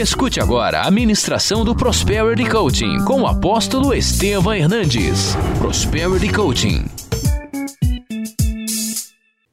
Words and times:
Escute 0.00 0.40
agora 0.40 0.80
a 0.80 0.90
ministração 0.90 1.62
do 1.62 1.76
Prosperity 1.76 2.48
Coaching 2.48 3.04
com 3.04 3.20
o 3.20 3.26
apóstolo 3.26 3.92
Estevam 3.92 4.54
Hernandes. 4.54 5.34
Prosperity 5.58 6.32
Coaching. 6.32 6.86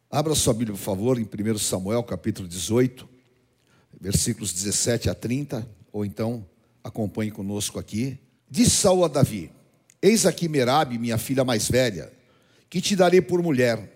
Abra 0.09 0.33
sua 0.35 0.53
Bíblia, 0.53 0.77
por 0.77 0.81
favor, 0.81 1.19
em 1.19 1.25
1 1.25 1.57
Samuel, 1.57 2.01
capítulo 2.01 2.47
18, 2.47 3.09
versículos 3.99 4.53
17 4.53 5.09
a 5.09 5.13
30, 5.13 5.67
ou 5.91 6.05
então 6.05 6.47
acompanhe 6.81 7.29
conosco 7.29 7.77
aqui. 7.77 8.17
Diz 8.49 8.71
Saul 8.71 9.03
a 9.03 9.09
Davi: 9.09 9.51
Eis 10.01 10.25
aqui 10.25 10.47
Merabe, 10.47 10.97
minha 10.97 11.17
filha 11.17 11.43
mais 11.43 11.69
velha, 11.69 12.09
que 12.69 12.79
te 12.79 12.95
darei 12.95 13.19
por 13.19 13.43
mulher. 13.43 13.93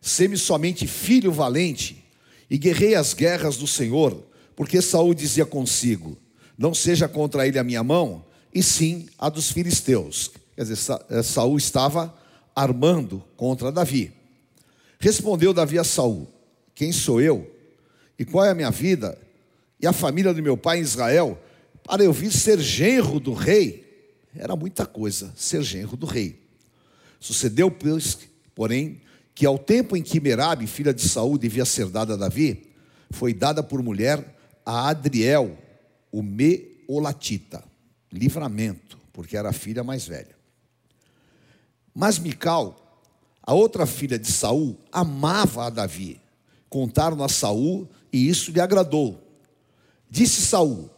Sê-me 0.00 0.36
somente 0.36 0.86
filho 0.86 1.32
valente 1.32 2.04
e 2.48 2.56
guerrei 2.56 2.94
as 2.94 3.14
guerras 3.14 3.56
do 3.56 3.66
Senhor, 3.66 4.27
porque 4.58 4.82
Saul 4.82 5.14
dizia 5.14 5.46
consigo: 5.46 6.18
Não 6.58 6.74
seja 6.74 7.06
contra 7.06 7.46
ele 7.46 7.60
a 7.60 7.62
minha 7.62 7.84
mão, 7.84 8.24
e 8.52 8.60
sim 8.60 9.08
a 9.16 9.28
dos 9.28 9.52
filisteus. 9.52 10.32
Quer 10.56 10.64
dizer, 10.64 10.96
eh, 11.10 11.22
Saul 11.22 11.56
estava 11.56 12.12
armando 12.56 13.22
contra 13.36 13.70
Davi. 13.70 14.12
Respondeu 14.98 15.54
Davi 15.54 15.78
a 15.78 15.84
Saul: 15.84 16.26
Quem 16.74 16.90
sou 16.90 17.20
eu? 17.20 17.48
E 18.18 18.24
qual 18.24 18.44
é 18.44 18.50
a 18.50 18.54
minha 18.54 18.72
vida? 18.72 19.16
E 19.80 19.86
a 19.86 19.92
família 19.92 20.34
do 20.34 20.42
meu 20.42 20.56
pai 20.56 20.80
em 20.80 20.82
Israel, 20.82 21.40
para 21.84 22.02
eu 22.02 22.12
vir 22.12 22.32
ser 22.32 22.58
genro 22.58 23.20
do 23.20 23.34
rei? 23.34 23.86
Era 24.34 24.56
muita 24.56 24.84
coisa 24.84 25.32
ser 25.36 25.62
genro 25.62 25.96
do 25.96 26.04
rei. 26.04 26.42
Sucedeu, 27.20 27.72
porém, 28.56 29.00
que 29.36 29.46
ao 29.46 29.56
tempo 29.56 29.96
em 29.96 30.02
que 30.02 30.18
Merabe, 30.18 30.66
filha 30.66 30.92
de 30.92 31.02
Saul, 31.02 31.38
devia 31.38 31.64
ser 31.64 31.86
dada 31.86 32.14
a 32.14 32.16
Davi, 32.16 32.72
foi 33.08 33.32
dada 33.32 33.62
por 33.62 33.80
mulher 33.84 34.36
a 34.68 34.90
Adriel, 34.90 35.56
o 36.12 36.22
Meolatita, 36.22 37.64
livramento, 38.12 38.98
porque 39.14 39.34
era 39.34 39.48
a 39.48 39.52
filha 39.52 39.82
mais 39.82 40.06
velha. 40.06 40.36
Mas 41.94 42.18
Mical, 42.18 43.02
a 43.42 43.54
outra 43.54 43.86
filha 43.86 44.18
de 44.18 44.30
Saul, 44.30 44.78
amava 44.92 45.64
a 45.64 45.70
Davi. 45.70 46.20
Contaram 46.68 47.24
a 47.24 47.30
Saul 47.30 47.88
e 48.12 48.28
isso 48.28 48.50
lhe 48.50 48.60
agradou. 48.60 49.18
Disse 50.10 50.42
Saul: 50.42 50.90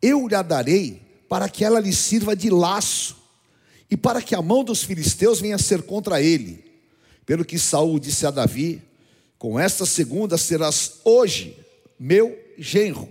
Eu 0.00 0.26
lhe 0.26 0.42
darei 0.42 1.02
para 1.28 1.50
que 1.50 1.66
ela 1.66 1.78
lhe 1.78 1.92
sirva 1.92 2.34
de 2.34 2.48
laço 2.48 3.14
e 3.90 3.96
para 3.96 4.22
que 4.22 4.34
a 4.34 4.40
mão 4.40 4.64
dos 4.64 4.82
filisteus 4.82 5.38
venha 5.38 5.56
a 5.56 5.58
ser 5.58 5.82
contra 5.82 6.22
ele. 6.22 6.64
Pelo 7.26 7.44
que 7.44 7.58
Saul 7.58 7.98
disse 7.98 8.26
a 8.26 8.30
Davi: 8.30 8.82
Com 9.38 9.60
esta 9.60 9.84
segunda 9.84 10.38
serás 10.38 10.94
hoje 11.04 11.58
meu 12.00 12.45
genro. 12.58 13.08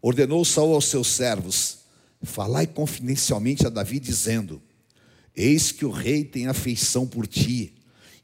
Ordenou 0.00 0.44
Saul 0.44 0.74
aos 0.74 0.86
seus 0.86 1.08
servos: 1.08 1.78
Falai 2.22 2.66
confidencialmente 2.66 3.66
a 3.66 3.70
Davi, 3.70 4.00
dizendo: 4.00 4.60
Eis 5.34 5.72
que 5.72 5.84
o 5.84 5.90
rei 5.90 6.24
tem 6.24 6.46
afeição 6.46 7.06
por 7.06 7.26
ti, 7.26 7.74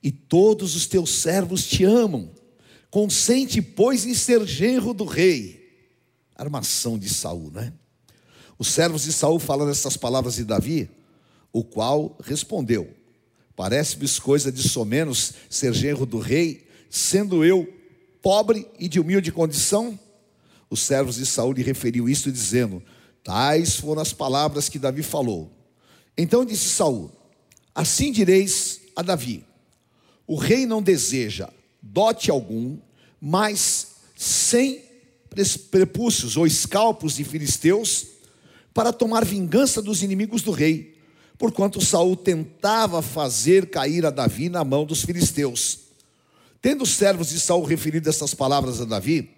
e 0.02 0.10
todos 0.10 0.74
os 0.74 0.86
teus 0.86 1.10
servos 1.10 1.66
te 1.66 1.84
amam. 1.84 2.30
Consente, 2.90 3.60
pois, 3.60 4.06
em 4.06 4.14
ser 4.14 4.46
genro 4.46 4.94
do 4.94 5.04
rei. 5.04 5.58
Armação 6.34 6.98
de 6.98 7.08
Saul, 7.08 7.50
né? 7.50 7.72
Os 8.58 8.68
servos 8.68 9.04
de 9.04 9.12
Saul 9.12 9.38
falaram 9.38 9.70
essas 9.70 9.96
palavras 9.96 10.36
de 10.36 10.44
Davi, 10.44 10.90
o 11.52 11.62
qual 11.62 12.16
respondeu: 12.24 12.92
Parece-me 13.54 14.08
coisa 14.20 14.50
de 14.50 14.68
somenos 14.68 15.32
ser 15.50 15.72
genro 15.74 16.06
do 16.06 16.18
rei, 16.18 16.66
sendo 16.88 17.44
eu 17.44 17.72
pobre 18.22 18.66
e 18.78 18.88
de 18.88 19.00
humilde 19.00 19.32
condição? 19.32 19.98
Os 20.70 20.80
servos 20.80 21.16
de 21.16 21.26
Saul 21.26 21.52
lhe 21.52 21.62
referiu 21.62 22.08
isto, 22.08 22.30
dizendo: 22.30 22.82
Tais 23.22 23.76
foram 23.76 24.02
as 24.02 24.12
palavras 24.12 24.68
que 24.68 24.78
Davi 24.78 25.02
falou. 25.02 25.50
Então 26.16 26.44
disse 26.44 26.68
Saul: 26.68 27.10
Assim 27.74 28.12
direis 28.12 28.80
a 28.94 29.02
Davi: 29.02 29.44
O 30.26 30.36
rei 30.36 30.66
não 30.66 30.82
deseja 30.82 31.48
dote 31.80 32.30
algum, 32.30 32.78
mas 33.20 33.88
sem 34.16 34.82
prepúcios 35.70 36.36
ou 36.36 36.46
escalpos 36.46 37.16
de 37.16 37.24
filisteus, 37.24 38.06
para 38.74 38.92
tomar 38.92 39.24
vingança 39.24 39.80
dos 39.80 40.02
inimigos 40.02 40.42
do 40.42 40.50
rei 40.50 40.98
porquanto 41.38 41.80
Saul 41.80 42.16
tentava 42.16 43.00
fazer 43.00 43.70
cair 43.70 44.04
a 44.04 44.10
Davi 44.10 44.48
na 44.48 44.64
mão 44.64 44.84
dos 44.84 45.04
filisteus. 45.04 45.78
Tendo 46.60 46.82
os 46.82 46.90
servos 46.90 47.28
de 47.28 47.38
Saul 47.38 47.64
referido 47.64 48.08
essas 48.08 48.34
palavras 48.34 48.80
a 48.80 48.84
Davi, 48.84 49.30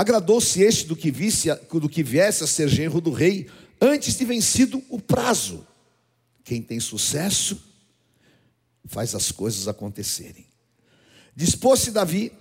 agradou-se 0.00 0.62
este 0.62 0.86
do 0.86 0.96
que, 0.96 1.10
visse, 1.10 1.54
do 1.54 1.86
que 1.86 2.02
viesse 2.02 2.42
a 2.42 2.46
ser 2.46 2.70
genro 2.70 3.02
do 3.02 3.10
rei, 3.10 3.50
antes 3.78 4.16
de 4.16 4.24
vencido 4.24 4.82
o 4.88 4.98
prazo. 4.98 5.66
Quem 6.42 6.62
tem 6.62 6.80
sucesso, 6.80 7.62
faz 8.86 9.14
as 9.14 9.30
coisas 9.30 9.68
acontecerem. 9.68 10.46
Dispôs-se 11.36 11.90
Davi 11.90 12.32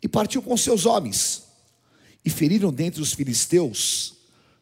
e 0.00 0.06
partiu 0.06 0.40
com 0.42 0.56
seus 0.56 0.86
homens, 0.86 1.42
e 2.24 2.30
feriram 2.30 2.72
dentre 2.72 3.02
os 3.02 3.12
filisteus 3.12 4.14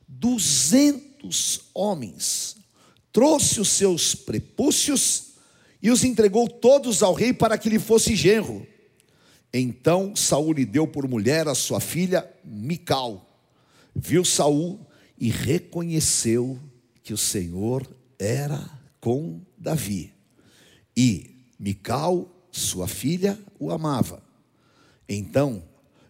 duzentos 0.09 1.61
homens, 1.75 2.57
trouxe 3.13 3.61
os 3.61 3.69
seus 3.69 4.15
prepúcios 4.15 5.35
e 5.83 5.91
os 5.91 6.05
entregou 6.05 6.49
todos 6.49 7.03
ao 7.03 7.13
rei 7.13 7.35
para 7.35 7.59
que 7.59 7.69
lhe 7.69 7.79
fosse 7.79 8.17
genro. 8.17 8.67
Então 9.53 10.15
Saul 10.15 10.53
lhe 10.53 10.65
deu 10.65 10.87
por 10.87 11.09
mulher 11.09 11.49
a 11.49 11.55
sua 11.55 11.81
filha 11.81 12.29
Mical. 12.45 13.27
Viu 13.95 14.25
Saul 14.25 14.79
e 15.19 15.29
reconheceu 15.31 16.59
que 17.03 17.13
o 17.13 17.19
Senhor 17.19 17.89
era 18.19 18.71
com 19.01 19.41
Davi. 19.59 20.13
E 20.97 21.45
Mical, 21.59 22.29
sua 22.53 22.87
filha, 22.87 23.39
o 23.59 23.71
amava. 23.71 24.23
Então 25.09 25.63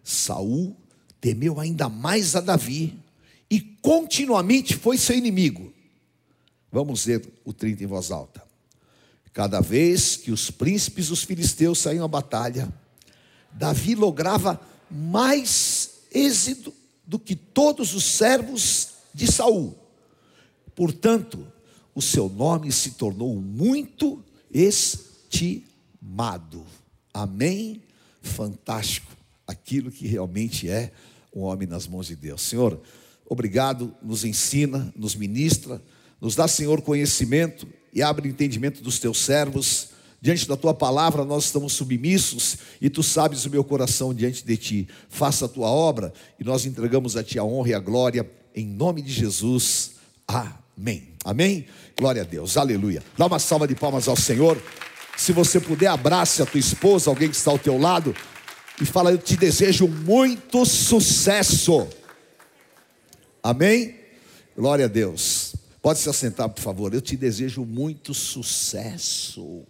Saul 0.03 0.75
temeu 1.19 1.59
ainda 1.59 1.89
mais 1.89 2.35
a 2.35 2.41
Davi 2.41 2.97
e 3.49 3.59
continuamente 3.59 4.75
foi 4.75 4.97
seu 4.97 5.17
inimigo. 5.17 5.73
Vamos 6.71 7.05
ler 7.05 7.27
o 7.43 7.51
30 7.51 7.83
em 7.83 7.87
voz 7.87 8.11
alta. 8.11 8.41
Cada 9.33 9.61
vez 9.61 10.15
que 10.15 10.31
os 10.31 10.51
príncipes 10.51 11.07
dos 11.07 11.23
filisteus 11.23 11.79
saíam 11.79 12.05
à 12.05 12.07
batalha, 12.07 12.71
Davi 13.53 13.95
lograva 13.95 14.59
mais 14.89 16.01
êxito 16.13 16.73
do 17.05 17.17
que 17.19 17.35
todos 17.35 17.93
os 17.93 18.03
servos 18.03 18.89
de 19.13 19.31
Saul. 19.31 19.77
Portanto, 20.75 21.45
o 21.93 22.01
seu 22.01 22.29
nome 22.29 22.71
se 22.71 22.91
tornou 22.91 23.35
muito 23.35 24.23
estimado. 24.53 25.65
Amém? 27.13 27.81
Fantástico. 28.21 29.11
Aquilo 29.45 29.91
que 29.91 30.07
realmente 30.07 30.69
é 30.69 30.91
um 31.35 31.41
homem 31.41 31.67
nas 31.67 31.87
mãos 31.87 32.07
de 32.07 32.15
Deus. 32.15 32.41
Senhor, 32.41 32.81
obrigado, 33.25 33.93
nos 34.01 34.23
ensina, 34.23 34.93
nos 34.95 35.15
ministra 35.15 35.81
nos 36.21 36.35
dá, 36.35 36.47
Senhor, 36.47 36.79
conhecimento 36.83 37.67
e 37.91 38.03
abre 38.03 38.29
entendimento 38.29 38.83
dos 38.83 38.99
teus 38.99 39.17
servos. 39.17 39.89
Diante 40.21 40.47
da 40.47 40.55
tua 40.55 40.71
palavra, 40.71 41.25
nós 41.25 41.45
estamos 41.45 41.73
submissos 41.73 42.57
e 42.79 42.91
tu 42.91 43.01
sabes 43.01 43.43
o 43.45 43.49
meu 43.49 43.63
coração 43.63 44.13
diante 44.13 44.45
de 44.45 44.55
ti. 44.55 44.87
Faça 45.09 45.45
a 45.45 45.47
tua 45.47 45.67
obra 45.67 46.13
e 46.39 46.43
nós 46.43 46.63
entregamos 46.63 47.17
a 47.17 47.23
ti 47.23 47.39
a 47.39 47.43
honra 47.43 47.69
e 47.69 47.73
a 47.73 47.79
glória, 47.79 48.29
em 48.55 48.67
nome 48.67 49.01
de 49.01 49.11
Jesus. 49.11 49.93
Amém. 50.27 51.07
Amém? 51.25 51.65
Glória 51.97 52.21
a 52.21 52.25
Deus, 52.25 52.55
aleluia. 52.55 53.03
Dá 53.17 53.25
uma 53.25 53.39
salva 53.39 53.67
de 53.67 53.73
palmas 53.73 54.07
ao 54.07 54.15
Senhor. 54.15 54.61
Se 55.17 55.31
você 55.31 55.59
puder, 55.59 55.87
abrace 55.87 56.43
a 56.43 56.45
tua 56.45 56.59
esposa, 56.59 57.09
alguém 57.09 57.29
que 57.29 57.35
está 57.35 57.49
ao 57.49 57.59
teu 57.59 57.79
lado, 57.79 58.15
e 58.79 58.85
fala: 58.85 59.11
Eu 59.11 59.17
te 59.17 59.35
desejo 59.35 59.87
muito 59.87 60.65
sucesso. 60.67 61.87
Amém? 63.41 63.95
Glória 64.55 64.85
a 64.85 64.87
Deus. 64.87 65.55
Pode 65.81 65.97
se 65.97 66.07
assentar, 66.07 66.47
por 66.47 66.61
favor. 66.61 66.93
Eu 66.93 67.01
te 67.01 67.17
desejo 67.17 67.65
muito 67.65 68.13
sucesso. 68.13 69.63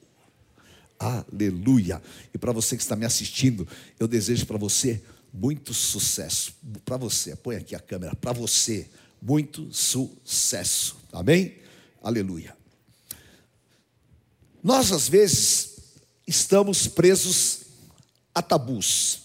Aleluia. 1.01 2.00
E 2.31 2.38
para 2.38 2.51
você 2.51 2.77
que 2.77 2.83
está 2.83 2.95
me 2.95 3.06
assistindo, 3.06 3.68
eu 4.00 4.07
desejo 4.07 4.45
para 4.45 4.57
você 4.57 5.01
muito 5.33 5.74
sucesso. 5.74 6.53
Para 6.86 6.98
você, 6.98 7.36
põe 7.36 7.56
aqui 7.56 7.74
a 7.74 7.80
câmera. 7.80 8.15
Para 8.15 8.33
você, 8.33 8.88
muito 9.19 9.74
sucesso. 9.74 10.95
Amém? 11.12 11.56
Aleluia. 12.03 12.56
Nós, 14.63 14.92
às 14.92 15.09
vezes, 15.09 15.77
estamos 16.27 16.86
presos 16.86 17.62
a 18.36 18.44
tabus. 18.44 19.21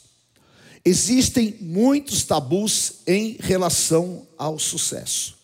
Existem 0.83 1.59
muitos 1.61 2.23
tabus 2.23 3.01
em 3.07 3.37
relação 3.39 4.27
ao 4.39 4.59
sucesso. 4.59 5.37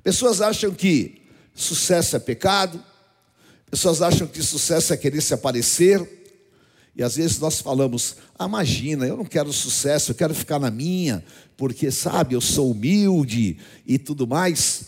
Pessoas 0.00 0.40
acham 0.40 0.72
que 0.72 1.22
sucesso 1.54 2.14
é 2.14 2.20
pecado, 2.20 2.84
pessoas 3.70 4.02
acham 4.02 4.26
que 4.26 4.42
sucesso 4.42 4.92
é 4.92 4.96
querer 4.96 5.20
se 5.20 5.32
aparecer, 5.32 6.18
E 6.96 7.02
às 7.02 7.16
vezes 7.16 7.38
nós 7.38 7.60
falamos: 7.60 8.16
ah, 8.38 8.46
imagina, 8.46 9.06
eu 9.06 9.16
não 9.16 9.24
quero 9.24 9.52
sucesso, 9.52 10.10
eu 10.10 10.14
quero 10.14 10.34
ficar 10.34 10.58
na 10.58 10.70
minha, 10.70 11.24
porque 11.56 11.90
sabe, 11.90 12.34
eu 12.34 12.40
sou 12.40 12.72
humilde 12.72 13.58
e 13.86 13.98
tudo 13.98 14.26
mais. 14.26 14.86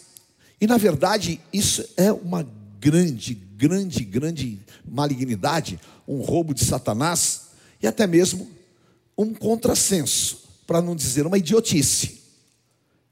E 0.61 0.67
na 0.67 0.77
verdade, 0.77 1.41
isso 1.53 1.85
é 1.97 2.13
uma 2.13 2.47
grande, 2.81 3.35
grande, 3.35 4.05
grande 4.05 4.59
malignidade, 4.85 5.79
um 6.07 6.21
roubo 6.21 6.53
de 6.53 6.65
Satanás 6.65 7.43
e 7.81 7.87
até 7.87 8.07
mesmo 8.07 8.51
um 9.17 9.33
contrassenso, 9.33 10.43
para 10.67 10.83
não 10.83 10.97
dizer 10.97 11.27
uma 11.27 11.39
idiotice. 11.39 12.21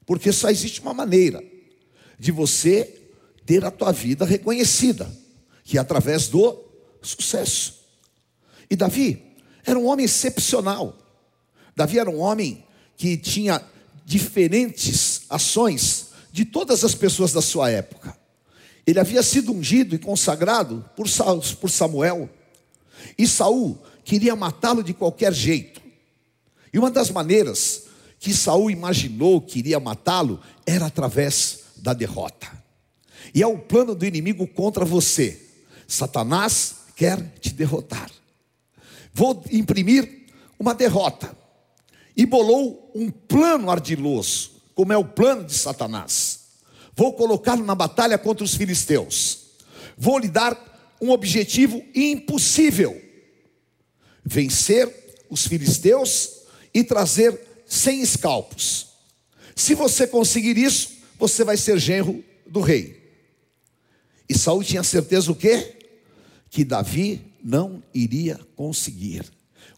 Porque 0.05 0.31
só 0.31 0.49
existe 0.49 0.81
uma 0.81 0.93
maneira 0.93 1.43
de 2.19 2.31
você 2.31 2.97
ter 3.45 3.63
a 3.63 3.71
tua 3.71 3.91
vida 3.91 4.25
reconhecida, 4.25 5.09
que 5.63 5.77
é 5.77 5.81
através 5.81 6.27
do 6.27 6.63
sucesso. 7.01 7.81
E 8.69 8.75
Davi 8.75 9.35
era 9.65 9.77
um 9.77 9.87
homem 9.87 10.05
excepcional. 10.05 10.97
Davi 11.75 11.99
era 11.99 12.09
um 12.09 12.19
homem 12.19 12.63
que 12.97 13.17
tinha 13.17 13.61
diferentes 14.05 15.23
ações 15.29 16.07
de 16.31 16.45
todas 16.45 16.83
as 16.83 16.95
pessoas 16.95 17.33
da 17.33 17.41
sua 17.41 17.69
época. 17.69 18.17
Ele 18.85 18.99
havia 18.99 19.21
sido 19.23 19.51
ungido 19.51 19.95
e 19.95 19.99
consagrado 19.99 20.83
por 20.95 21.69
Samuel. 21.69 22.29
E 23.17 23.27
Saul 23.27 23.77
queria 24.03 24.35
matá-lo 24.35 24.83
de 24.83 24.93
qualquer 24.93 25.33
jeito. 25.33 25.81
E 26.73 26.79
uma 26.79 26.89
das 26.89 27.09
maneiras 27.09 27.83
que 28.19 28.33
Saul 28.33 28.71
imaginou 28.71 29.41
que 29.41 29.59
iria 29.59 29.79
matá-lo 29.79 30.39
era 30.65 30.85
através 30.85 31.59
da 31.77 31.93
derrota. 31.93 32.47
E 33.33 33.41
é 33.41 33.47
o 33.47 33.57
plano 33.57 33.95
do 33.95 34.05
inimigo 34.05 34.47
contra 34.47 34.85
você. 34.85 35.50
Satanás 35.91 36.75
quer 36.95 37.21
te 37.39 37.49
derrotar. 37.53 38.09
Vou 39.13 39.43
imprimir 39.51 40.27
uma 40.57 40.73
derrota. 40.73 41.35
E 42.15 42.25
bolou 42.25 42.91
um 42.95 43.09
plano 43.09 43.69
ardiloso, 43.69 44.51
como 44.73 44.93
é 44.93 44.97
o 44.97 45.03
plano 45.03 45.43
de 45.43 45.53
Satanás. 45.53 46.39
Vou 46.95 47.13
colocá-lo 47.13 47.65
na 47.65 47.75
batalha 47.75 48.17
contra 48.17 48.43
os 48.43 48.55
filisteus. 48.55 49.39
Vou 49.97 50.17
lhe 50.17 50.29
dar 50.29 50.57
um 51.01 51.09
objetivo 51.09 51.83
impossível: 51.93 53.01
vencer 54.23 54.89
os 55.29 55.45
filisteus 55.47 56.41
e 56.73 56.83
trazer 56.83 57.37
cem 57.65 58.01
escalpos. 58.01 58.87
Se 59.55 59.73
você 59.73 60.07
conseguir 60.07 60.57
isso, 60.57 60.89
você 61.19 61.43
vai 61.43 61.57
ser 61.57 61.77
genro 61.77 62.23
do 62.47 62.61
rei. 62.61 63.01
E 64.29 64.37
Saul 64.37 64.63
tinha 64.63 64.83
certeza 64.83 65.31
o 65.31 65.35
quê? 65.35 65.80
Que 66.51 66.63
Davi 66.63 67.33
não 67.43 67.81
iria 67.91 68.39
conseguir. 68.55 69.23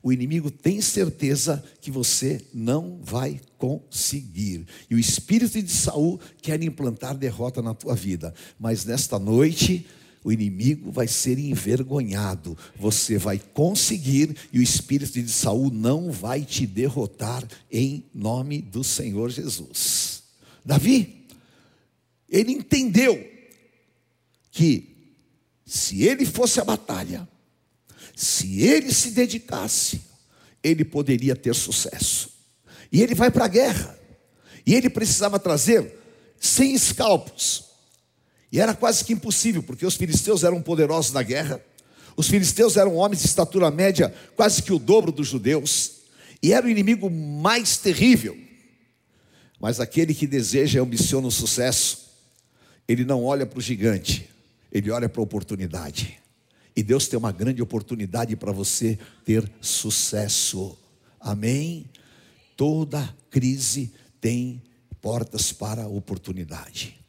O 0.01 0.11
inimigo 0.11 0.51
tem 0.51 0.81
certeza 0.81 1.63
que 1.79 1.89
você 1.89 2.45
não 2.53 2.99
vai 3.01 3.39
conseguir. 3.57 4.65
E 4.89 4.95
o 4.95 4.99
espírito 4.99 5.61
de 5.61 5.71
Saul 5.71 6.19
quer 6.41 6.61
implantar 6.61 7.15
derrota 7.15 7.61
na 7.61 7.73
tua 7.73 7.95
vida. 7.95 8.33
Mas 8.59 8.83
nesta 8.83 9.17
noite, 9.17 9.85
o 10.23 10.31
inimigo 10.31 10.91
vai 10.91 11.07
ser 11.07 11.37
envergonhado. 11.37 12.57
Você 12.77 13.17
vai 13.17 13.39
conseguir 13.39 14.35
e 14.51 14.59
o 14.59 14.63
espírito 14.63 15.21
de 15.21 15.31
Saul 15.31 15.71
não 15.71 16.11
vai 16.11 16.43
te 16.43 16.65
derrotar 16.65 17.47
em 17.71 18.05
nome 18.13 18.61
do 18.61 18.83
Senhor 18.83 19.29
Jesus. 19.29 20.23
Davi, 20.65 21.27
ele 22.29 22.51
entendeu 22.51 23.25
que 24.51 24.92
se 25.73 26.03
ele 26.03 26.23
fosse 26.23 26.59
à 26.59 26.63
batalha, 26.63 27.27
se 28.15 28.61
ele 28.61 28.93
se 28.93 29.09
dedicasse, 29.09 30.01
ele 30.61 30.85
poderia 30.85 31.35
ter 31.35 31.55
sucesso. 31.55 32.29
E 32.91 33.01
ele 33.01 33.15
vai 33.15 33.31
para 33.31 33.45
a 33.45 33.47
guerra. 33.47 33.99
E 34.67 34.75
ele 34.75 34.87
precisava 34.87 35.39
trazer 35.39 35.99
100 36.39 36.75
escalpos. 36.75 37.71
E 38.51 38.59
era 38.59 38.75
quase 38.75 39.03
que 39.03 39.13
impossível, 39.13 39.63
porque 39.63 39.83
os 39.83 39.95
filisteus 39.95 40.43
eram 40.43 40.61
poderosos 40.61 41.11
na 41.11 41.23
guerra. 41.23 41.59
Os 42.15 42.27
filisteus 42.27 42.77
eram 42.77 42.95
homens 42.95 43.23
de 43.23 43.27
estatura 43.27 43.71
média, 43.71 44.13
quase 44.35 44.61
que 44.61 44.71
o 44.71 44.77
dobro 44.77 45.11
dos 45.11 45.27
judeus. 45.27 46.03
E 46.43 46.53
era 46.53 46.67
o 46.67 46.69
inimigo 46.69 47.09
mais 47.09 47.77
terrível. 47.77 48.37
Mas 49.59 49.79
aquele 49.79 50.13
que 50.13 50.27
deseja 50.27 50.77
e 50.77 50.83
ambiciona 50.83 51.25
o 51.25 51.31
sucesso, 51.31 52.11
ele 52.87 53.03
não 53.03 53.23
olha 53.25 53.43
para 53.43 53.57
o 53.57 53.61
gigante, 53.61 54.29
ele 54.73 54.89
olha 54.89 55.07
para 55.07 55.21
a 55.21 55.23
oportunidade. 55.23 56.19
E 56.75 56.81
Deus 56.81 57.07
tem 57.07 57.19
uma 57.19 57.31
grande 57.31 57.61
oportunidade 57.61 58.35
para 58.35 58.51
você 58.51 58.97
ter 59.23 59.49
sucesso. 59.61 60.75
Amém? 61.19 61.85
Toda 62.57 63.15
crise 63.29 63.93
tem 64.19 64.63
portas 64.99 65.53
para 65.53 65.87
oportunidade. 65.87 66.99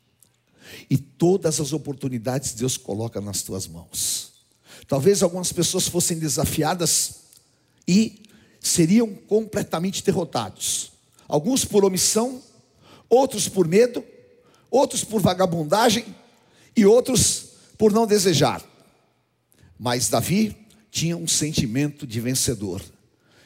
E 0.91 0.99
todas 0.99 1.59
as 1.59 1.73
oportunidades 1.73 2.53
Deus 2.53 2.77
coloca 2.77 3.19
nas 3.19 3.41
tuas 3.41 3.67
mãos. 3.67 4.33
Talvez 4.87 5.23
algumas 5.23 5.51
pessoas 5.51 5.89
fossem 5.89 6.19
desafiadas 6.19 7.21
e 7.89 8.23
seriam 8.61 9.15
completamente 9.15 10.05
derrotados. 10.05 10.93
Alguns 11.27 11.65
por 11.65 11.83
omissão, 11.83 12.43
outros 13.09 13.49
por 13.49 13.67
medo, 13.67 14.05
outros 14.71 15.03
por 15.03 15.23
vagabundagem 15.23 16.05
e 16.77 16.85
outros 16.85 17.54
por 17.85 17.93
não 17.93 18.07
desejar. 18.07 18.65
Mas 19.79 20.09
Davi 20.09 20.57
tinha 20.91 21.19
um 21.19 21.29
sentimento 21.29 22.07
de 22.07 22.19
vencedor. 22.19 22.81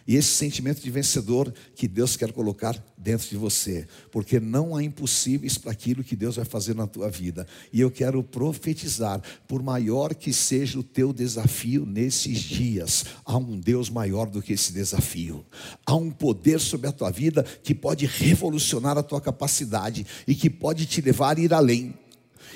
E 0.07 0.15
esse 0.15 0.29
sentimento 0.29 0.81
de 0.81 0.89
vencedor 0.93 1.53
que 1.75 1.89
Deus 1.89 2.17
quer 2.17 2.31
colocar 2.31 2.81
dentro 2.97 3.29
de 3.29 3.37
você, 3.37 3.89
porque 4.13 4.39
não 4.39 4.77
há 4.77 4.85
impossíveis 4.85 5.59
para 5.59 5.73
aquilo 5.73 6.05
que 6.05 6.15
Deus 6.15 6.37
vai 6.37 6.45
fazer 6.45 6.77
na 6.77 6.87
tua 6.87 7.11
vida. 7.11 7.49
E 7.73 7.81
eu 7.81 7.91
quero 7.91 8.23
profetizar, 8.23 9.21
por 9.49 9.61
maior 9.61 10.15
que 10.15 10.33
seja 10.33 10.79
o 10.79 10.85
teu 10.85 11.13
desafio 11.13 11.85
nesses 11.85 12.39
dias, 12.39 13.07
há 13.25 13.37
um 13.37 13.59
Deus 13.59 13.91
maior 13.91 14.31
do 14.31 14.41
que 14.41 14.53
esse 14.53 14.73
desafio. 14.73 15.45
Há 15.85 15.97
um 15.97 16.13
poder 16.13 16.61
sobre 16.61 16.87
a 16.87 16.93
tua 16.93 17.11
vida 17.11 17.43
que 17.43 17.75
pode 17.75 18.07
revolucionar 18.07 18.97
a 18.97 19.03
tua 19.03 19.21
capacidade 19.21 20.07
e 20.29 20.35
que 20.37 20.49
pode 20.49 20.87
te 20.87 21.01
levar 21.01 21.39
a 21.39 21.41
ir 21.41 21.53
além. 21.53 21.93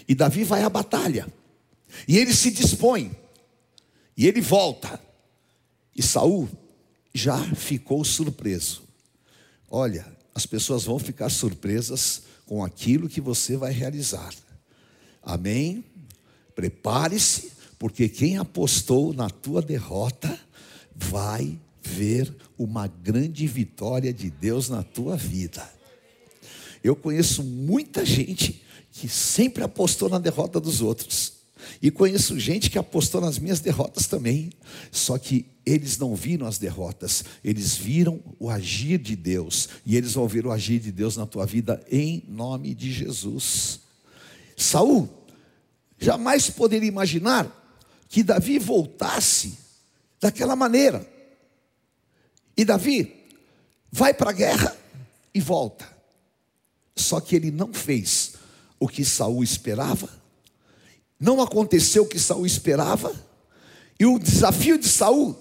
E 0.06 0.14
Davi 0.14 0.44
vai 0.44 0.62
à 0.62 0.70
batalha. 0.70 1.26
E 2.06 2.18
ele 2.18 2.34
se 2.34 2.50
dispõe. 2.50 3.14
E 4.16 4.26
ele 4.26 4.40
volta. 4.40 5.00
E 5.94 6.02
Saul 6.02 6.48
já 7.14 7.38
ficou 7.54 8.04
surpreso. 8.04 8.82
Olha, 9.70 10.06
as 10.34 10.46
pessoas 10.46 10.84
vão 10.84 10.98
ficar 10.98 11.30
surpresas 11.30 12.22
com 12.46 12.64
aquilo 12.64 13.08
que 13.08 13.20
você 13.20 13.56
vai 13.56 13.72
realizar. 13.72 14.32
Amém? 15.22 15.84
Prepare-se, 16.54 17.52
porque 17.78 18.08
quem 18.08 18.38
apostou 18.38 19.12
na 19.12 19.30
tua 19.30 19.62
derrota 19.62 20.38
vai 20.94 21.58
ver 21.82 22.34
uma 22.58 22.86
grande 22.86 23.46
vitória 23.46 24.12
de 24.12 24.30
Deus 24.30 24.68
na 24.68 24.82
tua 24.82 25.16
vida. 25.16 25.68
Eu 26.82 26.96
conheço 26.96 27.42
muita 27.42 28.04
gente 28.04 28.62
que 28.90 29.08
sempre 29.08 29.62
apostou 29.62 30.08
na 30.08 30.18
derrota 30.18 30.60
dos 30.60 30.80
outros. 30.80 31.31
E 31.82 31.90
conheço 31.90 32.38
gente 32.38 32.70
que 32.70 32.78
apostou 32.78 33.20
nas 33.20 33.40
minhas 33.40 33.58
derrotas 33.58 34.06
também. 34.06 34.52
Só 34.92 35.18
que 35.18 35.44
eles 35.66 35.98
não 35.98 36.14
viram 36.14 36.46
as 36.46 36.56
derrotas, 36.56 37.24
eles 37.42 37.76
viram 37.76 38.20
o 38.38 38.48
agir 38.48 38.98
de 38.98 39.16
Deus. 39.16 39.68
E 39.84 39.96
eles 39.96 40.12
vão 40.12 40.28
ver 40.28 40.46
o 40.46 40.52
agir 40.52 40.78
de 40.78 40.92
Deus 40.92 41.16
na 41.16 41.26
tua 41.26 41.44
vida 41.44 41.84
em 41.90 42.22
nome 42.28 42.72
de 42.72 42.92
Jesus. 42.92 43.80
Saul 44.56 45.08
jamais 45.98 46.48
poderia 46.50 46.88
imaginar 46.88 47.50
que 48.08 48.22
Davi 48.22 48.60
voltasse 48.60 49.58
daquela 50.20 50.54
maneira. 50.54 51.04
E 52.56 52.64
Davi 52.64 53.12
vai 53.90 54.14
para 54.14 54.30
a 54.30 54.34
guerra 54.34 54.76
e 55.34 55.40
volta. 55.40 55.90
Só 56.94 57.20
que 57.20 57.34
ele 57.34 57.50
não 57.50 57.74
fez 57.74 58.34
o 58.78 58.86
que 58.86 59.04
Saul 59.04 59.42
esperava 59.42 60.21
não 61.22 61.40
aconteceu 61.40 62.02
o 62.02 62.08
que 62.08 62.18
Saul 62.18 62.44
esperava, 62.44 63.14
e 63.98 64.04
o 64.04 64.18
desafio 64.18 64.76
de 64.76 64.88
Saul 64.88 65.36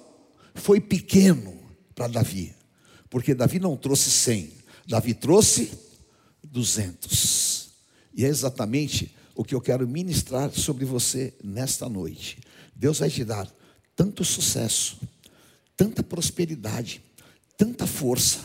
foi 0.53 0.79
pequeno 0.79 1.59
para 1.95 2.07
Davi, 2.07 2.53
porque 3.09 3.33
Davi 3.33 3.59
não 3.59 3.75
trouxe 3.75 4.11
100, 4.11 4.51
Davi 4.87 5.15
trouxe 5.15 5.71
200. 6.43 7.71
E 8.13 8.23
é 8.23 8.27
exatamente 8.27 9.15
o 9.33 9.43
que 9.43 9.55
eu 9.55 9.59
quero 9.59 9.87
ministrar 9.87 10.51
sobre 10.51 10.85
você 10.85 11.33
nesta 11.43 11.89
noite. 11.89 12.39
Deus 12.75 12.99
vai 12.99 13.09
te 13.09 13.25
dar 13.25 13.51
tanto 13.95 14.23
sucesso, 14.23 14.99
tanta 15.75 16.03
prosperidade, 16.03 17.01
tanta 17.57 17.87
força. 17.87 18.37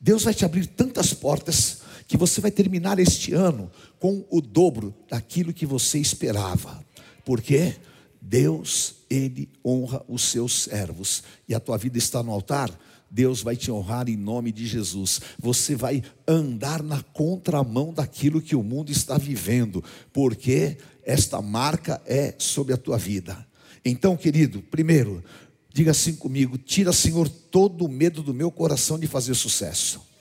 Deus 0.00 0.24
vai 0.24 0.34
te 0.34 0.44
abrir 0.44 0.66
tantas 0.66 1.14
portas 1.14 1.81
que 2.12 2.18
você 2.18 2.42
vai 2.42 2.50
terminar 2.50 2.98
este 2.98 3.32
ano 3.32 3.70
com 3.98 4.22
o 4.28 4.42
dobro 4.42 4.94
daquilo 5.08 5.50
que 5.50 5.64
você 5.64 5.98
esperava. 5.98 6.84
Porque 7.24 7.74
Deus, 8.20 8.96
ele 9.08 9.48
honra 9.64 10.04
os 10.06 10.20
seus 10.20 10.64
servos. 10.64 11.22
E 11.48 11.54
a 11.54 11.58
tua 11.58 11.78
vida 11.78 11.96
está 11.96 12.22
no 12.22 12.30
altar? 12.30 12.70
Deus 13.10 13.40
vai 13.40 13.56
te 13.56 13.72
honrar 13.72 14.10
em 14.10 14.16
nome 14.18 14.52
de 14.52 14.66
Jesus. 14.66 15.22
Você 15.38 15.74
vai 15.74 16.02
andar 16.28 16.82
na 16.82 17.02
contramão 17.02 17.94
daquilo 17.94 18.42
que 18.42 18.54
o 18.54 18.62
mundo 18.62 18.92
está 18.92 19.16
vivendo, 19.16 19.82
porque 20.12 20.76
esta 21.02 21.40
marca 21.40 21.98
é 22.04 22.34
sobre 22.36 22.74
a 22.74 22.76
tua 22.76 22.98
vida. 22.98 23.42
Então, 23.82 24.18
querido, 24.18 24.60
primeiro, 24.60 25.24
diga 25.72 25.92
assim 25.92 26.14
comigo: 26.14 26.58
tira, 26.58 26.92
Senhor, 26.92 27.26
todo 27.26 27.86
o 27.86 27.88
medo 27.88 28.22
do 28.22 28.34
meu 28.34 28.50
coração 28.50 28.98
de 28.98 29.06
fazer 29.06 29.34
sucesso. 29.34 30.11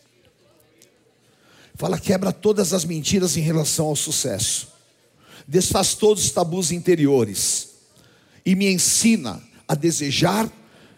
Fala, 1.82 1.98
quebra 1.98 2.32
todas 2.32 2.74
as 2.74 2.86
mentiras 2.86 3.36
em 3.36 3.42
relação 3.42 3.88
ao 3.88 3.96
sucesso. 3.96 4.68
Desfaz 5.48 5.96
todos 5.96 6.26
os 6.26 6.30
tabus 6.30 6.72
interiores 6.72 7.70
e 8.46 8.54
me 8.56 8.72
ensina 8.72 9.42
a 9.68 9.74
desejar 9.74 10.48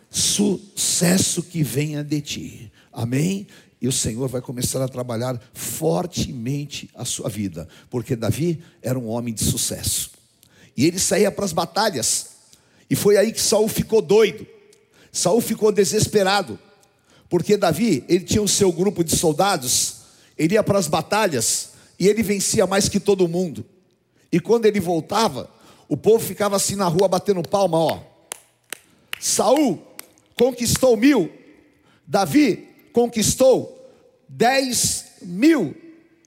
sucesso 0.10 1.42
que 1.42 1.64
venha 1.64 2.04
de 2.04 2.20
ti. 2.20 2.72
Amém? 2.92 3.48
E 3.82 3.88
o 3.88 3.94
Senhor 3.94 4.28
vai 4.28 4.42
começar 4.42 4.84
a 4.84 4.90
trabalhar 4.90 5.42
fortemente 5.54 6.90
a 6.96 7.06
sua 7.06 7.30
vida, 7.30 7.66
porque 7.90 8.14
Davi 8.14 8.62
era 8.82 9.00
um 9.00 9.08
homem 9.08 9.34
de 9.34 9.46
sucesso. 9.46 10.12
E 10.76 10.86
ele 10.86 11.00
saía 11.00 11.32
para 11.32 11.46
as 11.46 11.54
batalhas. 11.54 12.32
E 12.90 12.96
foi 12.98 13.16
aí 13.16 13.32
que 13.32 13.40
Saul 13.40 13.70
ficou 13.70 14.02
doido. 14.02 14.46
Saul 15.14 15.40
ficou 15.40 15.72
desesperado, 15.72 16.60
porque 17.30 17.56
Davi, 17.56 18.04
ele 18.10 18.26
tinha 18.26 18.42
o 18.42 18.50
seu 18.50 18.70
grupo 18.70 19.02
de 19.02 19.16
soldados, 19.16 20.03
ele 20.38 20.56
ia 20.56 20.64
para 20.64 20.80
as 20.80 20.88
batalhas 20.88 21.74
e 22.00 22.08
ele 22.08 22.24
vencia 22.24 22.66
mais 22.66 22.90
que 22.90 23.00
todo 23.00 23.28
mundo. 23.28 23.66
E 24.32 24.40
quando 24.40 24.66
ele 24.66 24.80
voltava, 24.80 25.50
o 25.88 25.96
povo 25.96 26.24
ficava 26.24 26.56
assim 26.56 26.76
na 26.76 26.88
rua 26.88 27.08
batendo 27.08 27.42
palma, 27.44 27.78
ó. 27.78 28.00
Saul 29.20 29.82
conquistou 30.36 30.98
mil, 30.98 31.32
Davi 32.06 32.68
conquistou 32.92 33.80
dez 34.28 35.06
mil. 35.22 35.76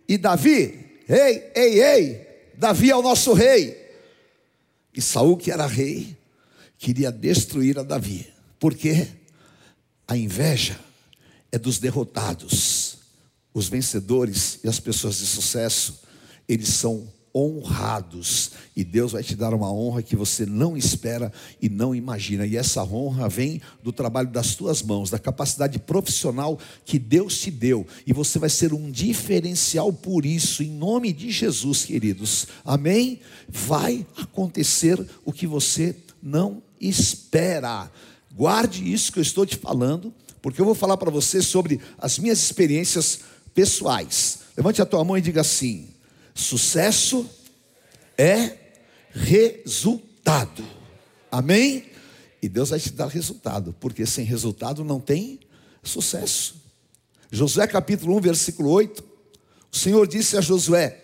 E 0.08 0.16
Davi, 0.16 1.02
ei, 1.08 1.50
ei, 1.54 1.82
ei, 1.82 2.26
Davi 2.54 2.90
é 2.90 2.96
o 2.96 3.02
nosso 3.02 3.32
rei. 3.32 3.76
E 4.94 5.02
Saul, 5.02 5.36
que 5.36 5.50
era 5.50 5.66
rei, 5.66 6.16
queria 6.78 7.10
destruir 7.10 7.78
a 7.78 7.82
Davi. 7.82 8.32
Porque 8.58 9.08
a 10.06 10.16
inveja 10.16 10.78
é 11.50 11.58
dos 11.58 11.78
derrotados. 11.78 12.85
Os 13.56 13.70
vencedores 13.70 14.58
e 14.62 14.68
as 14.68 14.78
pessoas 14.78 15.16
de 15.16 15.24
sucesso, 15.24 16.02
eles 16.46 16.68
são 16.68 17.08
honrados. 17.34 18.50
E 18.76 18.84
Deus 18.84 19.12
vai 19.12 19.22
te 19.22 19.34
dar 19.34 19.54
uma 19.54 19.72
honra 19.72 20.02
que 20.02 20.14
você 20.14 20.44
não 20.44 20.76
espera 20.76 21.32
e 21.58 21.66
não 21.66 21.94
imagina. 21.94 22.44
E 22.44 22.54
essa 22.54 22.84
honra 22.84 23.30
vem 23.30 23.62
do 23.82 23.94
trabalho 23.94 24.28
das 24.28 24.54
tuas 24.54 24.82
mãos, 24.82 25.08
da 25.08 25.18
capacidade 25.18 25.78
profissional 25.78 26.58
que 26.84 26.98
Deus 26.98 27.38
te 27.38 27.50
deu. 27.50 27.86
E 28.06 28.12
você 28.12 28.38
vai 28.38 28.50
ser 28.50 28.74
um 28.74 28.90
diferencial 28.90 29.90
por 29.90 30.26
isso, 30.26 30.62
em 30.62 30.70
nome 30.70 31.10
de 31.10 31.30
Jesus, 31.30 31.86
queridos. 31.86 32.48
Amém? 32.62 33.20
Vai 33.48 34.06
acontecer 34.18 35.02
o 35.24 35.32
que 35.32 35.46
você 35.46 35.96
não 36.22 36.62
espera. 36.78 37.90
Guarde 38.34 38.92
isso 38.92 39.10
que 39.10 39.18
eu 39.18 39.22
estou 39.22 39.46
te 39.46 39.56
falando, 39.56 40.12
porque 40.42 40.60
eu 40.60 40.66
vou 40.66 40.74
falar 40.74 40.98
para 40.98 41.10
você 41.10 41.40
sobre 41.40 41.80
as 41.96 42.18
minhas 42.18 42.38
experiências 42.38 43.20
pessoais. 43.56 44.40
Levante 44.54 44.82
a 44.82 44.86
tua 44.86 45.02
mão 45.02 45.16
e 45.16 45.22
diga 45.22 45.40
assim: 45.40 45.88
Sucesso 46.34 47.28
é 48.16 48.52
resultado. 49.10 50.62
Amém? 51.32 51.86
E 52.42 52.48
Deus 52.48 52.68
vai 52.68 52.78
te 52.78 52.92
dar 52.92 53.08
resultado, 53.08 53.74
porque 53.80 54.04
sem 54.04 54.24
resultado 54.24 54.84
não 54.84 55.00
tem 55.00 55.40
sucesso. 55.82 56.62
Josué 57.30 57.66
capítulo 57.66 58.14
1, 58.18 58.20
versículo 58.20 58.70
8. 58.70 59.02
O 59.72 59.76
Senhor 59.76 60.06
disse 60.06 60.36
a 60.36 60.40
Josué: 60.42 61.02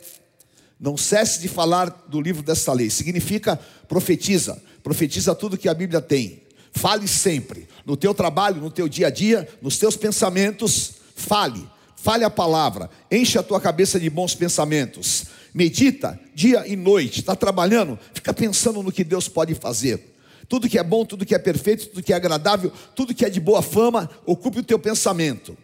Não 0.79 0.97
cesse 0.97 1.41
de 1.41 1.49
falar 1.49 1.89
do 2.07 2.21
livro 2.21 2.43
desta 2.43 2.73
lei. 2.75 2.91
Significa 2.91 3.57
profetiza. 3.89 4.63
Profetiza 4.83 5.35
tudo 5.35 5.57
que 5.57 5.69
a 5.69 5.75
Bíblia 5.75 6.03
tem. 6.03 6.43
Fale 6.73 7.09
sempre. 7.09 7.67
No 7.87 7.97
teu 7.97 8.13
trabalho, 8.13 8.61
no 8.61 8.71
teu 8.71 8.89
dia 8.89 9.07
a 9.07 9.11
dia, 9.11 9.49
nos 9.63 9.79
teus 9.79 9.97
pensamentos, 9.97 10.95
fale. 11.15 11.67
Fale 12.03 12.25
a 12.25 12.31
palavra, 12.31 12.91
enche 13.09 13.39
a 13.39 13.45
tua 13.45 13.61
cabeça 13.61 14.01
de 14.01 14.11
bons 14.11 14.35
pensamentos. 14.35 15.27
Medita 15.55 16.19
dia 16.35 16.67
e 16.67 16.75
noite. 16.75 17.21
Está 17.21 17.37
trabalhando? 17.37 17.97
Fica 18.13 18.35
pensando 18.35 18.83
no 18.83 18.91
que 18.91 19.05
Deus 19.05 19.29
pode 19.29 19.55
fazer. 19.55 20.17
Tudo 20.49 20.69
que 20.69 20.81
é 20.81 20.83
bom, 20.83 21.05
tudo 21.05 21.25
que 21.25 21.33
é 21.33 21.39
perfeito, 21.39 21.87
tudo 21.87 22.03
que 22.03 22.13
é 22.13 22.17
agradável, 22.17 22.73
tudo 22.97 23.15
que 23.15 23.25
é 23.25 23.31
de 23.31 23.39
boa 23.39 23.63
fama, 23.63 24.11
ocupe 24.27 24.59
o 24.59 24.65
teu 24.65 24.81
pensamento. 24.81 25.57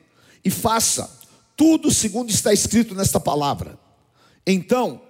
E 0.45 0.49
faça 0.49 1.11
tudo 1.57 1.92
segundo 1.92 2.30
está 2.30 2.52
escrito 2.52 2.95
nesta 2.95 3.18
palavra. 3.18 3.76
Então, 4.47 5.02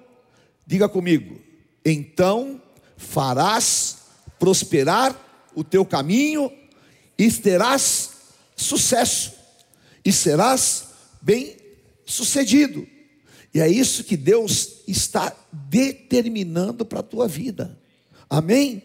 diga 0.66 0.88
comigo: 0.88 1.38
então 1.84 2.58
farás 2.96 3.98
prosperar 4.38 5.14
o 5.54 5.62
teu 5.62 5.84
caminho 5.84 6.50
e 7.18 7.30
terás 7.30 8.12
sucesso, 8.56 9.34
e 10.02 10.10
serás 10.10 10.87
bem 11.20 11.56
sucedido. 12.04 12.86
E 13.52 13.60
é 13.60 13.68
isso 13.68 14.04
que 14.04 14.16
Deus 14.16 14.82
está 14.86 15.34
determinando 15.52 16.84
para 16.84 17.00
a 17.00 17.02
tua 17.02 17.26
vida. 17.26 17.78
Amém? 18.28 18.82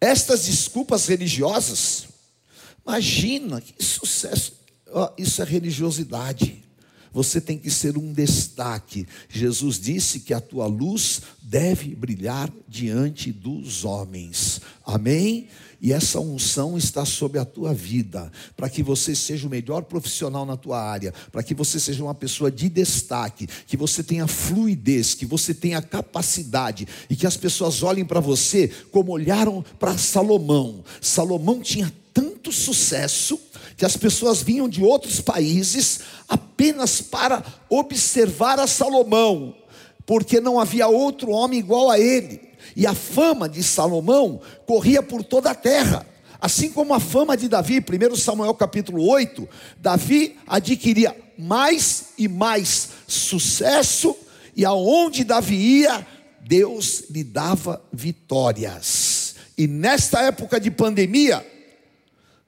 Estas 0.00 0.46
desculpas 0.46 1.06
religiosas, 1.06 2.08
imagina 2.86 3.60
que 3.60 3.84
sucesso, 3.84 4.54
isso 5.18 5.42
é 5.42 5.44
religiosidade. 5.44 6.64
Você 7.12 7.40
tem 7.40 7.58
que 7.58 7.70
ser 7.70 7.98
um 7.98 8.12
destaque. 8.12 9.06
Jesus 9.28 9.80
disse 9.80 10.20
que 10.20 10.32
a 10.32 10.40
tua 10.40 10.66
luz 10.66 11.22
deve 11.42 11.94
brilhar 11.94 12.50
diante 12.68 13.32
dos 13.32 13.84
homens. 13.84 14.60
Amém? 14.86 15.48
E 15.80 15.94
essa 15.94 16.20
unção 16.20 16.76
está 16.76 17.06
sobre 17.06 17.38
a 17.38 17.44
tua 17.44 17.72
vida, 17.72 18.30
para 18.54 18.68
que 18.68 18.82
você 18.82 19.14
seja 19.14 19.46
o 19.46 19.50
melhor 19.50 19.84
profissional 19.84 20.44
na 20.44 20.56
tua 20.56 20.78
área, 20.78 21.14
para 21.32 21.42
que 21.42 21.54
você 21.54 21.80
seja 21.80 22.04
uma 22.04 22.14
pessoa 22.14 22.50
de 22.50 22.68
destaque, 22.68 23.46
que 23.66 23.78
você 23.78 24.02
tenha 24.02 24.26
fluidez, 24.26 25.14
que 25.14 25.24
você 25.24 25.54
tenha 25.54 25.80
capacidade 25.80 26.86
e 27.08 27.16
que 27.16 27.26
as 27.26 27.36
pessoas 27.36 27.82
olhem 27.82 28.04
para 28.04 28.20
você 28.20 28.68
como 28.90 29.12
olharam 29.12 29.64
para 29.78 29.96
Salomão. 29.96 30.84
Salomão 31.00 31.62
tinha 31.62 31.90
tanto 32.12 32.52
sucesso 32.52 33.40
que 33.74 33.84
as 33.86 33.96
pessoas 33.96 34.42
vinham 34.42 34.68
de 34.68 34.82
outros 34.82 35.22
países 35.22 36.00
apenas 36.28 37.00
para 37.00 37.42
observar 37.70 38.60
a 38.60 38.66
Salomão, 38.66 39.54
porque 40.04 40.40
não 40.40 40.60
havia 40.60 40.88
outro 40.88 41.30
homem 41.30 41.58
igual 41.58 41.88
a 41.90 41.98
ele. 41.98 42.49
E 42.74 42.86
a 42.86 42.94
fama 42.94 43.48
de 43.48 43.62
Salomão 43.62 44.40
corria 44.66 45.02
por 45.02 45.22
toda 45.22 45.50
a 45.50 45.54
terra. 45.54 46.06
Assim 46.40 46.70
como 46.70 46.94
a 46.94 47.00
fama 47.00 47.36
de 47.36 47.48
Davi, 47.48 47.80
1 47.80 48.16
Samuel 48.16 48.54
capítulo 48.54 49.06
8, 49.06 49.48
Davi 49.78 50.38
adquiria 50.46 51.14
mais 51.36 52.12
e 52.16 52.28
mais 52.28 52.88
sucesso, 53.06 54.16
e 54.56 54.64
aonde 54.64 55.24
Davi 55.24 55.54
ia, 55.54 56.06
Deus 56.40 57.04
lhe 57.10 57.22
dava 57.22 57.82
vitórias. 57.92 59.34
E 59.56 59.66
nesta 59.66 60.22
época 60.22 60.58
de 60.58 60.70
pandemia, 60.70 61.46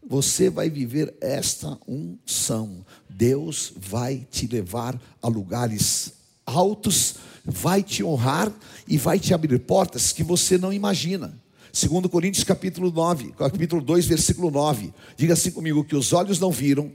você 0.03 0.51
vai 0.51 0.71
viver 0.71 1.15
esta 1.21 1.79
unção. 1.87 2.85
Deus 3.09 3.73
vai 3.77 4.27
te 4.31 4.47
levar 4.47 5.01
a 5.21 5.29
lugares 5.29 6.15
altos 6.45 7.17
vai 7.45 7.83
te 7.83 8.03
honrar 8.05 8.53
e 8.87 8.97
vai 8.97 9.19
te 9.19 9.35
abrir 9.35 9.59
portas 9.61 10.13
que 10.13 10.23
você 10.23 10.57
não 10.57 10.73
imagina. 10.73 11.35
Segundo 11.73 12.09
Coríntios 12.09 12.45
capítulo 12.45 12.91
9, 12.91 13.33
capítulo 13.33 13.81
2, 13.81 14.07
versículo 14.07 14.51
9. 14.51 14.93
Diga 15.17 15.33
assim 15.33 15.51
comigo 15.51 15.85
que 15.85 15.97
os 15.97 16.13
olhos 16.13 16.39
não 16.39 16.51
viram, 16.51 16.93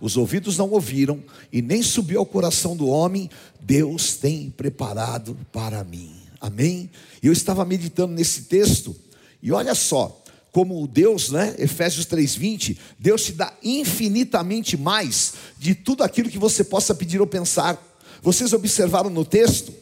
os 0.00 0.16
ouvidos 0.16 0.58
não 0.58 0.70
ouviram 0.70 1.22
e 1.52 1.62
nem 1.62 1.82
subiu 1.82 2.20
ao 2.20 2.26
coração 2.26 2.76
do 2.76 2.86
homem, 2.86 3.30
Deus 3.60 4.16
tem 4.16 4.50
preparado 4.50 5.36
para 5.50 5.82
mim. 5.82 6.12
Amém? 6.40 6.90
Eu 7.22 7.32
estava 7.32 7.64
meditando 7.64 8.12
nesse 8.12 8.42
texto 8.42 8.94
e 9.42 9.50
olha 9.50 9.74
só, 9.74 10.22
como 10.52 10.86
Deus, 10.86 11.30
né? 11.30 11.54
Efésios 11.58 12.06
3:20, 12.06 12.76
Deus 12.98 13.24
te 13.24 13.32
dá 13.32 13.52
infinitamente 13.62 14.76
mais 14.76 15.34
de 15.58 15.74
tudo 15.74 16.02
aquilo 16.02 16.30
que 16.30 16.38
você 16.38 16.62
possa 16.62 16.94
pedir 16.94 17.20
ou 17.20 17.26
pensar. 17.26 17.82
Vocês 18.22 18.52
observaram 18.52 19.10
no 19.10 19.24
texto? 19.24 19.72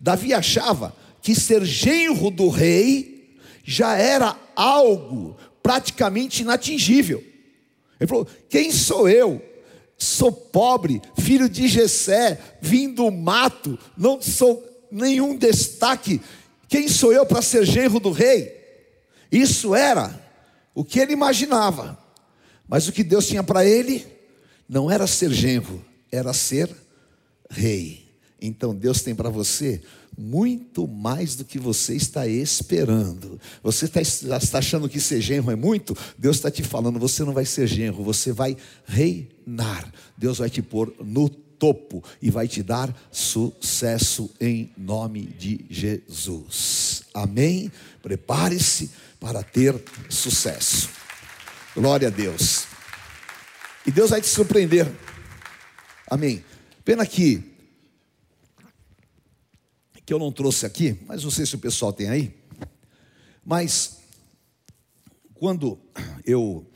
Davi 0.00 0.34
achava 0.34 0.94
que 1.22 1.34
ser 1.34 1.64
genro 1.64 2.30
do 2.30 2.48
rei 2.48 3.38
já 3.64 3.96
era 3.96 4.36
algo 4.54 5.36
praticamente 5.62 6.42
inatingível. 6.42 7.24
Ele 7.98 8.08
falou: 8.08 8.26
Quem 8.48 8.70
sou 8.70 9.08
eu? 9.08 9.42
Sou 9.96 10.30
pobre, 10.30 11.00
filho 11.16 11.48
de 11.48 11.68
Jessé, 11.68 12.38
vim 12.60 12.92
do 12.92 13.10
mato, 13.10 13.78
não 13.96 14.20
sou 14.20 14.62
nenhum 14.90 15.36
destaque. 15.36 16.20
Quem 16.68 16.88
sou 16.88 17.12
eu 17.12 17.24
para 17.24 17.40
ser 17.40 17.64
genro 17.64 18.00
do 18.00 18.10
rei? 18.10 18.52
Isso 19.30 19.74
era 19.74 20.20
o 20.74 20.84
que 20.84 20.98
ele 20.98 21.12
imaginava. 21.12 21.98
Mas 22.68 22.88
o 22.88 22.92
que 22.92 23.04
Deus 23.04 23.26
tinha 23.26 23.42
para 23.42 23.64
ele 23.64 24.06
não 24.68 24.90
era 24.90 25.06
ser 25.06 25.30
genro, 25.30 25.84
era 26.10 26.32
ser 26.32 26.68
rei. 27.48 28.03
Então 28.46 28.74
Deus 28.74 29.00
tem 29.02 29.14
para 29.14 29.30
você 29.30 29.80
muito 30.16 30.86
mais 30.86 31.34
do 31.34 31.44
que 31.44 31.58
você 31.58 31.94
está 31.94 32.26
esperando. 32.26 33.40
Você 33.62 33.86
está, 33.86 34.00
está 34.00 34.58
achando 34.58 34.88
que 34.88 35.00
ser 35.00 35.20
genro 35.20 35.50
é 35.50 35.56
muito? 35.56 35.96
Deus 36.18 36.36
está 36.36 36.50
te 36.50 36.62
falando, 36.62 36.98
você 36.98 37.24
não 37.24 37.32
vai 37.32 37.44
ser 37.44 37.66
genro, 37.66 38.04
você 38.04 38.32
vai 38.32 38.56
reinar. 38.84 39.90
Deus 40.16 40.38
vai 40.38 40.50
te 40.50 40.62
pôr 40.62 40.94
no 41.02 41.28
topo 41.28 42.04
e 42.20 42.30
vai 42.30 42.46
te 42.46 42.62
dar 42.62 42.94
sucesso 43.10 44.30
em 44.40 44.70
nome 44.76 45.22
de 45.22 45.64
Jesus. 45.70 47.02
Amém? 47.14 47.72
Prepare-se 48.02 48.90
para 49.18 49.42
ter 49.42 49.74
sucesso. 50.10 50.90
Glória 51.74 52.08
a 52.08 52.10
Deus. 52.10 52.66
E 53.86 53.90
Deus 53.90 54.10
vai 54.10 54.20
te 54.20 54.28
surpreender. 54.28 54.90
Amém. 56.08 56.44
Pena 56.84 57.06
que 57.06 57.53
que 60.04 60.12
eu 60.12 60.18
não 60.18 60.30
trouxe 60.30 60.66
aqui, 60.66 60.98
mas 61.06 61.24
não 61.24 61.30
sei 61.30 61.46
se 61.46 61.54
o 61.54 61.58
pessoal 61.58 61.92
tem 61.92 62.08
aí. 62.08 62.34
Mas 63.44 63.98
quando 65.34 65.78
eu 66.24 66.70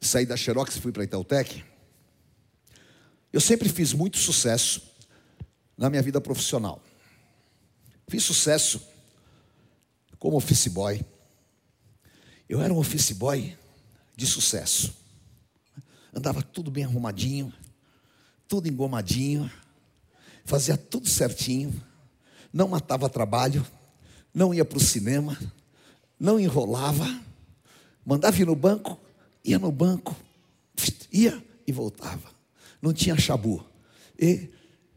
saí 0.00 0.26
da 0.26 0.36
Xerox 0.36 0.76
e 0.76 0.80
fui 0.80 0.92
para 0.92 1.02
a 1.02 1.04
Itautec, 1.04 1.64
eu 3.32 3.40
sempre 3.40 3.68
fiz 3.68 3.92
muito 3.92 4.18
sucesso 4.18 4.82
na 5.76 5.88
minha 5.88 6.02
vida 6.02 6.20
profissional. 6.20 6.82
Fiz 8.08 8.22
sucesso 8.22 8.80
como 10.18 10.36
office 10.36 10.68
boy. 10.68 11.04
Eu 12.48 12.60
era 12.60 12.72
um 12.72 12.78
office 12.78 13.12
boy 13.12 13.56
de 14.14 14.26
sucesso. 14.26 14.94
Andava 16.12 16.42
tudo 16.42 16.70
bem 16.70 16.84
arrumadinho, 16.84 17.52
tudo 18.46 18.68
engomadinho, 18.68 19.50
fazia 20.44 20.76
tudo 20.76 21.08
certinho 21.08 21.82
não 22.54 22.68
matava 22.68 23.10
trabalho, 23.10 23.66
não 24.32 24.54
ia 24.54 24.64
para 24.64 24.78
o 24.78 24.80
cinema, 24.80 25.36
não 26.18 26.38
enrolava, 26.38 27.04
mandava 28.06 28.40
ir 28.40 28.46
no 28.46 28.54
banco, 28.54 28.96
ia 29.44 29.58
no 29.58 29.72
banco, 29.72 30.14
ia 31.12 31.44
e 31.66 31.72
voltava. 31.72 32.28
Não 32.80 32.92
tinha 32.92 33.18
chabu. 33.18 33.64
E 34.16 34.50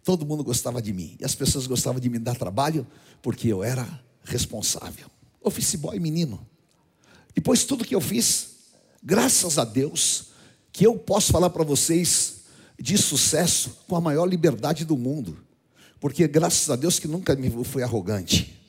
todo 0.04 0.24
mundo 0.24 0.44
gostava 0.44 0.80
de 0.80 0.94
mim. 0.94 1.18
E 1.20 1.26
as 1.26 1.34
pessoas 1.34 1.66
gostavam 1.66 2.00
de 2.00 2.10
me 2.10 2.20
dar 2.20 2.36
trabalho 2.36 2.86
porque 3.24 3.48
eu 3.48 3.64
era 3.64 4.04
responsável. 4.24 5.08
Office 5.42 5.76
boy 5.76 6.00
menino. 6.00 6.48
Depois 7.34 7.66
tudo 7.66 7.86
que 7.86 7.96
eu 7.96 8.02
fiz, 8.02 8.50
graças 9.02 9.58
a 9.58 9.66
Deus, 9.66 10.28
que 10.72 10.86
eu 10.86 10.96
posso 10.96 11.32
falar 11.32 11.50
para 11.50 11.64
vocês 11.64 12.42
de 12.80 12.98
sucesso 13.00 13.80
com 13.88 13.96
a 13.96 14.02
maior 14.02 14.26
liberdade 14.26 14.86
do 14.86 14.96
mundo. 14.96 15.47
Porque 16.00 16.28
graças 16.28 16.70
a 16.70 16.76
Deus 16.76 17.00
que 17.00 17.08
nunca 17.08 17.36
me 17.36 17.50
fui 17.64 17.84
arrogante. 17.84 18.60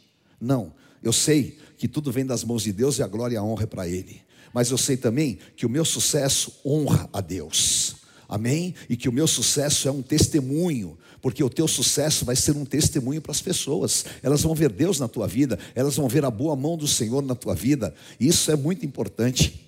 Não, 0.40 0.72
eu 1.02 1.12
sei 1.12 1.58
que 1.76 1.86
tudo 1.86 2.10
vem 2.10 2.24
das 2.24 2.44
mãos 2.44 2.62
de 2.62 2.72
Deus 2.72 2.98
e 2.98 3.02
a 3.02 3.06
glória 3.06 3.34
e 3.34 3.36
a 3.36 3.42
honra 3.42 3.64
é 3.64 3.66
para 3.66 3.88
Ele. 3.88 4.22
Mas 4.52 4.70
eu 4.70 4.78
sei 4.78 4.96
também 4.96 5.38
que 5.56 5.66
o 5.66 5.68
meu 5.68 5.84
sucesso 5.84 6.52
honra 6.64 7.08
a 7.12 7.20
Deus. 7.20 7.96
Amém? 8.28 8.74
E 8.88 8.96
que 8.96 9.08
o 9.08 9.12
meu 9.12 9.26
sucesso 9.26 9.88
é 9.88 9.90
um 9.90 10.02
testemunho, 10.02 10.98
porque 11.22 11.42
o 11.42 11.48
teu 11.48 11.66
sucesso 11.66 12.24
vai 12.24 12.36
ser 12.36 12.56
um 12.56 12.64
testemunho 12.64 13.22
para 13.22 13.32
as 13.32 13.40
pessoas. 13.40 14.04
Elas 14.22 14.42
vão 14.42 14.54
ver 14.54 14.70
Deus 14.70 14.98
na 14.98 15.08
tua 15.08 15.26
vida, 15.26 15.58
elas 15.74 15.96
vão 15.96 16.08
ver 16.08 16.24
a 16.24 16.30
boa 16.30 16.54
mão 16.54 16.76
do 16.76 16.86
Senhor 16.86 17.22
na 17.22 17.34
tua 17.34 17.54
vida. 17.54 17.94
Isso 18.20 18.50
é 18.50 18.56
muito 18.56 18.84
importante. 18.84 19.66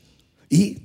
E 0.51 0.79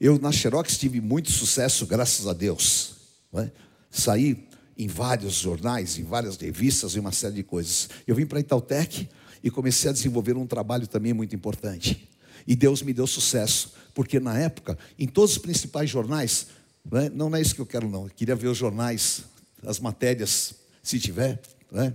eu 0.00 0.18
na 0.18 0.32
Xerox 0.32 0.76
tive 0.78 1.00
muito 1.00 1.30
sucesso, 1.30 1.86
graças 1.86 2.26
a 2.26 2.32
Deus. 2.32 2.94
É? 3.34 3.50
Saí 3.90 4.48
em 4.80 4.86
vários 4.86 5.34
jornais, 5.34 5.98
em 5.98 6.04
várias 6.04 6.36
revistas 6.38 6.94
e 6.94 6.98
uma 6.98 7.12
série 7.12 7.34
de 7.34 7.42
coisas. 7.42 7.90
Eu 8.06 8.14
vim 8.14 8.24
para 8.24 8.38
a 8.38 8.40
Itautec 8.40 9.06
e 9.42 9.50
comecei 9.50 9.90
a 9.90 9.92
desenvolver 9.92 10.36
um 10.38 10.46
trabalho 10.46 10.86
também 10.86 11.12
muito 11.12 11.36
importante. 11.36 12.08
E 12.46 12.56
Deus 12.56 12.80
me 12.80 12.94
deu 12.94 13.06
sucesso, 13.06 13.74
porque 13.94 14.18
na 14.18 14.38
época, 14.38 14.78
em 14.98 15.06
todos 15.06 15.32
os 15.32 15.38
principais 15.38 15.90
jornais, 15.90 16.46
não 16.90 16.98
é, 16.98 17.10
não 17.10 17.36
é 17.36 17.42
isso 17.42 17.54
que 17.54 17.60
eu 17.60 17.66
quero, 17.66 17.90
não. 17.90 18.04
Eu 18.04 18.10
queria 18.10 18.34
ver 18.34 18.48
os 18.48 18.56
jornais, 18.56 19.24
as 19.62 19.78
matérias, 19.78 20.54
se 20.82 20.98
tiver. 20.98 21.38
Né? 21.70 21.92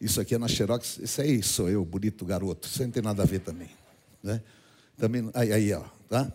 Isso 0.00 0.20
aqui 0.20 0.34
é 0.34 0.38
na 0.38 0.48
Xerox, 0.48 0.98
isso 1.00 1.20
aí 1.20 1.44
sou 1.44 1.70
eu, 1.70 1.84
bonito 1.84 2.24
garoto. 2.24 2.66
Isso 2.66 2.82
não 2.82 2.90
tem 2.90 3.04
nada 3.04 3.22
a 3.22 3.26
ver 3.26 3.38
também. 3.38 3.70
Né? 4.20 4.42
Também, 4.98 5.30
aí, 5.32 5.52
aí, 5.52 5.72
ó, 5.72 5.84
tá? 6.08 6.32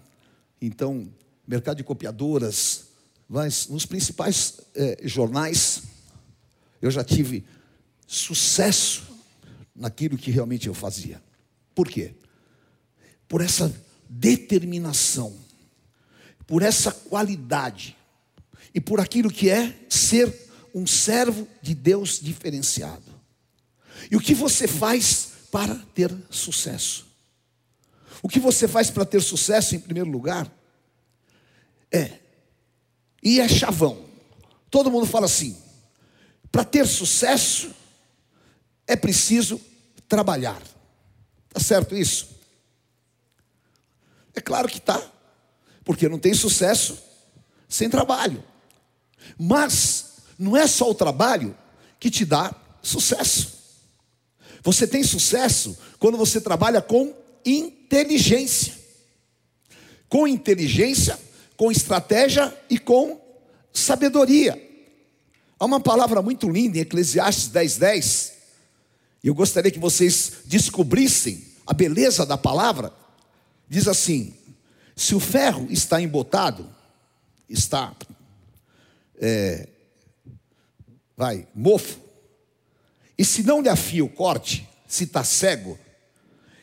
Então, 0.62 1.10
mercado 1.45 1.77
de 1.77 1.84
copiadoras, 1.84 2.88
mas 3.29 3.67
nos 3.67 3.85
principais 3.85 4.59
eh, 4.73 4.97
jornais, 5.03 5.83
eu 6.81 6.89
já 6.89 7.03
tive 7.03 7.45
sucesso 8.07 9.03
naquilo 9.75 10.17
que 10.17 10.31
realmente 10.31 10.67
eu 10.67 10.73
fazia. 10.73 11.21
Por 11.75 11.87
quê? 11.87 12.15
Por 13.27 13.41
essa 13.41 13.71
determinação, 14.09 15.37
por 16.47 16.63
essa 16.63 16.91
qualidade 16.91 17.95
e 18.73 18.81
por 18.81 18.99
aquilo 18.99 19.29
que 19.29 19.47
é 19.47 19.77
ser 19.87 20.49
um 20.73 20.87
servo 20.87 21.47
de 21.61 21.75
Deus 21.75 22.19
diferenciado. 22.19 23.03
E 24.09 24.15
o 24.15 24.19
que 24.19 24.33
você 24.33 24.67
faz 24.67 25.29
para 25.51 25.75
ter 25.93 26.11
sucesso? 26.31 27.07
O 28.23 28.27
que 28.27 28.39
você 28.39 28.67
faz 28.67 28.89
para 28.89 29.05
ter 29.05 29.21
sucesso, 29.21 29.75
em 29.75 29.79
primeiro 29.79 30.09
lugar, 30.09 30.51
é 31.91 32.18
e 33.23 33.39
é 33.39 33.47
chavão. 33.47 34.05
Todo 34.69 34.91
mundo 34.91 35.05
fala 35.05 35.25
assim: 35.25 35.58
para 36.51 36.63
ter 36.63 36.88
sucesso 36.88 37.71
é 38.88 38.95
preciso 38.95 39.60
trabalhar. 40.08 40.62
Está 41.47 41.60
certo 41.60 41.95
isso? 41.95 42.29
É 44.34 44.41
claro 44.41 44.67
que 44.67 44.77
está, 44.77 45.01
porque 45.84 46.08
não 46.08 46.19
tem 46.19 46.34
sucesso 46.34 46.97
sem 47.67 47.89
trabalho. 47.89 48.43
Mas 49.38 50.13
não 50.38 50.55
é 50.55 50.65
só 50.65 50.89
o 50.89 50.95
trabalho 50.95 51.55
que 51.99 52.10
te 52.10 52.25
dá 52.25 52.53
sucesso. 52.82 53.60
Você 54.63 54.88
tem 54.88 55.03
sucesso 55.03 55.77
quando 55.99 56.17
você 56.17 56.41
trabalha 56.41 56.82
com 56.82 57.13
inteligência. 57.45 58.73
Com 60.08 60.27
inteligência, 60.27 61.19
com 61.60 61.69
estratégia 61.69 62.58
e 62.69 62.80
com 62.80 63.19
sabedoria. 63.74 64.58
Há 65.60 65.65
uma 65.65 65.82
palavra 65.82 66.22
muito 66.22 66.50
linda 66.50 66.78
em 66.78 66.82
Eclesiastes 66.82 67.50
10:10. 67.50 67.80
10, 67.80 68.34
e 69.22 69.28
eu 69.28 69.36
gostaria 69.36 69.69
que 69.69 69.78
vocês 69.78 70.32
descobrissem 70.45 71.43
a 71.67 71.74
beleza 71.74 72.26
da 72.26 72.38
palavra. 72.38 72.93
Diz 73.67 73.89
assim: 73.89 74.34
se 74.95 75.13
o 75.13 75.19
ferro 75.19 75.67
está 75.69 76.02
embotado, 76.02 76.65
está 77.50 77.93
é, 79.19 79.67
vai 81.17 81.45
mofo, 81.54 82.00
e 83.17 83.26
se 83.26 83.43
não 83.43 83.62
lhe 83.62 83.67
afia 83.67 84.06
o 84.06 84.10
corte, 84.10 84.65
se 84.88 85.04
está 85.04 85.26
cego, 85.26 85.78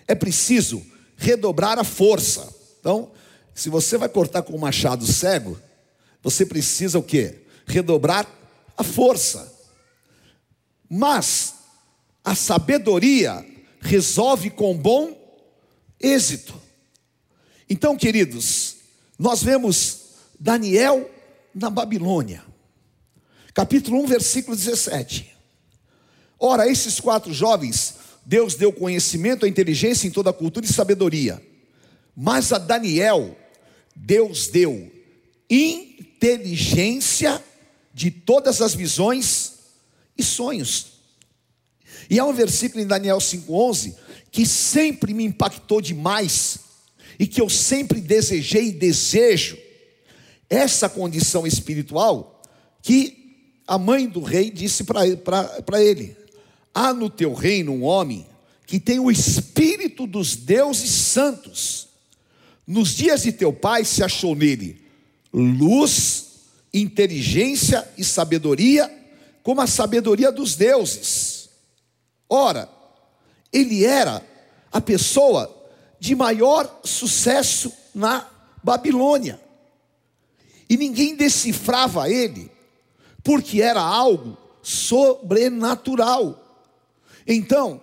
é 0.08 0.14
preciso 0.14 0.82
redobrar 1.18 1.78
a 1.78 1.84
força. 1.84 2.50
Então, 2.80 3.10
se 3.56 3.70
você 3.70 3.96
vai 3.96 4.08
cortar 4.10 4.42
com 4.42 4.52
um 4.52 4.58
machado 4.58 5.06
cego, 5.06 5.58
você 6.22 6.44
precisa 6.44 6.98
o 6.98 7.02
quê? 7.02 7.38
Redobrar 7.66 8.28
a 8.76 8.84
força. 8.84 9.50
Mas 10.90 11.54
a 12.22 12.34
sabedoria 12.34 13.42
resolve 13.80 14.50
com 14.50 14.76
bom 14.76 15.16
êxito. 15.98 16.54
Então, 17.66 17.96
queridos, 17.96 18.76
nós 19.18 19.42
vemos 19.42 20.00
Daniel 20.38 21.10
na 21.54 21.70
Babilônia. 21.70 22.44
Capítulo 23.54 24.02
1, 24.02 24.06
versículo 24.06 24.54
17. 24.54 25.34
Ora, 26.38 26.68
esses 26.68 27.00
quatro 27.00 27.32
jovens, 27.32 27.94
Deus 28.26 28.54
deu 28.54 28.70
conhecimento, 28.70 29.46
a 29.46 29.48
inteligência 29.48 30.06
em 30.06 30.10
toda 30.10 30.28
a 30.28 30.34
cultura 30.34 30.66
e 30.66 30.68
sabedoria. 30.68 31.42
Mas 32.14 32.52
a 32.52 32.58
Daniel 32.58 33.34
Deus 33.96 34.48
deu 34.48 34.92
inteligência 35.48 37.42
de 37.94 38.10
todas 38.10 38.60
as 38.60 38.74
visões 38.74 39.54
e 40.16 40.22
sonhos. 40.22 40.96
E 42.10 42.18
há 42.18 42.24
um 42.24 42.32
versículo 42.32 42.82
em 42.82 42.86
Daniel 42.86 43.18
5,11 43.18 43.96
que 44.30 44.44
sempre 44.44 45.14
me 45.14 45.24
impactou 45.24 45.80
demais 45.80 46.58
e 47.18 47.26
que 47.26 47.40
eu 47.40 47.48
sempre 47.48 48.00
desejei 48.00 48.68
e 48.68 48.72
desejo 48.72 49.56
essa 50.48 50.88
condição 50.88 51.46
espiritual 51.46 52.42
que 52.82 53.26
a 53.66 53.78
mãe 53.78 54.06
do 54.06 54.20
rei 54.20 54.50
disse 54.50 54.84
para 54.84 55.82
ele: 55.82 56.16
Há 56.72 56.92
no 56.92 57.10
teu 57.10 57.32
reino 57.34 57.72
um 57.72 57.82
homem 57.82 58.26
que 58.66 58.78
tem 58.78 58.98
o 58.98 59.10
espírito 59.10 60.06
dos 60.06 60.36
deuses 60.36 60.90
santos. 60.90 61.85
Nos 62.66 62.90
dias 62.90 63.22
de 63.22 63.32
teu 63.32 63.52
pai 63.52 63.84
se 63.84 64.02
achou 64.02 64.34
nele 64.34 64.84
luz, 65.32 66.26
inteligência 66.72 67.86
e 67.96 68.02
sabedoria, 68.02 68.90
como 69.42 69.60
a 69.60 69.66
sabedoria 69.66 70.32
dos 70.32 70.56
deuses. 70.56 71.50
Ora, 72.28 72.68
ele 73.52 73.84
era 73.84 74.22
a 74.72 74.80
pessoa 74.80 75.54
de 76.00 76.14
maior 76.14 76.80
sucesso 76.84 77.72
na 77.94 78.26
Babilônia. 78.62 79.40
E 80.68 80.76
ninguém 80.76 81.14
decifrava 81.14 82.10
ele, 82.10 82.50
porque 83.22 83.62
era 83.62 83.80
algo 83.80 84.36
sobrenatural. 84.62 86.42
Então, 87.26 87.80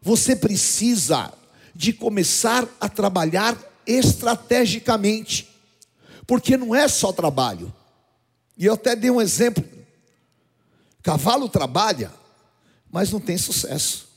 você 0.00 0.34
precisa 0.34 1.32
de 1.74 1.92
começar 1.92 2.66
a 2.80 2.88
trabalhar 2.88 3.56
estrategicamente, 3.86 5.48
porque 6.26 6.56
não 6.56 6.74
é 6.74 6.88
só 6.88 7.12
trabalho. 7.12 7.72
E 8.56 8.66
eu 8.66 8.74
até 8.74 8.94
dei 8.94 9.10
um 9.10 9.20
exemplo. 9.20 9.64
Cavalo 11.02 11.48
trabalha, 11.48 12.12
mas 12.90 13.10
não 13.10 13.20
tem 13.20 13.36
sucesso. 13.36 14.08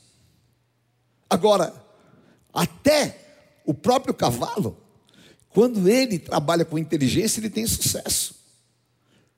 Agora, 1.28 1.74
até 2.52 3.18
o 3.64 3.74
próprio 3.74 4.14
cavalo, 4.14 4.78
quando 5.50 5.88
ele 5.88 6.18
trabalha 6.18 6.64
com 6.64 6.78
inteligência, 6.78 7.40
ele 7.40 7.50
tem 7.50 7.66
sucesso. 7.66 8.36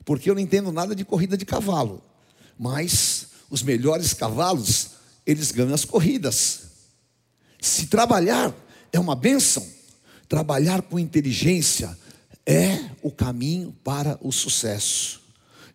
Porque 0.05 0.29
eu 0.29 0.35
não 0.35 0.43
entendo 0.43 0.71
nada 0.71 0.95
de 0.95 1.05
corrida 1.05 1.37
de 1.37 1.47
cavalo, 1.47 2.03
mas 2.59 3.29
os 3.49 3.63
melhores 3.63 4.13
cavalos, 4.13 4.91
eles 5.25 5.51
ganham 5.51 5.75
as 5.75 5.85
corridas. 5.85 6.63
Se 7.61 7.87
trabalhar 7.87 8.55
é 8.93 8.99
uma 8.99 9.15
bênção, 9.15 9.67
trabalhar 10.29 10.83
com 10.83 10.99
inteligência 10.99 11.97
é 12.47 12.79
o 13.03 13.11
caminho 13.11 13.75
para 13.83 14.19
o 14.21 14.31
sucesso. 14.31 15.21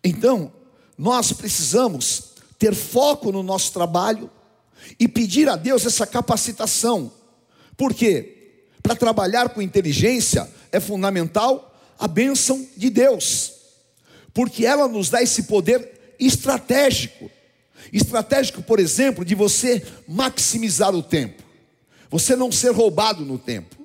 Então, 0.03 0.51
nós 0.97 1.31
precisamos 1.31 2.33
ter 2.59 2.73
foco 2.75 3.31
no 3.31 3.43
nosso 3.43 3.73
trabalho 3.73 4.29
e 4.99 5.07
pedir 5.07 5.49
a 5.49 5.55
Deus 5.55 5.85
essa 5.85 6.05
capacitação. 6.05 7.11
Por 7.75 7.93
quê? 7.93 8.63
Para 8.81 8.95
trabalhar 8.95 9.49
com 9.49 9.61
inteligência 9.61 10.49
é 10.71 10.79
fundamental 10.79 11.73
a 11.97 12.07
bênção 12.07 12.67
de 12.75 12.89
Deus, 12.89 13.53
porque 14.33 14.65
ela 14.65 14.87
nos 14.87 15.09
dá 15.09 15.21
esse 15.21 15.43
poder 15.43 16.15
estratégico. 16.19 17.29
Estratégico, 17.91 18.61
por 18.61 18.79
exemplo, 18.79 19.23
de 19.23 19.35
você 19.35 19.85
maximizar 20.07 20.93
o 20.95 21.03
tempo, 21.03 21.43
você 22.09 22.35
não 22.35 22.51
ser 22.51 22.71
roubado 22.71 23.23
no 23.23 23.37
tempo. 23.37 23.82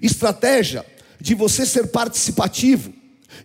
Estratégia 0.00 0.84
de 1.20 1.34
você 1.34 1.66
ser 1.66 1.88
participativo, 1.88 2.92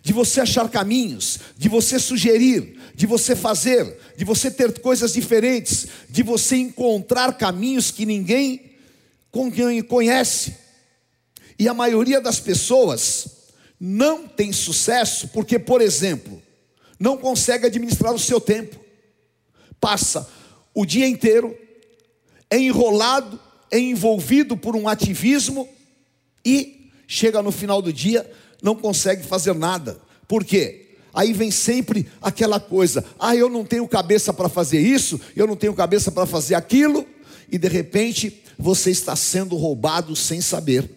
de 0.02 0.12
você 0.12 0.40
achar 0.40 0.68
caminhos, 0.68 1.38
de 1.56 1.68
você 1.68 1.98
sugerir, 1.98 2.78
de 2.94 3.06
você 3.06 3.36
fazer, 3.36 3.98
de 4.16 4.24
você 4.24 4.50
ter 4.50 4.80
coisas 4.80 5.12
diferentes, 5.12 5.86
de 6.08 6.22
você 6.22 6.56
encontrar 6.56 7.36
caminhos 7.36 7.90
que 7.90 8.06
ninguém 8.06 8.74
conhece. 9.88 10.56
E 11.58 11.68
a 11.68 11.74
maioria 11.74 12.20
das 12.20 12.40
pessoas 12.40 13.28
não 13.78 14.26
tem 14.26 14.52
sucesso 14.52 15.28
porque, 15.28 15.58
por 15.58 15.82
exemplo, 15.82 16.42
não 16.98 17.18
consegue 17.18 17.66
administrar 17.66 18.14
o 18.14 18.18
seu 18.18 18.40
tempo. 18.40 18.78
Passa 19.78 20.26
o 20.74 20.86
dia 20.86 21.06
inteiro 21.06 21.56
enrolado, 22.50 23.38
envolvido 23.70 24.56
por 24.56 24.74
um 24.74 24.88
ativismo 24.88 25.68
e 26.46 26.90
chega 27.08 27.42
no 27.42 27.50
final 27.50 27.82
do 27.82 27.92
dia, 27.92 28.30
não 28.62 28.76
consegue 28.76 29.24
fazer 29.24 29.54
nada. 29.54 29.98
Por 30.28 30.44
quê? 30.44 30.86
Aí 31.12 31.32
vem 31.32 31.50
sempre 31.50 32.06
aquela 32.22 32.60
coisa: 32.60 33.04
ah, 33.18 33.34
eu 33.34 33.48
não 33.48 33.64
tenho 33.64 33.86
cabeça 33.88 34.32
para 34.32 34.48
fazer 34.48 34.78
isso, 34.78 35.20
eu 35.34 35.46
não 35.46 35.56
tenho 35.56 35.74
cabeça 35.74 36.12
para 36.12 36.24
fazer 36.24 36.54
aquilo, 36.54 37.04
e 37.50 37.58
de 37.58 37.68
repente 37.68 38.42
você 38.56 38.90
está 38.90 39.16
sendo 39.16 39.56
roubado 39.56 40.14
sem 40.14 40.40
saber. 40.40 40.88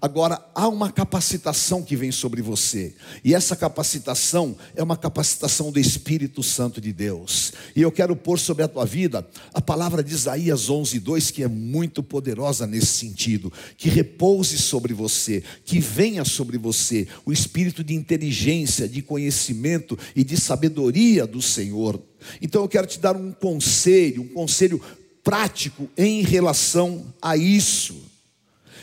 Agora, 0.00 0.44
há 0.54 0.68
uma 0.68 0.90
capacitação 0.90 1.82
que 1.82 1.96
vem 1.96 2.12
sobre 2.12 2.42
você, 2.42 2.94
e 3.24 3.34
essa 3.34 3.54
capacitação 3.54 4.56
é 4.74 4.82
uma 4.82 4.96
capacitação 4.96 5.70
do 5.70 5.78
Espírito 5.78 6.42
Santo 6.42 6.80
de 6.80 6.92
Deus. 6.92 7.52
E 7.74 7.82
eu 7.82 7.92
quero 7.92 8.16
pôr 8.16 8.38
sobre 8.38 8.62
a 8.62 8.68
tua 8.68 8.84
vida 8.84 9.26
a 9.52 9.60
palavra 9.60 10.02
de 10.02 10.12
Isaías 10.12 10.70
11, 10.70 10.98
2, 10.98 11.30
que 11.30 11.42
é 11.42 11.48
muito 11.48 12.02
poderosa 12.02 12.66
nesse 12.66 12.86
sentido. 12.86 13.52
Que 13.76 13.88
repouse 13.88 14.58
sobre 14.58 14.94
você, 14.94 15.42
que 15.64 15.78
venha 15.78 16.24
sobre 16.24 16.58
você 16.58 17.06
o 17.24 17.32
espírito 17.32 17.84
de 17.84 17.94
inteligência, 17.94 18.88
de 18.88 19.02
conhecimento 19.02 19.98
e 20.14 20.24
de 20.24 20.40
sabedoria 20.40 21.26
do 21.26 21.42
Senhor. 21.42 22.00
Então 22.40 22.62
eu 22.62 22.68
quero 22.68 22.86
te 22.86 22.98
dar 22.98 23.16
um 23.16 23.32
conselho, 23.32 24.22
um 24.22 24.28
conselho 24.28 24.80
prático 25.22 25.88
em 25.96 26.22
relação 26.22 27.12
a 27.20 27.36
isso. 27.36 28.11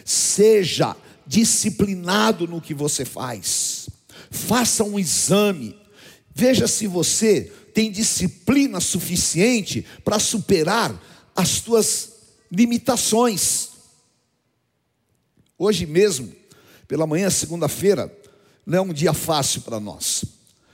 Seja 0.03 0.95
disciplinado 1.25 2.47
no 2.47 2.61
que 2.61 2.73
você 2.73 3.05
faz. 3.05 3.89
Faça 4.31 4.83
um 4.83 4.99
exame. 4.99 5.75
Veja 6.33 6.67
se 6.67 6.87
você 6.87 7.51
tem 7.73 7.91
disciplina 7.91 8.79
suficiente 8.79 9.85
para 10.03 10.19
superar 10.19 10.99
as 11.35 11.61
tuas 11.61 12.13
limitações. 12.51 13.69
Hoje 15.57 15.85
mesmo, 15.85 16.33
pela 16.87 17.05
manhã, 17.05 17.29
segunda-feira, 17.29 18.11
não 18.65 18.77
é 18.77 18.81
um 18.81 18.93
dia 18.93 19.13
fácil 19.13 19.61
para 19.61 19.79
nós. 19.79 20.25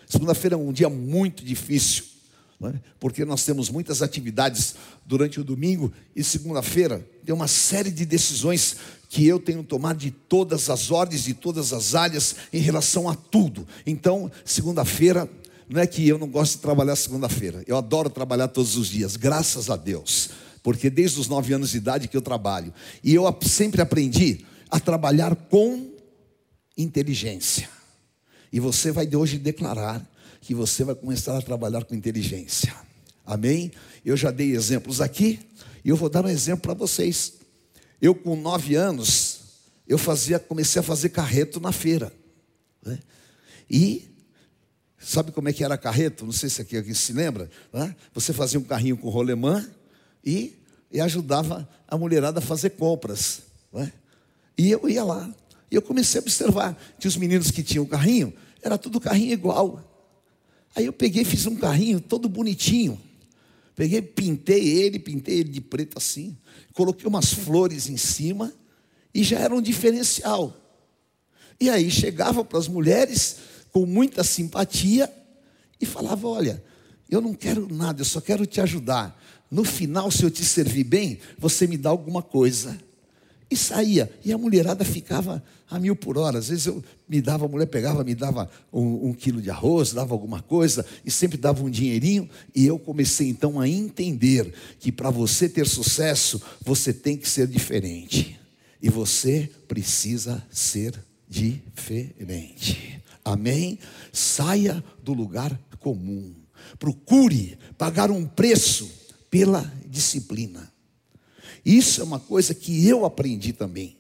Segunda-feira 0.08 0.56
é 0.56 0.58
um 0.58 0.72
dia 0.72 0.90
muito 0.90 1.44
difícil. 1.44 2.15
É? 2.64 2.74
porque 3.02 3.26
nós 3.26 3.44
temos 3.44 3.70
muitas 3.70 4.02
atividades 4.02 4.76
durante 5.06 5.42
o 5.42 5.44
domingo 5.44 5.92
e 6.16 6.24
segunda-feira 6.24 7.06
tem 7.26 7.36
uma 7.36 7.50
série 7.50 7.92
de 7.92 8.06
decisões 8.06 8.78
que 9.10 9.28
eu 9.28 9.40
tenho 9.40 9.62
tomado 9.62 9.98
de 9.98 10.10
todas 10.10 10.70
as 10.70 10.90
ordens, 10.90 11.26
de 11.26 11.34
todas 11.34 11.74
as 11.74 11.96
áreas 11.96 12.36
em 12.54 12.60
relação 12.60 13.10
a 13.10 13.16
tudo. 13.16 13.68
Então, 13.86 14.32
segunda-feira, 14.46 15.30
não 15.68 15.82
é 15.82 15.86
que 15.86 16.08
eu 16.08 16.18
não 16.18 16.28
gosto 16.28 16.54
de 16.54 16.62
trabalhar 16.62 16.96
segunda-feira, 16.96 17.62
eu 17.68 17.76
adoro 17.76 18.10
trabalhar 18.10 18.48
todos 18.48 18.78
os 18.78 18.88
dias, 18.88 19.18
graças 19.18 19.70
a 19.70 19.76
Deus, 19.76 20.30
porque 20.64 20.90
desde 20.90 21.20
os 21.20 21.28
nove 21.28 21.54
anos 21.54 21.72
de 21.72 21.78
idade 21.78 22.08
que 22.08 22.16
eu 22.16 22.22
trabalho, 22.22 22.74
e 23.04 23.14
eu 23.14 23.24
sempre 23.42 23.82
aprendi 23.82 24.46
a 24.70 24.80
trabalhar 24.80 25.36
com 25.36 25.92
inteligência. 26.78 27.70
E 28.52 28.60
você 28.60 28.92
vai 28.92 29.06
de 29.06 29.18
hoje 29.18 29.38
declarar 29.38 30.06
que 30.46 30.54
você 30.54 30.84
vai 30.84 30.94
começar 30.94 31.36
a 31.36 31.42
trabalhar 31.42 31.84
com 31.86 31.96
inteligência. 31.96 32.72
Amém? 33.26 33.72
Eu 34.06 34.16
já 34.16 34.30
dei 34.30 34.56
exemplos 34.56 35.02
aqui 35.02 35.40
e 35.84 35.90
eu 35.90 35.96
vou 35.96 36.08
dar 36.08 36.24
um 36.24 36.30
exemplo 36.30 36.62
para 36.62 36.76
vocês. 36.76 37.34
Eu 38.00 38.14
com 38.14 38.36
nove 38.36 38.76
anos, 38.76 39.40
eu 39.88 39.98
fazia, 39.98 40.38
comecei 40.38 40.80
a 40.80 40.84
fazer 40.84 41.10
carreto 41.10 41.60
na 41.60 41.72
feira. 41.72 42.14
Né? 42.86 43.00
E 43.68 44.08
sabe 45.00 45.32
como 45.32 45.50
é 45.50 45.54
que 45.54 45.64
era 45.64 45.80
carreto? 45.80 46.26
Não 46.26 46.32
sei 46.32 46.48
se 46.48 46.62
aqui, 46.62 46.78
aqui 46.78 46.94
se 46.94 47.12
lembra. 47.12 47.50
Né? 47.74 47.96
Você 48.14 48.32
fazia 48.32 48.60
um 48.60 48.64
carrinho 48.64 48.98
com 48.98 49.10
rolemã 49.10 49.68
e, 50.24 50.56
e 50.92 51.02
ajudava 51.02 51.68
a 51.88 51.98
mulherada 51.98 52.38
a 52.38 52.42
fazer 52.42 52.70
compras. 52.72 53.42
Né? 53.74 53.92
E 54.56 54.70
eu 54.70 54.88
ia 54.88 55.04
lá. 55.04 55.28
E 55.72 55.76
eu 55.76 55.82
comecei 55.82 56.20
a 56.20 56.22
observar 56.22 56.80
que 57.00 57.08
os 57.08 57.18
meninos 57.18 57.50
que 57.50 57.64
tinham 57.64 57.84
carrinho, 57.88 58.32
era 58.62 58.78
tudo 58.78 59.02
carrinho 59.02 59.34
igual. 59.34 59.95
Aí 60.76 60.86
eu 60.86 60.94
peguei 60.94 61.24
fiz 61.24 61.46
um 61.46 61.56
carrinho 61.56 62.02
todo 62.02 62.28
bonitinho. 62.28 63.00
Peguei, 63.76 64.02
pintei 64.02 64.68
ele, 64.68 65.00
pintei 65.00 65.40
ele 65.40 65.50
de 65.50 65.62
preto 65.62 65.98
assim, 65.98 66.38
coloquei 66.74 67.08
umas 67.08 67.34
flores 67.34 67.90
em 67.90 67.98
cima 67.98 68.54
e 69.14 69.24
já 69.24 69.40
era 69.40 69.54
um 69.54 69.62
diferencial. 69.62 70.56
E 71.60 71.70
aí 71.70 71.90
chegava 71.90 72.44
para 72.44 72.60
as 72.60 72.68
mulheres 72.68 73.38
com 73.72 73.86
muita 73.86 74.24
simpatia 74.24 75.12
e 75.80 75.86
falava: 75.86 76.28
Olha, 76.28 76.64
eu 77.10 77.22
não 77.22 77.34
quero 77.34 77.68
nada, 77.74 78.02
eu 78.02 78.06
só 78.06 78.22
quero 78.22 78.46
te 78.46 78.62
ajudar. 78.62 79.22
No 79.52 79.64
final, 79.64 80.10
se 80.10 80.24
eu 80.24 80.32
te 80.32 80.44
servir 80.44 80.84
bem, 80.84 81.20
você 81.38 81.68
me 81.68 81.78
dá 81.78 81.90
alguma 81.90 82.22
coisa. 82.22 82.78
E 83.50 83.56
saía. 83.56 84.12
E 84.24 84.34
a 84.34 84.38
mulherada 84.38 84.84
ficava 84.84 85.44
a 85.70 85.80
mil 85.80 85.96
por 85.96 86.18
hora. 86.18 86.40
Às 86.40 86.50
vezes 86.50 86.66
eu 86.66 86.84
me 87.08 87.22
dava, 87.22 87.46
a 87.46 87.48
mulher 87.48 87.68
pegava, 87.68 88.04
me 88.04 88.16
dava 88.16 88.50
um, 88.72 89.10
um, 89.10 89.14
quilo 89.14 89.42
de 89.42 89.50
arroz, 89.50 89.94
dava 89.94 90.14
alguma 90.14 90.42
coisa, 90.42 90.86
e 91.06 91.12
sempre 91.12 91.38
dava 91.38 91.64
um 91.64 91.70
dinheirinho. 91.70 92.30
E 92.56 92.66
eu 92.66 92.80
comecei 92.80 93.30
então 93.30 93.60
a 93.60 93.68
entender 93.68 94.54
que 94.80 94.92
para 94.92 95.10
você 95.10 95.48
ter 95.48 95.68
sucesso, 95.68 96.42
você 96.64 96.94
tem 96.94 97.18
que 97.18 97.30
ser 97.30 97.48
diferente. 97.48 98.40
E 98.82 98.90
você 98.90 99.50
precisa 99.68 100.44
ser 100.50 100.94
diferente. 101.28 103.02
Amém? 103.24 103.80
Saia 104.12 104.84
do 105.04 105.14
lugar 105.14 105.60
comum. 105.80 106.34
Procure 106.78 107.58
pagar 107.78 108.12
um 108.12 108.26
preço 108.26 108.90
pela 109.30 109.62
disciplina. 109.88 110.72
Isso 111.66 112.02
é 112.02 112.04
uma 112.04 112.20
coisa 112.20 112.54
que 112.54 112.88
eu 112.88 113.06
aprendi 113.06 113.52
também. 113.52 113.98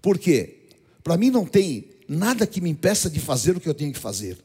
Por 0.00 0.18
quê? 0.18 0.68
Para 1.02 1.16
mim 1.16 1.30
não 1.30 1.44
tem 1.44 1.90
nada 2.08 2.46
que 2.46 2.60
me 2.60 2.70
impeça 2.70 3.10
de 3.10 3.18
fazer 3.18 3.56
o 3.56 3.60
que 3.60 3.68
eu 3.68 3.74
tenho 3.74 3.92
que 3.92 3.98
fazer. 3.98 4.38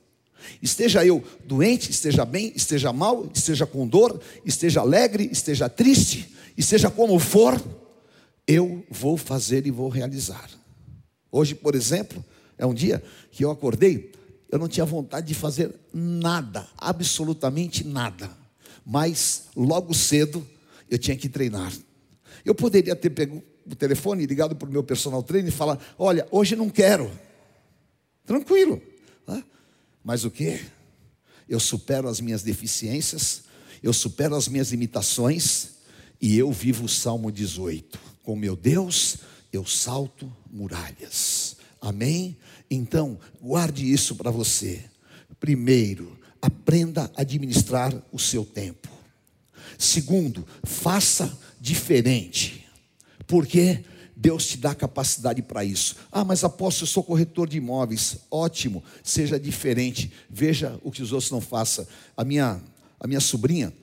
Esteja 0.62 1.06
eu 1.06 1.23
doente, 1.45 1.91
esteja 1.91 2.25
bem, 2.25 2.51
esteja 2.56 2.91
mal, 2.93 3.30
esteja 3.34 3.65
com 3.65 3.88
dor, 3.88 4.19
esteja 4.45 4.82
alegre, 4.82 5.30
esteja 5.32 5.69
triste, 5.69 6.34
esteja 6.58 6.89
como 6.89 7.19
for, 7.19 7.62
eu 8.47 8.84
vou 8.89 9.17
fazer 9.17 9.65
e 9.65 9.71
vou 9.71 9.89
realizar. 9.89 10.49
Hoje, 11.32 11.56
por 11.56 11.75
exemplo, 11.75 12.23
é 12.58 12.65
um 12.65 12.73
dia 12.73 13.04
que 13.32 13.43
eu 13.43 13.51
acordei, 13.51 14.12
eu 14.51 14.60
não 14.60 14.67
tinha 14.67 14.86
vontade 14.86 15.28
de 15.28 15.34
fazer 15.34 15.73
nada, 15.93 16.67
absolutamente 16.78 17.84
nada. 17.86 18.30
Mas 18.86 19.45
logo 19.56 19.93
cedo 19.93 20.47
eu 20.89 20.97
tinha 20.97 21.17
que 21.17 21.28
treinar. 21.28 21.73
Eu 22.46 22.56
poderia 22.56 22.96
ter 22.96 23.10
pego 23.10 23.44
o 23.66 23.76
telefone, 23.76 24.26
ligado 24.26 24.56
para 24.56 24.70
o 24.70 24.72
meu 24.72 24.84
personal 24.84 25.24
trainer 25.24 25.52
e 25.52 25.56
falar: 25.56 25.80
Olha, 25.98 26.28
hoje 26.32 26.56
não 26.56 26.70
quero. 26.70 27.12
Tranquilo. 28.26 28.82
Mas 30.06 30.24
o 30.24 30.30
que? 30.30 30.62
Eu 31.50 31.60
supero 31.60 32.08
as 32.08 32.22
minhas 32.22 32.44
deficiências, 32.44 33.46
eu 33.82 33.92
supero 33.92 34.36
as 34.36 34.48
minhas 34.48 34.70
limitações 34.70 35.70
e 36.22 36.38
eu 36.38 36.52
vivo 36.52 36.86
o 36.86 36.90
Salmo 36.90 37.32
18. 37.32 38.00
Com 38.22 38.36
meu 38.36 38.56
Deus, 38.56 39.18
eu 39.52 39.66
salto 39.66 40.32
muralhas. 40.48 41.58
Amém? 41.82 42.38
Então, 42.70 43.20
guarde 43.42 43.92
isso 43.92 44.16
para 44.16 44.30
você. 44.30 44.86
Primeiro, 45.40 46.16
aprenda 46.40 47.12
a 47.16 47.22
administrar 47.22 47.92
o 48.12 48.20
seu 48.20 48.46
tempo. 48.46 48.88
Segundo, 49.76 50.46
faça 50.64 51.36
diferente. 51.65 52.67
Porque 53.25 53.84
Deus 54.15 54.45
te 54.45 54.58
dá 54.58 54.75
capacidade 54.75 55.41
para 55.41 55.65
isso. 55.65 55.95
Ah, 56.12 56.23
mas 56.23 56.43
apóstolo, 56.43 56.84
eu 56.84 56.93
sou 56.93 57.04
corretor 57.04 57.49
de 57.49 57.58
imóveis. 57.58 58.17
Ótimo, 58.30 58.84
seja 59.04 59.39
diferente. 59.39 60.12
Veja 60.30 60.80
o 60.84 60.91
que 60.91 61.01
os 61.01 61.12
outros 61.12 61.32
não 61.32 61.41
façam. 61.41 61.88
A 62.15 62.23
minha, 62.23 62.62
a 62.99 63.08
minha 63.08 63.19
sobrinha, 63.19 63.73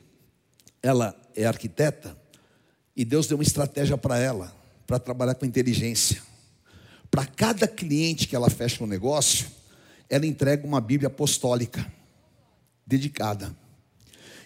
ela 0.80 1.12
é 1.34 1.44
arquiteta 1.44 2.16
e 2.96 3.04
Deus 3.04 3.26
deu 3.26 3.36
uma 3.36 3.42
estratégia 3.42 3.98
para 3.98 4.16
ela, 4.16 4.54
para 4.86 5.00
trabalhar 5.00 5.34
com 5.34 5.44
inteligência. 5.44 6.22
Para 7.10 7.26
cada 7.26 7.66
cliente 7.66 8.28
que 8.28 8.36
ela 8.36 8.48
fecha 8.48 8.84
um 8.84 8.86
negócio, 8.86 9.46
ela 10.08 10.24
entrega 10.24 10.64
uma 10.64 10.80
Bíblia 10.80 11.08
apostólica 11.08 11.92
dedicada. 12.86 13.56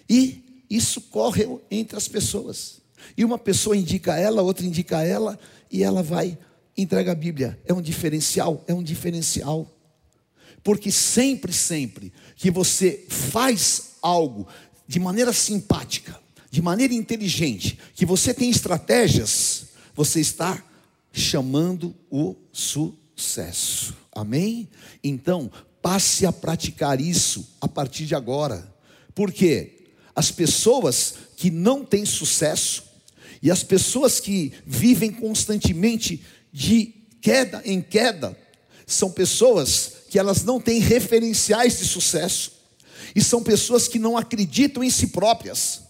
E 0.08 0.64
isso 0.70 1.02
corre 1.02 1.46
entre 1.70 1.98
as 1.98 2.08
pessoas. 2.08 2.85
E 3.16 3.24
uma 3.24 3.38
pessoa 3.38 3.76
indica 3.76 4.16
ela, 4.16 4.42
outra 4.42 4.64
indica 4.66 5.02
ela, 5.02 5.38
e 5.70 5.82
ela 5.82 6.02
vai 6.02 6.38
entrega 6.76 7.12
a 7.12 7.14
Bíblia. 7.14 7.58
É 7.64 7.72
um 7.72 7.80
diferencial, 7.80 8.62
é 8.66 8.74
um 8.74 8.82
diferencial. 8.82 9.70
Porque 10.62 10.90
sempre, 10.90 11.52
sempre 11.52 12.12
que 12.36 12.50
você 12.50 13.06
faz 13.08 13.92
algo 14.02 14.46
de 14.86 14.98
maneira 14.98 15.32
simpática, 15.32 16.18
de 16.50 16.60
maneira 16.60 16.94
inteligente, 16.94 17.78
que 17.94 18.04
você 18.04 18.34
tem 18.34 18.50
estratégias, 18.50 19.66
você 19.94 20.20
está 20.20 20.62
chamando 21.12 21.94
o 22.10 22.36
sucesso. 22.52 23.96
Amém? 24.12 24.68
Então, 25.02 25.50
passe 25.80 26.26
a 26.26 26.32
praticar 26.32 27.00
isso 27.00 27.48
a 27.60 27.68
partir 27.68 28.06
de 28.06 28.14
agora. 28.14 28.74
Porque 29.14 29.75
as 30.16 30.30
pessoas 30.30 31.14
que 31.36 31.50
não 31.50 31.84
têm 31.84 32.06
sucesso 32.06 32.84
e 33.42 33.50
as 33.50 33.62
pessoas 33.62 34.18
que 34.18 34.52
vivem 34.66 35.12
constantemente 35.12 36.24
de 36.50 36.94
queda 37.20 37.60
em 37.66 37.82
queda 37.82 38.36
são 38.86 39.10
pessoas 39.10 39.92
que 40.08 40.18
elas 40.18 40.42
não 40.42 40.58
têm 40.58 40.80
referenciais 40.80 41.78
de 41.78 41.84
sucesso 41.84 42.52
e 43.14 43.22
são 43.22 43.42
pessoas 43.42 43.86
que 43.86 43.98
não 43.98 44.16
acreditam 44.16 44.82
em 44.82 44.90
si 44.90 45.08
próprias. 45.08 45.82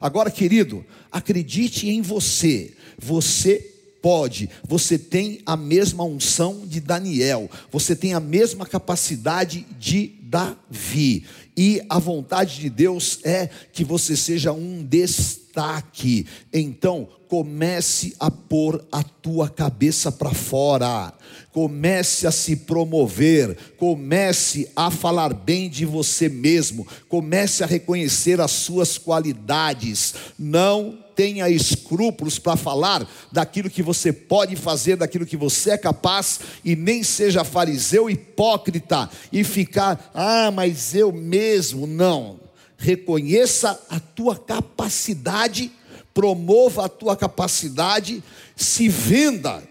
Agora, 0.00 0.30
querido, 0.30 0.84
acredite 1.10 1.88
em 1.88 2.02
você. 2.02 2.76
Você 2.98 3.72
pode, 4.00 4.50
você 4.64 4.98
tem 4.98 5.40
a 5.46 5.56
mesma 5.56 6.04
unção 6.04 6.66
de 6.66 6.80
Daniel, 6.80 7.50
você 7.70 7.96
tem 7.96 8.14
a 8.14 8.20
mesma 8.20 8.66
capacidade 8.66 9.66
de 9.78 10.21
Davi, 10.32 11.26
e 11.54 11.82
a 11.90 11.98
vontade 11.98 12.58
de 12.58 12.70
Deus 12.70 13.18
é 13.22 13.50
que 13.70 13.84
você 13.84 14.16
seja 14.16 14.50
um 14.50 14.82
destaque. 14.82 16.26
Então, 16.50 17.06
comece 17.28 18.16
a 18.18 18.30
pôr 18.30 18.82
a 18.90 19.02
tua 19.02 19.50
cabeça 19.50 20.10
para 20.10 20.32
fora, 20.32 21.12
comece 21.52 22.26
a 22.26 22.30
se 22.30 22.56
promover, 22.56 23.58
comece 23.76 24.70
a 24.74 24.90
falar 24.90 25.34
bem 25.34 25.68
de 25.68 25.84
você 25.84 26.30
mesmo, 26.30 26.86
comece 27.10 27.62
a 27.62 27.66
reconhecer 27.66 28.40
as 28.40 28.52
suas 28.52 28.96
qualidades. 28.96 30.14
Não 30.38 30.98
tenha 31.14 31.48
escrúpulos 31.48 32.38
para 32.38 32.56
falar 32.56 33.08
daquilo 33.30 33.70
que 33.70 33.82
você 33.82 34.12
pode 34.12 34.56
fazer, 34.56 34.96
daquilo 34.96 35.26
que 35.26 35.36
você 35.36 35.72
é 35.72 35.78
capaz, 35.78 36.40
e 36.64 36.74
nem 36.76 37.02
seja 37.02 37.44
fariseu 37.44 38.08
hipócrita 38.08 39.08
e 39.32 39.44
ficar, 39.44 40.10
ah, 40.14 40.50
mas 40.50 40.94
eu 40.94 41.12
mesmo. 41.12 41.86
Não. 41.86 42.40
Reconheça 42.76 43.80
a 43.88 44.00
tua 44.00 44.36
capacidade, 44.36 45.70
promova 46.12 46.86
a 46.86 46.88
tua 46.88 47.16
capacidade, 47.16 48.22
se 48.56 48.88
venda, 48.88 49.62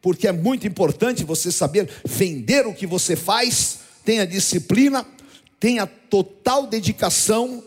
porque 0.00 0.26
é 0.28 0.32
muito 0.32 0.66
importante 0.66 1.24
você 1.24 1.50
saber 1.50 1.88
vender 2.04 2.66
o 2.66 2.74
que 2.74 2.86
você 2.86 3.16
faz, 3.16 3.80
tenha 4.04 4.26
disciplina, 4.26 5.06
tenha 5.58 5.86
total 5.86 6.66
dedicação, 6.66 7.62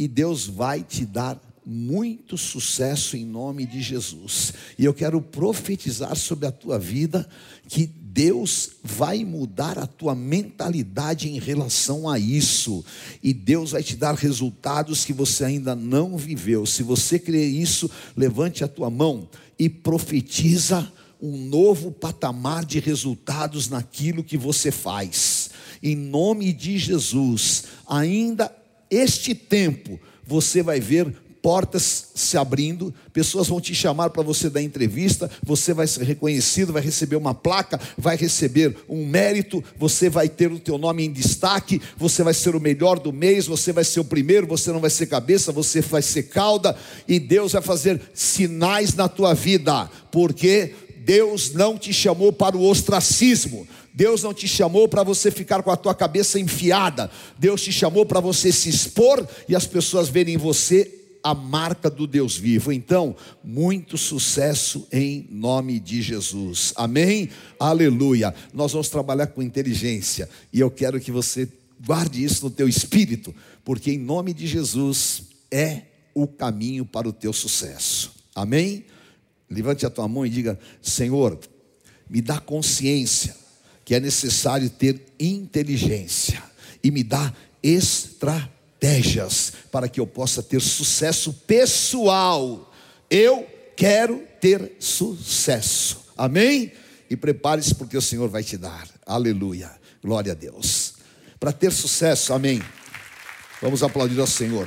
e 0.00 0.08
Deus 0.08 0.46
vai 0.46 0.82
te 0.82 1.04
dar 1.04 1.38
muito 1.72 2.36
sucesso 2.36 3.16
em 3.16 3.24
nome 3.24 3.64
de 3.64 3.80
Jesus. 3.80 4.52
E 4.76 4.84
eu 4.84 4.92
quero 4.92 5.22
profetizar 5.22 6.16
sobre 6.16 6.48
a 6.48 6.50
tua 6.50 6.80
vida 6.80 7.28
que 7.68 7.86
Deus 7.86 8.70
vai 8.82 9.24
mudar 9.24 9.78
a 9.78 9.86
tua 9.86 10.12
mentalidade 10.16 11.28
em 11.28 11.38
relação 11.38 12.08
a 12.08 12.18
isso, 12.18 12.84
e 13.22 13.32
Deus 13.32 13.70
vai 13.70 13.84
te 13.84 13.94
dar 13.94 14.16
resultados 14.16 15.04
que 15.04 15.12
você 15.12 15.44
ainda 15.44 15.76
não 15.76 16.16
viveu. 16.16 16.66
Se 16.66 16.82
você 16.82 17.20
crê 17.20 17.46
isso, 17.46 17.88
levante 18.16 18.64
a 18.64 18.68
tua 18.68 18.90
mão 18.90 19.28
e 19.56 19.68
profetiza 19.68 20.92
um 21.22 21.36
novo 21.36 21.92
patamar 21.92 22.64
de 22.64 22.80
resultados 22.80 23.68
naquilo 23.68 24.24
que 24.24 24.36
você 24.36 24.72
faz. 24.72 25.50
Em 25.80 25.94
nome 25.94 26.52
de 26.52 26.78
Jesus, 26.78 27.64
ainda 27.86 28.52
este 28.90 29.36
tempo 29.36 30.00
você 30.26 30.64
vai 30.64 30.80
ver 30.80 31.29
portas 31.42 32.08
se 32.14 32.36
abrindo, 32.36 32.92
pessoas 33.12 33.48
vão 33.48 33.60
te 33.60 33.74
chamar 33.74 34.10
para 34.10 34.22
você 34.22 34.50
dar 34.50 34.62
entrevista, 34.62 35.30
você 35.42 35.72
vai 35.72 35.86
ser 35.86 36.04
reconhecido, 36.04 36.72
vai 36.72 36.82
receber 36.82 37.16
uma 37.16 37.34
placa, 37.34 37.80
vai 37.96 38.16
receber 38.16 38.76
um 38.88 39.06
mérito, 39.06 39.62
você 39.76 40.08
vai 40.08 40.28
ter 40.28 40.52
o 40.52 40.58
teu 40.58 40.78
nome 40.78 41.04
em 41.04 41.12
destaque, 41.12 41.80
você 41.96 42.22
vai 42.22 42.34
ser 42.34 42.54
o 42.54 42.60
melhor 42.60 42.98
do 42.98 43.12
mês, 43.12 43.46
você 43.46 43.72
vai 43.72 43.84
ser 43.84 44.00
o 44.00 44.04
primeiro, 44.04 44.46
você 44.46 44.70
não 44.70 44.80
vai 44.80 44.90
ser 44.90 45.06
cabeça, 45.06 45.52
você 45.52 45.80
vai 45.80 46.02
ser 46.02 46.24
cauda, 46.24 46.76
e 47.08 47.18
Deus 47.18 47.52
vai 47.52 47.62
fazer 47.62 48.00
sinais 48.14 48.94
na 48.94 49.08
tua 49.08 49.34
vida, 49.34 49.90
porque 50.10 50.74
Deus 51.04 51.52
não 51.52 51.78
te 51.78 51.92
chamou 51.92 52.32
para 52.32 52.56
o 52.56 52.68
ostracismo. 52.68 53.66
Deus 53.92 54.22
não 54.22 54.32
te 54.32 54.46
chamou 54.46 54.88
para 54.88 55.02
você 55.02 55.30
ficar 55.30 55.62
com 55.62 55.70
a 55.70 55.76
tua 55.76 55.94
cabeça 55.94 56.38
enfiada. 56.38 57.10
Deus 57.38 57.62
te 57.62 57.72
chamou 57.72 58.06
para 58.06 58.20
você 58.20 58.52
se 58.52 58.68
expor 58.68 59.26
e 59.48 59.56
as 59.56 59.66
pessoas 59.66 60.08
verem 60.08 60.34
em 60.34 60.38
você 60.38 60.99
a 61.22 61.34
marca 61.34 61.90
do 61.90 62.06
Deus 62.06 62.36
vivo. 62.36 62.72
Então, 62.72 63.14
muito 63.42 63.96
sucesso 63.96 64.86
em 64.92 65.26
nome 65.30 65.78
de 65.78 66.02
Jesus. 66.02 66.72
Amém? 66.76 67.30
Aleluia. 67.58 68.34
Nós 68.52 68.72
vamos 68.72 68.88
trabalhar 68.88 69.28
com 69.28 69.42
inteligência 69.42 70.28
e 70.52 70.60
eu 70.60 70.70
quero 70.70 71.00
que 71.00 71.12
você 71.12 71.48
guarde 71.84 72.22
isso 72.22 72.44
no 72.44 72.50
teu 72.50 72.68
espírito, 72.68 73.34
porque 73.64 73.92
em 73.92 73.98
nome 73.98 74.32
de 74.32 74.46
Jesus 74.46 75.22
é 75.50 75.82
o 76.14 76.26
caminho 76.26 76.84
para 76.84 77.08
o 77.08 77.12
teu 77.12 77.32
sucesso. 77.32 78.12
Amém? 78.34 78.84
Levante 79.48 79.84
a 79.84 79.90
tua 79.90 80.06
mão 80.06 80.24
e 80.24 80.30
diga: 80.30 80.58
Senhor, 80.80 81.38
me 82.08 82.20
dá 82.20 82.38
consciência 82.38 83.36
que 83.84 83.94
é 83.94 84.00
necessário 84.00 84.70
ter 84.70 85.00
inteligência 85.18 86.42
e 86.82 86.90
me 86.90 87.02
dá 87.02 87.34
estratégia 87.62 88.59
estratégias 88.80 89.52
para 89.70 89.88
que 89.88 90.00
eu 90.00 90.06
possa 90.06 90.42
ter 90.42 90.60
sucesso 90.60 91.32
pessoal. 91.46 92.72
Eu 93.10 93.46
quero 93.76 94.26
ter 94.40 94.76
sucesso. 94.80 96.06
Amém? 96.16 96.72
E 97.08 97.16
prepare-se 97.16 97.74
porque 97.74 97.96
o 97.96 98.02
Senhor 98.02 98.28
vai 98.28 98.42
te 98.42 98.56
dar. 98.56 98.88
Aleluia. 99.04 99.70
Glória 100.02 100.32
a 100.32 100.34
Deus. 100.34 100.94
Para 101.38 101.52
ter 101.52 101.72
sucesso, 101.72 102.32
amém. 102.32 102.62
Vamos 103.60 103.82
aplaudir 103.82 104.18
ao 104.18 104.26
Senhor. 104.26 104.66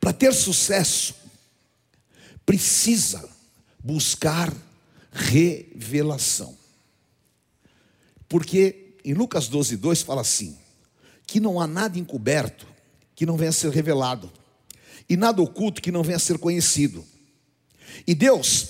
para 0.00 0.12
ter 0.14 0.32
sucesso, 0.32 1.14
precisa 2.46 3.28
buscar 3.78 4.50
revelação. 5.12 6.57
Porque 8.28 8.94
em 9.04 9.14
Lucas 9.14 9.48
12, 9.48 9.76
2 9.76 10.02
fala 10.02 10.20
assim: 10.20 10.56
que 11.28 11.38
não 11.38 11.60
há 11.60 11.66
nada 11.66 11.98
encoberto 11.98 12.66
que 13.14 13.26
não 13.26 13.36
venha 13.36 13.50
a 13.50 13.52
ser 13.52 13.70
revelado, 13.70 14.32
e 15.08 15.16
nada 15.16 15.42
oculto 15.42 15.82
que 15.82 15.92
não 15.92 16.02
venha 16.02 16.16
a 16.16 16.20
ser 16.20 16.38
conhecido. 16.38 17.04
E 18.06 18.14
Deus 18.14 18.68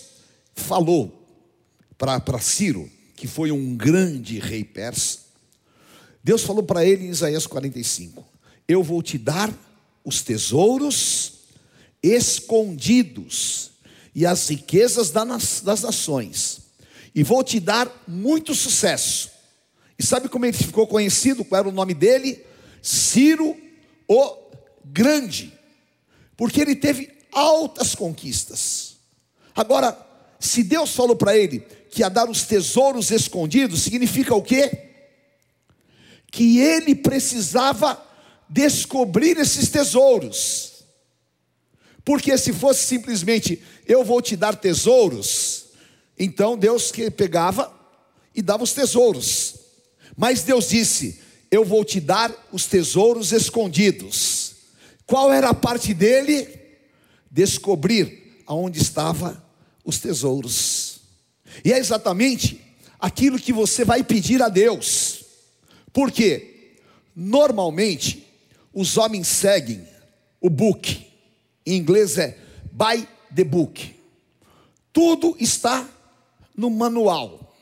falou 0.55 1.27
para 1.97 2.41
Ciro, 2.41 2.91
que 3.15 3.27
foi 3.27 3.53
um 3.53 3.77
grande 3.77 4.39
rei 4.39 4.65
persa, 4.65 5.21
Deus 6.23 6.43
falou 6.43 6.63
para 6.63 6.85
ele 6.85 7.07
em 7.07 7.11
Isaías 7.11 7.47
45: 7.47 8.27
Eu 8.67 8.83
vou 8.83 9.03
te 9.03 9.17
dar 9.17 9.53
os 10.05 10.23
tesouros 10.23 11.35
escondidos 12.03 13.71
e 14.15 14.27
as 14.27 14.49
riquezas 14.49 15.11
das 15.11 15.83
nações, 15.83 16.61
e 17.15 17.23
vou 17.23 17.45
te 17.45 17.61
dar 17.61 18.05
muito 18.09 18.55
sucesso. 18.55 19.38
E 19.99 20.05
sabe 20.05 20.29
como 20.29 20.47
ele 20.47 20.57
ficou 20.57 20.87
conhecido? 20.87 21.45
Qual 21.45 21.59
era 21.59 21.69
o 21.69 21.73
nome 21.73 21.93
dele? 21.93 22.45
Ciro 22.81 23.57
o 24.07 24.49
Grande, 24.85 25.53
porque 26.37 26.61
ele 26.61 26.75
teve 26.75 27.11
altas 27.31 27.95
conquistas. 27.95 28.97
Agora, 29.55 29.99
se 30.41 30.63
Deus 30.63 30.95
falou 30.95 31.17
para 31.17 31.37
ele 31.37 31.61
que 31.91 32.01
ia 32.01 32.09
dar 32.09 32.31
os 32.31 32.45
tesouros 32.45 33.11
escondidos, 33.11 33.83
significa 33.83 34.35
o 34.35 34.43
quê? 34.43 34.93
Que 36.31 36.59
ele 36.61 36.95
precisava 36.95 38.03
descobrir 38.49 39.37
esses 39.37 39.69
tesouros. 39.69 40.85
Porque 42.05 42.39
se 42.39 42.53
fosse 42.53 42.87
simplesmente 42.87 43.63
eu 43.87 44.03
vou 44.05 44.23
te 44.23 44.37
dar 44.37 44.57
tesouros, 44.57 45.67
então 46.19 46.57
Deus 46.57 46.91
que 46.91 47.11
pegava 47.11 47.71
e 48.35 48.41
dava 48.41 48.65
os 48.65 48.73
tesouros. 48.73 49.58
Mas 50.19 50.43
Deus 50.43 50.69
disse: 50.69 51.21
Eu 51.49 51.65
vou 51.65 51.85
te 51.85 52.01
dar 52.01 52.35
os 52.51 52.67
tesouros 52.67 53.31
escondidos. 53.31 54.57
Qual 55.07 55.33
era 55.33 55.51
a 55.51 55.55
parte 55.55 55.95
dele? 55.95 56.59
Descobrir 57.31 58.43
aonde 58.45 58.81
estava 58.81 59.41
os 59.85 60.01
tesouros. 60.01 61.03
E 61.65 61.73
é 61.73 61.79
exatamente 61.79 62.61
aquilo 62.99 63.39
que 63.39 63.53
você 63.53 63.85
vai 63.85 64.03
pedir 64.03 64.43
a 64.43 64.49
Deus. 64.49 65.25
Porque 65.93 66.75
normalmente 67.15 68.27
os 68.75 68.97
homens 68.97 69.29
seguem 69.29 69.87
o 70.41 70.51
book. 70.51 71.07
Em 71.65 71.77
inglês 71.77 72.19
é 72.19 72.37
by 72.73 73.07
the 73.33 73.45
book. 73.45 73.95
Tudo 74.93 75.37
está 75.39 75.89
no 76.57 76.71
manual. 76.71 77.57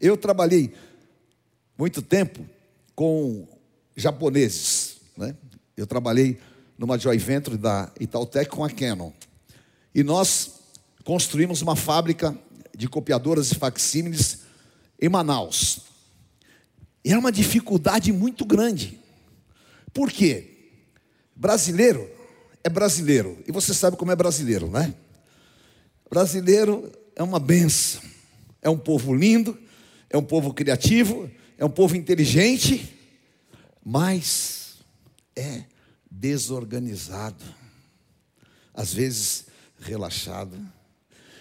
Eu 0.00 0.16
trabalhei 0.16 0.72
muito 1.80 2.02
tempo 2.02 2.46
com 2.94 3.48
japoneses, 3.96 4.96
né? 5.16 5.34
Eu 5.74 5.86
trabalhei 5.86 6.38
numa 6.76 6.98
joint 6.98 7.18
venture 7.18 7.56
da 7.56 7.90
Itautec 7.98 8.50
com 8.50 8.62
a 8.62 8.68
Canon. 8.68 9.10
E 9.94 10.02
nós 10.02 10.60
construímos 11.02 11.62
uma 11.62 11.74
fábrica 11.74 12.36
de 12.76 12.86
copiadoras 12.86 13.50
e 13.50 13.54
facsímiles 13.54 14.40
em 15.00 15.08
Manaus. 15.08 15.80
E 17.02 17.08
era 17.08 17.18
uma 17.18 17.32
dificuldade 17.32 18.12
muito 18.12 18.44
grande. 18.44 19.00
Por 19.90 20.12
quê? 20.12 20.74
Brasileiro 21.34 22.06
é 22.62 22.68
brasileiro. 22.68 23.38
E 23.48 23.52
você 23.52 23.72
sabe 23.72 23.96
como 23.96 24.12
é 24.12 24.16
brasileiro, 24.16 24.70
né? 24.70 24.94
Brasileiro 26.10 26.92
é 27.16 27.22
uma 27.22 27.40
benção. 27.40 28.02
É 28.60 28.68
um 28.68 28.76
povo 28.76 29.14
lindo, 29.14 29.58
é 30.10 30.18
um 30.18 30.22
povo 30.22 30.52
criativo, 30.52 31.30
é 31.60 31.64
um 31.66 31.70
povo 31.70 31.94
inteligente, 31.94 32.96
mas 33.84 34.76
é 35.36 35.64
desorganizado. 36.10 37.44
Às 38.72 38.94
vezes 38.94 39.44
relaxado. 39.78 40.56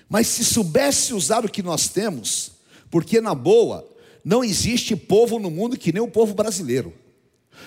Mas 0.09 0.27
se 0.27 0.43
soubesse 0.43 1.13
usar 1.13 1.45
o 1.45 1.49
que 1.49 1.63
nós 1.63 1.87
temos, 1.87 2.51
porque 2.91 3.21
na 3.21 3.33
boa, 3.33 3.89
não 4.21 4.43
existe 4.43 4.93
povo 4.93 5.39
no 5.39 5.49
mundo 5.49 5.77
que 5.77 5.93
nem 5.93 6.01
o 6.01 6.11
povo 6.11 6.33
brasileiro. 6.33 6.93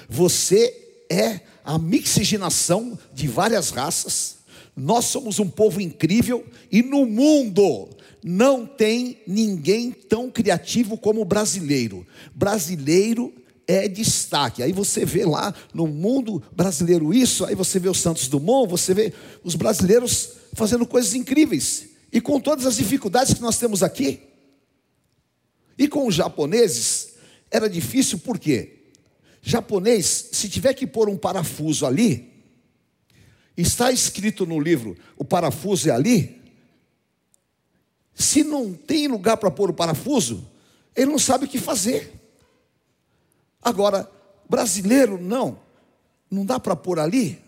Você 0.07 1.07
é 1.11 1.41
a 1.65 1.79
mixigenação 1.79 2.99
de 3.15 3.29
várias 3.29 3.71
raças. 3.71 4.41
Nós 4.77 5.07
somos 5.07 5.38
um 5.38 5.49
povo 5.49 5.81
incrível 5.81 6.47
e 6.71 6.83
no 6.83 7.07
mundo 7.07 7.88
não 8.22 8.64
tem 8.64 9.20
ninguém 9.26 9.90
tão 9.90 10.30
criativo 10.30 10.96
como 10.96 11.20
o 11.20 11.24
brasileiro. 11.24 12.06
Brasileiro 12.35 13.32
é 13.66 13.88
destaque. 13.88 14.62
Aí 14.62 14.72
você 14.72 15.04
vê 15.04 15.24
lá 15.24 15.54
no 15.74 15.87
mundo 15.87 16.42
brasileiro 16.52 17.12
isso, 17.12 17.44
aí 17.44 17.54
você 17.54 17.78
vê 17.78 17.88
o 17.88 17.94
Santos 17.94 18.28
Dumont, 18.28 18.70
você 18.70 18.94
vê 18.94 19.12
os 19.42 19.54
brasileiros 19.54 20.35
fazendo 20.54 20.87
coisas 20.87 21.14
incríveis. 21.14 21.88
E 22.12 22.20
com 22.20 22.38
todas 22.38 22.66
as 22.66 22.76
dificuldades 22.76 23.35
que 23.35 23.40
nós 23.40 23.58
temos 23.58 23.82
aqui. 23.82 24.20
E 25.78 25.88
com 25.88 26.06
os 26.06 26.14
japoneses 26.14 27.14
era 27.50 27.68
difícil 27.68 28.18
por 28.18 28.38
quê? 28.38 28.82
Japonês, 29.42 30.28
se 30.32 30.48
tiver 30.48 30.74
que 30.74 30.87
pôr 30.87 31.08
um 31.08 31.16
parafuso 31.16 31.85
ali, 31.85 32.30
está 33.56 33.90
escrito 33.90 34.46
no 34.46 34.61
livro, 34.61 34.96
o 35.16 35.24
parafuso 35.24 35.88
é 35.88 35.92
ali. 35.92 36.41
Se 38.14 38.44
não 38.44 38.72
tem 38.72 39.09
lugar 39.09 39.37
para 39.37 39.51
pôr 39.51 39.70
o 39.70 39.75
parafuso, 39.75 40.46
ele 40.94 41.11
não 41.11 41.18
sabe 41.18 41.44
o 41.44 41.48
que 41.48 41.59
fazer. 41.59 42.12
Agora, 43.62 44.11
brasileiro, 44.48 45.20
não, 45.20 45.59
não 46.31 46.44
dá 46.44 46.61
para 46.61 46.77
pôr 46.77 46.98
ali. 46.98 47.38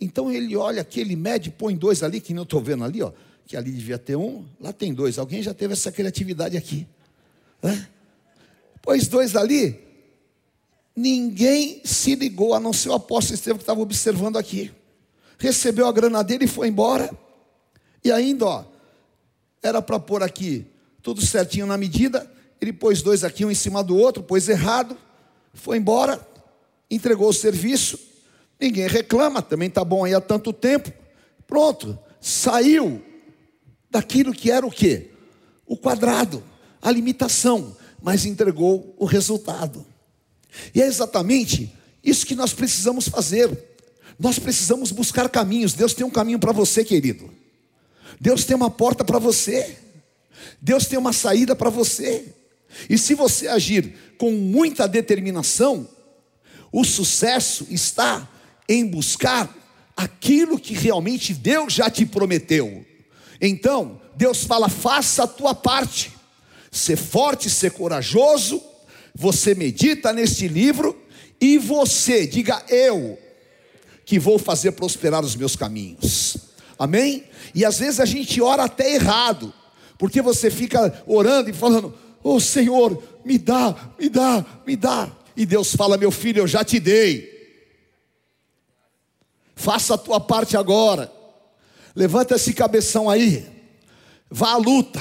Então 0.00 0.30
ele 0.30 0.56
olha 0.56 0.82
aqui, 0.82 1.00
ele 1.00 1.16
mede, 1.16 1.50
põe 1.50 1.76
dois 1.76 2.02
ali, 2.02 2.20
que 2.20 2.32
não 2.32 2.44
estou 2.44 2.60
vendo 2.60 2.84
ali, 2.84 3.02
ó, 3.02 3.12
que 3.46 3.56
ali 3.56 3.72
devia 3.72 3.98
ter 3.98 4.16
um, 4.16 4.44
lá 4.60 4.72
tem 4.72 4.94
dois. 4.94 5.18
Alguém 5.18 5.42
já 5.42 5.52
teve 5.52 5.72
essa 5.72 5.90
criatividade 5.90 6.56
aqui. 6.56 6.86
Né? 7.62 7.88
Pôs 8.80 9.08
dois 9.08 9.34
ali, 9.34 9.88
Ninguém 10.98 11.80
se 11.84 12.16
ligou, 12.16 12.54
a 12.54 12.58
não 12.58 12.72
ser 12.72 12.88
o 12.88 12.94
apóstolo 12.94 13.36
Estevão 13.36 13.58
que 13.58 13.62
estava 13.62 13.80
observando 13.80 14.36
aqui. 14.36 14.72
Recebeu 15.38 15.86
a 15.86 15.92
grana 15.92 16.24
dele 16.24 16.46
e 16.46 16.48
foi 16.48 16.66
embora. 16.66 17.08
E 18.02 18.10
ainda, 18.10 18.44
ó, 18.44 18.64
era 19.62 19.80
para 19.82 19.98
pôr 19.98 20.22
aqui 20.22 20.66
tudo 21.02 21.24
certinho 21.24 21.66
na 21.66 21.76
medida. 21.76 22.30
Ele 22.60 22.72
pôs 22.72 23.02
dois 23.02 23.24
aqui, 23.24 23.44
um 23.44 23.50
em 23.50 23.54
cima 23.54 23.82
do 23.82 23.96
outro, 23.96 24.22
pôs 24.22 24.48
errado, 24.48 24.96
foi 25.54 25.78
embora, 25.78 26.26
entregou 26.90 27.28
o 27.28 27.32
serviço. 27.32 27.98
Ninguém 28.60 28.88
reclama, 28.88 29.40
também 29.40 29.68
está 29.68 29.84
bom 29.84 30.04
aí 30.04 30.14
há 30.14 30.20
tanto 30.20 30.52
tempo. 30.52 30.92
Pronto, 31.46 31.98
saiu 32.20 33.02
daquilo 33.90 34.32
que 34.32 34.50
era 34.50 34.66
o 34.66 34.70
quê? 34.70 35.10
O 35.66 35.76
quadrado, 35.76 36.42
a 36.82 36.90
limitação, 36.90 37.76
mas 38.02 38.24
entregou 38.24 38.94
o 38.98 39.04
resultado. 39.04 39.86
E 40.74 40.82
é 40.82 40.86
exatamente 40.86 41.72
isso 42.02 42.26
que 42.26 42.34
nós 42.34 42.52
precisamos 42.52 43.08
fazer. 43.08 43.66
Nós 44.18 44.38
precisamos 44.38 44.90
buscar 44.90 45.28
caminhos. 45.28 45.74
Deus 45.74 45.94
tem 45.94 46.04
um 46.04 46.10
caminho 46.10 46.38
para 46.38 46.52
você, 46.52 46.84
querido. 46.84 47.30
Deus 48.20 48.44
tem 48.44 48.56
uma 48.56 48.70
porta 48.70 49.04
para 49.04 49.18
você. 49.18 49.78
Deus 50.60 50.86
tem 50.86 50.98
uma 50.98 51.12
saída 51.12 51.54
para 51.54 51.70
você. 51.70 52.34
E 52.88 52.98
se 52.98 53.14
você 53.14 53.48
agir 53.48 53.94
com 54.18 54.30
muita 54.32 54.86
determinação, 54.86 55.88
o 56.72 56.84
sucesso 56.84 57.66
está 57.70 58.28
em 58.68 58.86
buscar 58.86 59.54
aquilo 59.96 60.58
que 60.58 60.74
realmente 60.74 61.32
Deus 61.32 61.72
já 61.72 61.90
te 61.90 62.04
prometeu. 62.04 62.84
Então, 63.40 64.00
Deus 64.16 64.44
fala: 64.44 64.68
faça 64.68 65.24
a 65.24 65.26
tua 65.26 65.54
parte, 65.54 66.12
ser 66.70 66.96
forte, 66.96 67.48
ser 67.48 67.72
corajoso, 67.72 68.62
você 69.14 69.54
medita 69.54 70.12
neste 70.12 70.46
livro 70.46 70.96
e 71.40 71.56
você, 71.56 72.26
diga 72.26 72.62
eu, 72.68 73.18
que 74.04 74.18
vou 74.18 74.38
fazer 74.38 74.72
prosperar 74.72 75.24
os 75.24 75.34
meus 75.36 75.56
caminhos. 75.56 76.47
Amém? 76.78 77.24
E 77.54 77.64
às 77.64 77.78
vezes 77.78 77.98
a 78.00 78.04
gente 78.04 78.40
ora 78.40 78.64
até 78.64 78.94
errado, 78.94 79.52
porque 79.98 80.22
você 80.22 80.50
fica 80.50 81.02
orando 81.06 81.50
e 81.50 81.52
falando: 81.52 81.94
"Oh 82.22 82.38
Senhor, 82.38 83.02
me 83.24 83.36
dá, 83.36 83.74
me 83.98 84.08
dá, 84.08 84.44
me 84.66 84.76
dá". 84.76 85.10
E 85.36 85.44
Deus 85.44 85.74
fala: 85.74 85.96
"Meu 85.96 86.10
filho, 86.10 86.40
eu 86.40 86.46
já 86.46 86.64
te 86.64 86.78
dei. 86.78 87.36
Faça 89.56 89.94
a 89.94 89.98
tua 89.98 90.20
parte 90.20 90.56
agora. 90.56 91.12
Levanta 91.96 92.36
esse 92.36 92.52
cabeção 92.52 93.10
aí. 93.10 93.44
Vá 94.30 94.52
à 94.52 94.56
luta. 94.56 95.00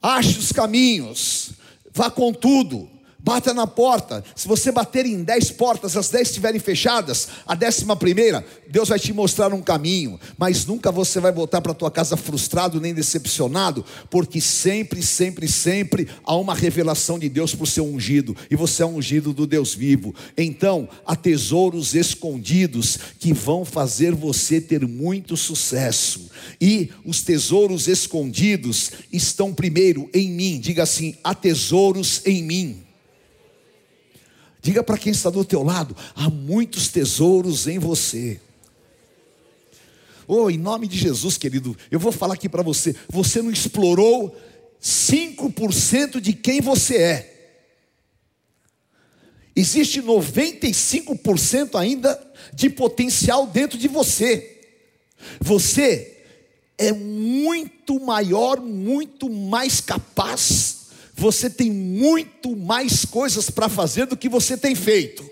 Ache 0.00 0.38
os 0.38 0.52
caminhos. 0.52 1.52
Vá 1.92 2.08
com 2.08 2.32
tudo 2.32 2.88
Bata 3.22 3.52
na 3.52 3.66
porta. 3.66 4.24
Se 4.34 4.48
você 4.48 4.72
bater 4.72 5.04
em 5.04 5.22
dez 5.22 5.50
portas, 5.50 5.96
as 5.96 6.08
dez 6.08 6.28
estiverem 6.28 6.58
fechadas, 6.58 7.28
a 7.46 7.54
décima 7.54 7.94
primeira, 7.94 8.44
Deus 8.68 8.88
vai 8.88 8.98
te 8.98 9.12
mostrar 9.12 9.52
um 9.52 9.60
caminho. 9.60 10.18
Mas 10.38 10.64
nunca 10.64 10.90
você 10.90 11.20
vai 11.20 11.30
voltar 11.30 11.60
para 11.60 11.74
tua 11.74 11.90
casa 11.90 12.16
frustrado 12.16 12.80
nem 12.80 12.94
decepcionado, 12.94 13.84
porque 14.08 14.40
sempre, 14.40 15.02
sempre, 15.02 15.46
sempre 15.46 16.08
há 16.24 16.34
uma 16.34 16.54
revelação 16.54 17.18
de 17.18 17.28
Deus 17.28 17.54
para 17.54 17.64
o 17.64 17.66
seu 17.66 17.84
ungido. 17.84 18.34
E 18.50 18.56
você 18.56 18.82
é 18.82 18.86
ungido 18.86 19.34
do 19.34 19.46
Deus 19.46 19.74
vivo. 19.74 20.14
Então, 20.36 20.88
há 21.06 21.14
tesouros 21.14 21.94
escondidos 21.94 22.98
que 23.18 23.34
vão 23.34 23.64
fazer 23.64 24.14
você 24.14 24.60
ter 24.60 24.86
muito 24.86 25.36
sucesso. 25.36 26.30
E 26.58 26.90
os 27.04 27.22
tesouros 27.22 27.86
escondidos 27.86 28.92
estão 29.12 29.52
primeiro 29.52 30.08
em 30.14 30.30
mim. 30.30 30.58
Diga 30.58 30.84
assim: 30.84 31.16
há 31.22 31.34
tesouros 31.34 32.22
em 32.24 32.42
mim. 32.42 32.89
Diga 34.62 34.82
para 34.82 34.98
quem 34.98 35.12
está 35.12 35.30
do 35.30 35.44
teu 35.44 35.62
lado: 35.62 35.96
há 36.14 36.28
muitos 36.28 36.88
tesouros 36.88 37.66
em 37.66 37.78
você. 37.78 38.40
Oh, 40.26 40.48
em 40.48 40.58
nome 40.58 40.86
de 40.86 40.96
Jesus, 40.96 41.36
querido, 41.36 41.76
eu 41.90 41.98
vou 41.98 42.12
falar 42.12 42.34
aqui 42.34 42.48
para 42.48 42.62
você: 42.62 42.94
você 43.08 43.42
não 43.42 43.50
explorou 43.50 44.36
5% 44.80 46.20
de 46.20 46.32
quem 46.32 46.60
você 46.60 46.96
é. 46.96 47.30
Existe 49.56 50.00
95% 50.00 51.78
ainda 51.78 52.18
de 52.54 52.70
potencial 52.70 53.46
dentro 53.46 53.78
de 53.78 53.88
você. 53.88 54.60
Você 55.40 56.24
é 56.78 56.92
muito 56.92 58.00
maior, 58.00 58.60
muito 58.60 59.28
mais 59.28 59.80
capaz 59.80 60.79
você 61.20 61.50
tem 61.50 61.70
muito 61.70 62.56
mais 62.56 63.04
coisas 63.04 63.50
para 63.50 63.68
fazer 63.68 64.06
do 64.06 64.16
que 64.16 64.26
você 64.26 64.56
tem 64.56 64.74
feito. 64.74 65.22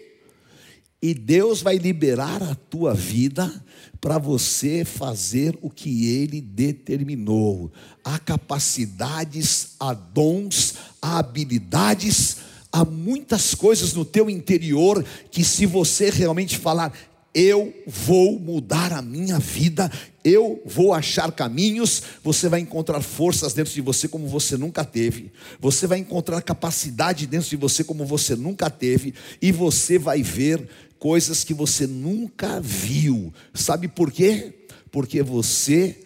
E 1.00 1.14
Deus 1.14 1.62
vai 1.62 1.78
liberar 1.78 2.42
a 2.42 2.54
tua 2.54 2.92
vida 2.92 3.50
para 3.98 4.18
você 4.18 4.84
fazer 4.84 5.58
o 5.62 5.70
que 5.70 6.06
Ele 6.12 6.42
determinou. 6.42 7.72
Há 8.04 8.18
capacidades, 8.18 9.76
há 9.80 9.94
dons, 9.94 10.74
há 11.00 11.20
habilidades, 11.20 12.36
há 12.70 12.84
muitas 12.84 13.54
coisas 13.54 13.94
no 13.94 14.04
teu 14.04 14.28
interior 14.28 15.02
que, 15.30 15.42
se 15.42 15.64
você 15.64 16.10
realmente 16.10 16.58
falar, 16.58 16.92
eu 17.34 17.74
vou 17.86 18.38
mudar 18.38 18.92
a 18.92 19.02
minha 19.02 19.38
vida, 19.38 19.90
eu 20.24 20.60
vou 20.64 20.92
achar 20.92 21.30
caminhos, 21.32 22.02
você 22.22 22.48
vai 22.48 22.60
encontrar 22.60 23.00
forças 23.02 23.52
dentro 23.52 23.72
de 23.72 23.80
você 23.80 24.08
como 24.08 24.26
você 24.26 24.56
nunca 24.56 24.84
teve, 24.84 25.30
você 25.60 25.86
vai 25.86 25.98
encontrar 25.98 26.40
capacidade 26.42 27.26
dentro 27.26 27.48
de 27.48 27.56
você 27.56 27.84
como 27.84 28.04
você 28.04 28.34
nunca 28.34 28.70
teve, 28.70 29.14
e 29.40 29.52
você 29.52 29.98
vai 29.98 30.22
ver 30.22 30.68
coisas 30.98 31.44
que 31.44 31.54
você 31.54 31.86
nunca 31.86 32.60
viu. 32.60 33.32
Sabe 33.54 33.88
por 33.88 34.10
quê? 34.10 34.66
Porque 34.90 35.22
você 35.22 35.96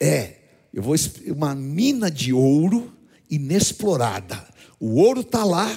é, 0.00 0.36
eu 0.72 0.82
vou 0.82 0.94
uma 1.26 1.54
mina 1.54 2.10
de 2.10 2.32
ouro 2.32 2.92
inexplorada. 3.28 4.46
O 4.80 5.00
ouro 5.00 5.20
está 5.20 5.44
lá, 5.44 5.76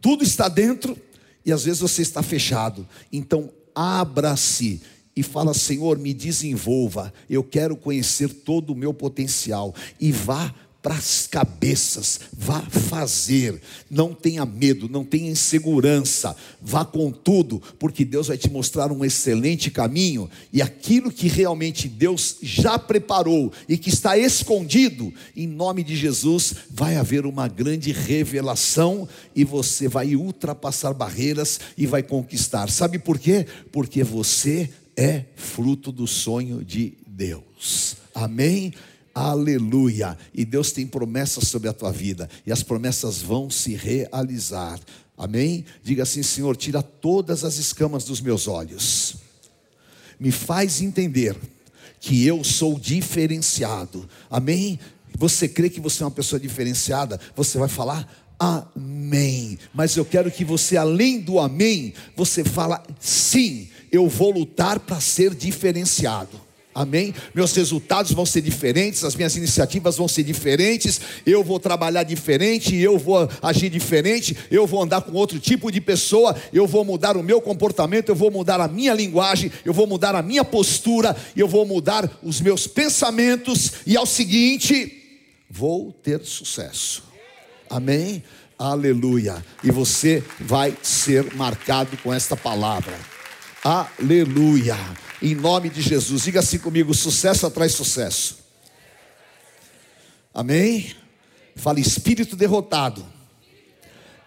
tudo 0.00 0.24
está 0.24 0.48
dentro, 0.48 0.96
e 1.44 1.52
às 1.52 1.64
vezes 1.64 1.80
você 1.80 2.02
está 2.02 2.22
fechado. 2.22 2.88
Então 3.12 3.50
abra-se 3.76 4.80
e 5.14 5.22
fala: 5.22 5.52
Senhor, 5.52 5.98
me 5.98 6.14
desenvolva, 6.14 7.12
eu 7.28 7.44
quero 7.44 7.76
conhecer 7.76 8.28
todo 8.28 8.72
o 8.72 8.76
meu 8.76 8.94
potencial, 8.94 9.74
e 10.00 10.10
vá 10.10 10.54
para 10.86 10.94
as 10.94 11.26
cabeças, 11.26 12.20
vá 12.32 12.60
fazer, 12.60 13.60
não 13.90 14.14
tenha 14.14 14.46
medo, 14.46 14.88
não 14.88 15.04
tenha 15.04 15.28
insegurança, 15.28 16.36
vá 16.62 16.84
com 16.84 17.10
tudo, 17.10 17.60
porque 17.76 18.04
Deus 18.04 18.28
vai 18.28 18.38
te 18.38 18.48
mostrar 18.48 18.92
um 18.92 19.04
excelente 19.04 19.68
caminho, 19.68 20.30
e 20.52 20.62
aquilo 20.62 21.10
que 21.10 21.26
realmente 21.26 21.88
Deus 21.88 22.36
já 22.40 22.78
preparou 22.78 23.52
e 23.68 23.76
que 23.76 23.88
está 23.88 24.16
escondido, 24.16 25.12
em 25.34 25.48
nome 25.48 25.82
de 25.82 25.96
Jesus, 25.96 26.54
vai 26.70 26.94
haver 26.94 27.26
uma 27.26 27.48
grande 27.48 27.90
revelação 27.90 29.08
e 29.34 29.42
você 29.42 29.88
vai 29.88 30.14
ultrapassar 30.14 30.94
barreiras 30.94 31.58
e 31.76 31.84
vai 31.84 32.04
conquistar. 32.04 32.70
Sabe 32.70 33.00
por 33.00 33.18
quê? 33.18 33.44
Porque 33.72 34.04
você 34.04 34.70
é 34.96 35.24
fruto 35.34 35.90
do 35.90 36.06
sonho 36.06 36.64
de 36.64 36.92
Deus. 37.04 37.96
Amém? 38.14 38.72
Aleluia. 39.16 40.14
E 40.34 40.44
Deus 40.44 40.72
tem 40.72 40.86
promessas 40.86 41.48
sobre 41.48 41.70
a 41.70 41.72
tua 41.72 41.90
vida, 41.90 42.28
e 42.44 42.52
as 42.52 42.62
promessas 42.62 43.22
vão 43.22 43.48
se 43.48 43.74
realizar. 43.74 44.78
Amém? 45.16 45.64
Diga 45.82 46.02
assim, 46.02 46.22
Senhor, 46.22 46.54
tira 46.54 46.82
todas 46.82 47.42
as 47.42 47.56
escamas 47.56 48.04
dos 48.04 48.20
meus 48.20 48.46
olhos. 48.46 49.16
Me 50.20 50.30
faz 50.30 50.82
entender 50.82 51.34
que 51.98 52.26
eu 52.26 52.44
sou 52.44 52.78
diferenciado. 52.78 54.06
Amém? 54.28 54.78
Você 55.16 55.48
crê 55.48 55.70
que 55.70 55.80
você 55.80 56.02
é 56.02 56.04
uma 56.04 56.10
pessoa 56.12 56.38
diferenciada? 56.38 57.18
Você 57.34 57.56
vai 57.56 57.70
falar 57.70 58.06
amém. 58.38 59.58
Mas 59.72 59.96
eu 59.96 60.04
quero 60.04 60.30
que 60.30 60.44
você, 60.44 60.76
além 60.76 61.20
do 61.20 61.40
amém, 61.40 61.94
você 62.14 62.44
fala 62.44 62.84
sim, 63.00 63.70
eu 63.90 64.10
vou 64.10 64.30
lutar 64.30 64.78
para 64.78 65.00
ser 65.00 65.34
diferenciado. 65.34 66.45
Amém? 66.76 67.14
Meus 67.34 67.56
resultados 67.56 68.12
vão 68.12 68.26
ser 68.26 68.42
diferentes, 68.42 69.02
as 69.02 69.16
minhas 69.16 69.34
iniciativas 69.34 69.96
vão 69.96 70.06
ser 70.06 70.22
diferentes, 70.22 71.00
eu 71.24 71.42
vou 71.42 71.58
trabalhar 71.58 72.02
diferente, 72.02 72.76
eu 72.76 72.98
vou 72.98 73.26
agir 73.40 73.70
diferente, 73.70 74.36
eu 74.50 74.66
vou 74.66 74.82
andar 74.82 75.00
com 75.00 75.12
outro 75.12 75.38
tipo 75.38 75.72
de 75.72 75.80
pessoa, 75.80 76.36
eu 76.52 76.66
vou 76.66 76.84
mudar 76.84 77.16
o 77.16 77.22
meu 77.22 77.40
comportamento, 77.40 78.10
eu 78.10 78.14
vou 78.14 78.30
mudar 78.30 78.60
a 78.60 78.68
minha 78.68 78.92
linguagem, 78.92 79.50
eu 79.64 79.72
vou 79.72 79.86
mudar 79.86 80.14
a 80.14 80.20
minha 80.20 80.44
postura, 80.44 81.16
eu 81.34 81.48
vou 81.48 81.64
mudar 81.64 82.18
os 82.22 82.42
meus 82.42 82.66
pensamentos, 82.66 83.72
e 83.86 83.96
ao 83.96 84.04
seguinte, 84.04 85.02
vou 85.48 85.90
ter 85.90 86.22
sucesso. 86.26 87.04
Amém? 87.70 88.22
Aleluia. 88.58 89.42
E 89.64 89.70
você 89.70 90.22
vai 90.38 90.76
ser 90.82 91.34
marcado 91.36 91.96
com 92.02 92.12
esta 92.12 92.36
palavra. 92.36 92.92
Aleluia 93.64 95.05
em 95.20 95.34
nome 95.34 95.70
de 95.70 95.80
Jesus. 95.80 96.22
Diga 96.22 96.40
assim 96.40 96.58
comigo: 96.58 96.94
sucesso 96.94 97.46
atrai 97.46 97.68
sucesso. 97.68 98.38
Amém? 100.32 100.94
Fale 101.54 101.80
espírito 101.80 102.36
derrotado, 102.36 103.04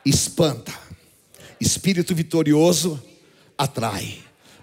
espanta, 0.04 0.74
espírito 1.62 2.16
vitorioso 2.16 3.02
atrai. 3.58 4.18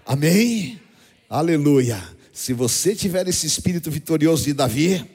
Amém? 0.05 0.81
Aleluia. 1.29 2.03
Se 2.33 2.53
você 2.53 2.93
tiver 2.93 3.27
esse 3.27 3.47
espírito 3.47 3.89
vitorioso 3.89 4.43
de 4.43 4.53
Davi, 4.53 5.09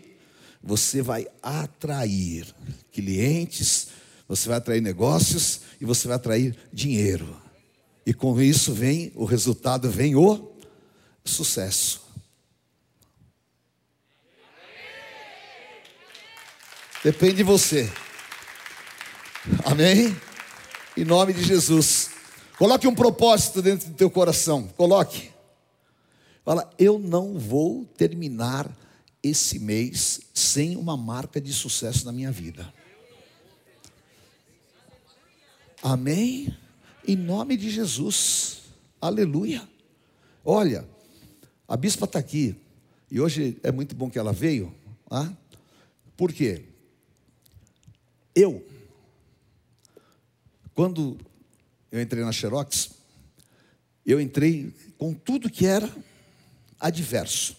você 0.63 1.03
vai 1.03 1.27
atrair 1.43 2.47
clientes, 2.91 3.89
você 4.27 4.49
vai 4.49 4.59
atrair 4.59 4.81
negócios 4.81 5.61
e 5.81 5.85
você 5.85 6.09
vai 6.09 6.17
atrair 6.17 6.57
dinheiro. 6.73 7.37
E 8.07 8.15
com 8.15 8.41
isso 8.41 8.73
vem 8.73 9.13
o 9.15 9.25
resultado, 9.25 9.91
vem 9.91 10.15
o 10.17 10.52
sucesso. 11.25 12.03
Depende 17.03 17.35
de 17.37 17.43
você. 17.43 17.93
Amém? 19.65 20.17
Em 20.97 21.05
nome 21.05 21.33
de 21.33 21.43
Jesus. 21.43 22.11
Coloque 22.57 22.87
um 22.87 22.95
propósito 22.95 23.61
dentro 23.61 23.89
do 23.89 23.95
teu 23.95 24.09
coração. 24.11 24.69
Coloque. 24.77 25.33
Fala, 26.45 26.73
eu 26.79 26.99
não 26.99 27.39
vou 27.39 27.85
terminar 27.97 28.71
esse 29.23 29.59
mês 29.59 30.21
sem 30.35 30.77
uma 30.77 30.97
marca 30.97 31.41
de 31.41 31.53
sucesso 31.53 32.05
na 32.05 32.13
minha 32.13 32.31
vida. 32.31 32.73
Amém? 35.83 36.57
Em 37.07 37.17
nome 37.17 37.57
de 37.57 37.69
Jesus. 37.69 38.63
Aleluia. 39.01 39.69
Olha, 40.45 40.89
a 41.73 41.77
bispa 41.79 42.05
está 42.05 42.19
aqui, 42.19 42.55
e 43.11 43.19
hoje 43.19 43.57
é 43.63 43.73
muito 43.73 43.95
bom 43.95 44.11
que 44.11 44.19
ela 44.19 44.31
veio, 44.31 44.75
ah? 45.11 45.33
por 46.19 46.31
quê? 46.31 46.67
Eu, 48.35 48.63
quando 50.75 51.17
eu 51.91 51.99
entrei 52.03 52.23
na 52.23 52.31
Xerox, 52.31 52.91
eu 54.05 54.21
entrei 54.21 54.71
com 54.99 55.15
tudo 55.15 55.49
que 55.49 55.65
era 55.65 55.91
adverso. 56.79 57.57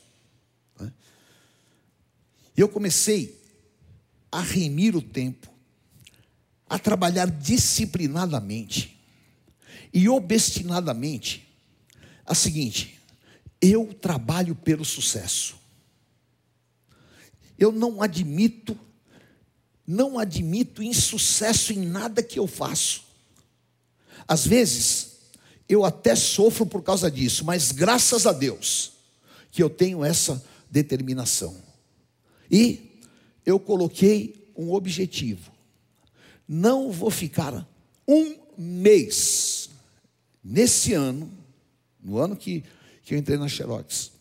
Né? 0.80 0.94
E 2.56 2.62
eu 2.62 2.70
comecei 2.70 3.36
a 4.32 4.42
remir 4.42 4.96
o 4.96 5.02
tempo, 5.02 5.50
a 6.70 6.78
trabalhar 6.78 7.32
disciplinadamente 7.32 8.96
e 9.92 10.08
obstinadamente. 10.08 11.52
A 12.24 12.36
seguinte, 12.36 13.02
eu 13.64 13.94
trabalho 13.94 14.54
pelo 14.54 14.84
sucesso. 14.84 15.56
Eu 17.58 17.72
não 17.72 18.02
admito, 18.02 18.78
não 19.88 20.20
admito 20.20 20.84
insucesso 20.84 21.72
em 21.72 21.80
nada 21.80 22.22
que 22.22 22.38
eu 22.38 22.46
faço. 22.46 23.06
Às 24.28 24.46
vezes, 24.46 25.14
eu 25.70 25.86
até 25.86 26.14
sofro 26.14 26.66
por 26.66 26.84
causa 26.84 27.10
disso, 27.10 27.46
mas 27.46 27.72
graças 27.72 28.28
a 28.28 28.34
Deus 28.34 28.92
que 29.50 29.64
eu 29.64 29.70
tenho 29.70 30.04
essa 30.04 30.44
determinação. 30.70 31.56
E 32.52 33.00
eu 33.46 33.58
coloquei 33.58 34.52
um 34.58 34.74
objetivo. 34.74 35.54
Não 36.46 36.92
vou 36.92 37.10
ficar 37.10 37.66
um 38.06 38.36
mês 38.58 39.70
nesse 40.44 40.94
ano, 40.94 41.32
no 42.04 42.18
ano 42.18 42.36
que, 42.36 42.64
que 43.04 43.14
eu 43.14 43.18
entrei 43.18 43.38
na 43.38 43.48
Xerox, 43.48 44.12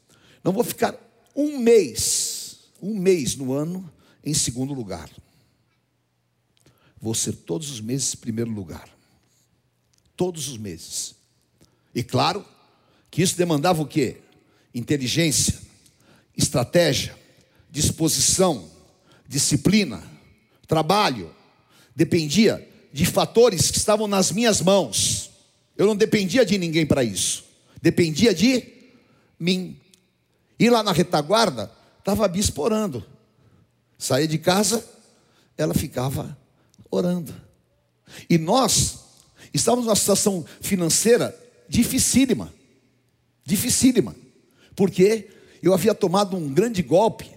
não 0.43 0.53
vou 0.53 0.65
ficar 0.65 0.97
um 1.35 1.59
mês, 1.59 2.59
um 2.81 2.99
mês 2.99 3.37
no 3.37 3.53
ano 3.53 3.91
em 4.25 4.35
segundo 4.35 4.75
lugar. 4.75 5.11
Vou 7.01 7.15
ser 7.15 7.33
todos 7.33 7.71
os 7.71 7.81
meses 7.81 8.15
primeiro 8.15 8.51
lugar. 8.51 8.89
Todos 10.17 10.49
os 10.49 10.57
meses. 10.57 11.15
E 11.95 12.03
claro 12.03 12.45
que 13.11 13.23
isso 13.23 13.37
demandava 13.37 13.83
o 13.83 13.87
quê? 13.87 14.19
Inteligência, 14.75 15.59
estratégia, 16.37 17.17
disposição, 17.71 18.71
disciplina, 19.27 20.03
trabalho. 20.67 21.35
Dependia 21.95 22.69
de 22.93 23.05
fatores 23.05 23.71
que 23.71 23.79
estavam 23.79 24.07
nas 24.07 24.31
minhas 24.31 24.61
mãos. 24.61 25.31
Eu 25.77 25.87
não 25.87 25.97
dependia 25.97 26.45
de 26.45 26.57
ninguém 26.57 26.87
para 26.87 27.03
isso. 27.03 27.45
Dependia 27.83 28.33
de 28.33 28.65
mim. 29.39 29.77
E 30.57 30.71
lá 30.71 30.85
na 30.85 30.93
retaguarda, 30.93 31.71
estava 31.99 32.25
a 32.25 32.29
bispo 32.29 32.63
orando. 32.63 33.05
Saía 33.99 34.29
de 34.29 34.39
casa, 34.39 34.89
ela 35.59 35.75
ficava 35.75 36.39
orando. 36.89 37.35
E 38.31 38.39
nós 38.39 39.01
estávamos 39.53 39.87
numa 39.87 39.97
situação 39.97 40.45
financeira 40.61 41.37
dificílima. 41.69 42.55
Dificílima. 43.45 44.15
Porque 44.77 45.29
eu 45.61 45.75
havia 45.75 45.95
tomado 45.95 46.37
um 46.37 46.53
grande 46.55 46.83
golpe 46.83 47.29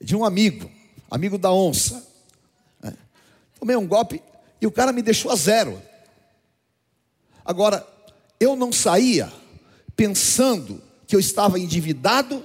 de 0.00 0.14
um 0.14 0.24
amigo, 0.24 0.70
amigo 1.10 1.38
da 1.38 1.50
onça. 1.50 2.06
É. 2.82 2.92
Tomei 3.58 3.76
um 3.76 3.86
golpe 3.86 4.22
e 4.60 4.66
o 4.66 4.70
cara 4.70 4.92
me 4.92 5.00
deixou 5.00 5.30
a 5.30 5.36
zero. 5.36 5.80
Agora, 7.44 7.86
eu 8.38 8.54
não 8.54 8.72
saía 8.72 9.32
pensando 9.96 10.80
que 11.06 11.16
eu 11.16 11.20
estava 11.20 11.58
endividado, 11.58 12.42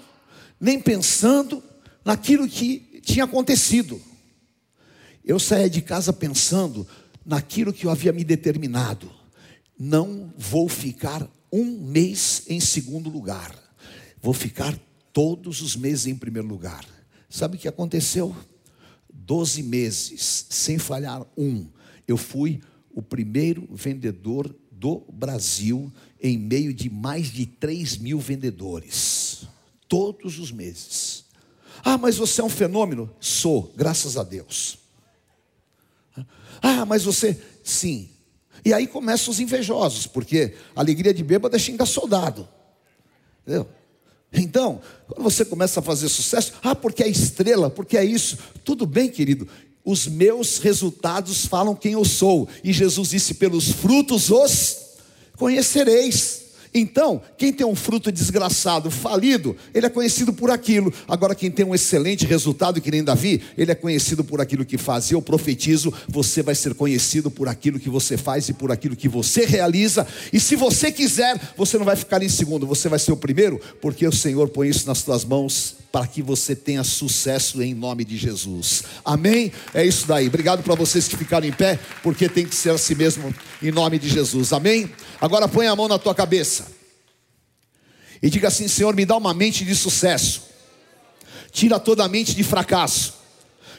nem 0.60 0.80
pensando 0.80 1.62
naquilo 2.06 2.48
que 2.48 3.02
tinha 3.04 3.26
acontecido. 3.26 4.02
Eu 5.24 5.40
saía 5.40 5.70
de 5.70 5.82
casa 5.82 6.14
pensando 6.14 6.88
naquilo 7.26 7.74
que 7.74 7.86
eu 7.86 7.92
havia 7.92 8.12
me 8.12 8.24
determinado. 8.24 9.12
Não 9.78 10.34
vou 10.38 10.70
ficar 10.70 11.28
um 11.52 11.80
mês 11.82 12.44
em 12.48 12.60
segundo 12.60 13.10
lugar, 13.10 13.54
vou 14.22 14.34
ficar 14.34 14.80
todos 15.12 15.62
os 15.62 15.76
meses 15.76 16.08
em 16.08 16.16
primeiro 16.16 16.48
lugar. 16.48 16.86
Sabe 17.30 17.58
o 17.58 17.60
que 17.60 17.68
aconteceu? 17.68 18.36
Doze 19.12 19.62
meses, 19.62 20.46
sem 20.50 20.78
falhar 20.78 21.26
um, 21.38 21.68
eu 22.08 22.18
fui 22.18 22.62
o 22.90 23.02
primeiro 23.02 23.68
vendedor 23.72 24.54
do 24.72 25.06
Brasil 25.12 25.92
em 26.22 26.38
meio 26.38 26.74
de 26.74 26.90
mais 26.90 27.32
de 27.32 27.46
3 27.46 27.98
mil 27.98 28.20
vendedores, 28.20 29.48
todos 29.88 30.38
os 30.38 30.52
meses. 30.52 31.26
Ah, 31.84 31.98
mas 31.98 32.18
você 32.18 32.42
é 32.42 32.44
um 32.44 32.50
fenômeno? 32.50 33.10
Sou, 33.20 33.74
graças 33.76 34.18
a 34.18 34.24
Deus. 34.24 34.78
Ah, 36.62 36.86
mas 36.86 37.04
você, 37.04 37.42
sim. 37.64 38.10
E 38.64 38.72
aí 38.72 38.86
começam 38.86 39.32
os 39.32 39.40
invejosos, 39.40 40.06
porque 40.06 40.54
a 40.76 40.82
alegria 40.82 41.14
de 41.14 41.24
bêbado 41.24 41.56
é 41.56 41.60
xingar 41.60 41.88
soldado. 41.88 42.48
Entendeu? 43.42 43.68
Então, 44.32 44.80
quando 45.08 45.24
você 45.24 45.44
começa 45.44 45.80
a 45.80 45.84
fazer 45.84 46.08
sucesso, 46.08 46.54
ah, 46.62 46.76
porque 46.76 47.04
é 47.04 47.08
estrela, 47.08 47.70
porque 47.70 47.98
é 47.98 48.06
isso. 48.06 48.38
Tudo 48.64 48.86
bem, 48.86 49.10
querido. 49.10 49.48
Os 49.84 50.08
meus 50.08 50.60
resultados 50.60 51.48
falam 51.48 51.76
quem 51.76 51.94
eu 51.94 52.06
sou. 52.06 52.48
E 52.64 52.72
Jesus 52.72 53.10
disse: 53.10 53.34
pelos 53.34 53.72
frutos 53.72 54.30
os 54.30 54.91
conhecereis. 55.42 56.42
Então, 56.72 57.20
quem 57.36 57.52
tem 57.52 57.66
um 57.66 57.76
fruto 57.76 58.12
desgraçado, 58.12 58.92
falido, 58.92 59.58
ele 59.74 59.88
é 59.88 59.90
conhecido 59.90 60.32
por 60.32 60.52
aquilo. 60.52 60.94
Agora, 61.08 61.34
quem 61.34 61.50
tem 61.50 61.66
um 61.66 61.74
excelente 61.74 62.28
resultado, 62.28 62.80
que 62.80 62.92
nem 62.92 63.04
Davi, 63.04 63.42
ele 63.58 63.72
é 63.72 63.76
conhecido 63.76 64.24
por 64.24 64.40
aquilo 64.40 64.64
que 64.64 64.78
faz. 64.78 65.10
Eu 65.10 65.20
profetizo: 65.20 65.92
você 66.08 66.44
vai 66.44 66.54
ser 66.54 66.76
conhecido 66.76 67.32
por 67.32 67.48
aquilo 67.48 67.80
que 67.80 67.90
você 67.90 68.18
faz 68.18 68.50
e 68.50 68.54
por 68.54 68.72
aquilo 68.72 68.96
que 68.96 69.10
você 69.10 69.44
realiza. 69.44 70.08
E 70.32 70.40
se 70.40 70.56
você 70.56 70.92
quiser, 70.92 71.42
você 71.58 71.76
não 71.80 71.86
vai 71.86 71.96
ficar 71.96 72.22
em 72.22 72.30
segundo, 72.30 72.68
você 72.68 72.88
vai 72.88 73.00
ser 73.00 73.12
o 73.12 73.18
primeiro, 73.18 73.60
porque 73.82 74.08
o 74.08 74.12
Senhor 74.12 74.48
põe 74.48 74.70
isso 74.70 74.88
nas 74.88 75.02
tuas 75.02 75.26
mãos 75.26 75.81
para 75.92 76.08
que 76.08 76.22
você 76.22 76.56
tenha 76.56 76.84
sucesso 76.84 77.62
em 77.62 77.74
nome 77.74 78.06
de 78.06 78.18
Jesus. 78.18 78.84
Amém? 79.04 79.52
É 79.74 79.86
isso 79.86 80.08
daí. 80.08 80.28
Obrigado 80.28 80.64
para 80.64 80.76
vocês 80.76 81.08
que 81.08 81.18
ficaram 81.18 81.46
em 81.46 81.52
pé, 81.52 81.80
porque 82.02 82.30
tem 82.30 82.46
que 82.46 82.56
ser 82.56 82.70
assim 82.70 82.96
mesmo 82.96 83.34
em 83.62 83.72
nome 83.72 84.00
de 84.00 84.08
Jesus. 84.08 84.54
Amém? 84.54 84.90
Agora 85.20 85.48
põe 85.48 85.68
a 85.68 85.76
mão 85.76 85.88
na 85.88 86.00
tua 86.00 86.16
cabeça. 86.16 86.68
E 88.22 88.30
diga 88.30 88.48
assim: 88.48 88.68
Senhor, 88.68 88.96
me 88.96 89.06
dá 89.06 89.18
uma 89.18 89.34
mente 89.34 89.66
de 89.66 89.76
sucesso. 89.76 90.44
Tira 91.52 91.80
toda 91.80 92.06
a 92.06 92.08
mente 92.08 92.34
de 92.34 92.44
fracasso. 92.44 93.16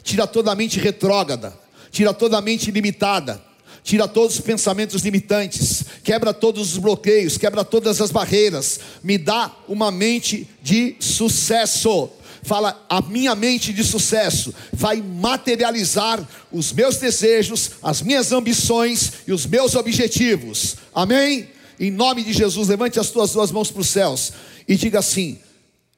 Tira 0.03 0.27
toda 0.27 0.53
a 0.53 0.55
mente 0.55 0.79
retrógrada. 0.79 1.59
Tira 1.91 2.13
toda 2.13 2.37
a 2.39 2.43
mente 2.43 2.71
limitada 2.71 3.52
tira 3.83 4.07
todos 4.07 4.37
os 4.37 4.41
pensamentos 4.41 5.03
limitantes, 5.03 5.85
quebra 6.05 6.33
todos 6.33 6.73
os 6.73 6.79
bloqueios, 6.79 7.37
quebra 7.37 7.65
todas 7.65 8.01
as 8.01 8.11
barreiras, 8.11 8.81
me 9.03 9.19
dá 9.19 9.55
uma 9.69 9.91
mente 9.91 10.49
de 10.63 10.97
sucesso. 11.01 12.11
Fala, 12.45 12.85
a 12.89 13.01
minha 13.01 13.35
mente 13.35 13.73
de 13.73 13.85
sucesso 13.85 14.53
vai 14.73 15.01
materializar 15.01 16.27
os 16.51 16.73
meus 16.73 16.97
desejos, 16.97 17.73
as 17.83 18.03
minhas 18.03 18.33
ambições 18.33 19.13
e 19.27 19.33
os 19.33 19.47
meus 19.47 19.75
objetivos. 19.75 20.77
Amém? 20.95 21.49
Em 21.79 21.91
nome 21.91 22.23
de 22.23 22.33
Jesus, 22.33 22.69
levante 22.69 22.99
as 22.99 23.11
tuas 23.11 23.33
duas 23.33 23.51
mãos 23.51 23.71
para 23.71 23.81
os 23.81 23.89
céus 23.89 24.33
e 24.69 24.77
diga 24.77 25.01
assim: 25.01 25.39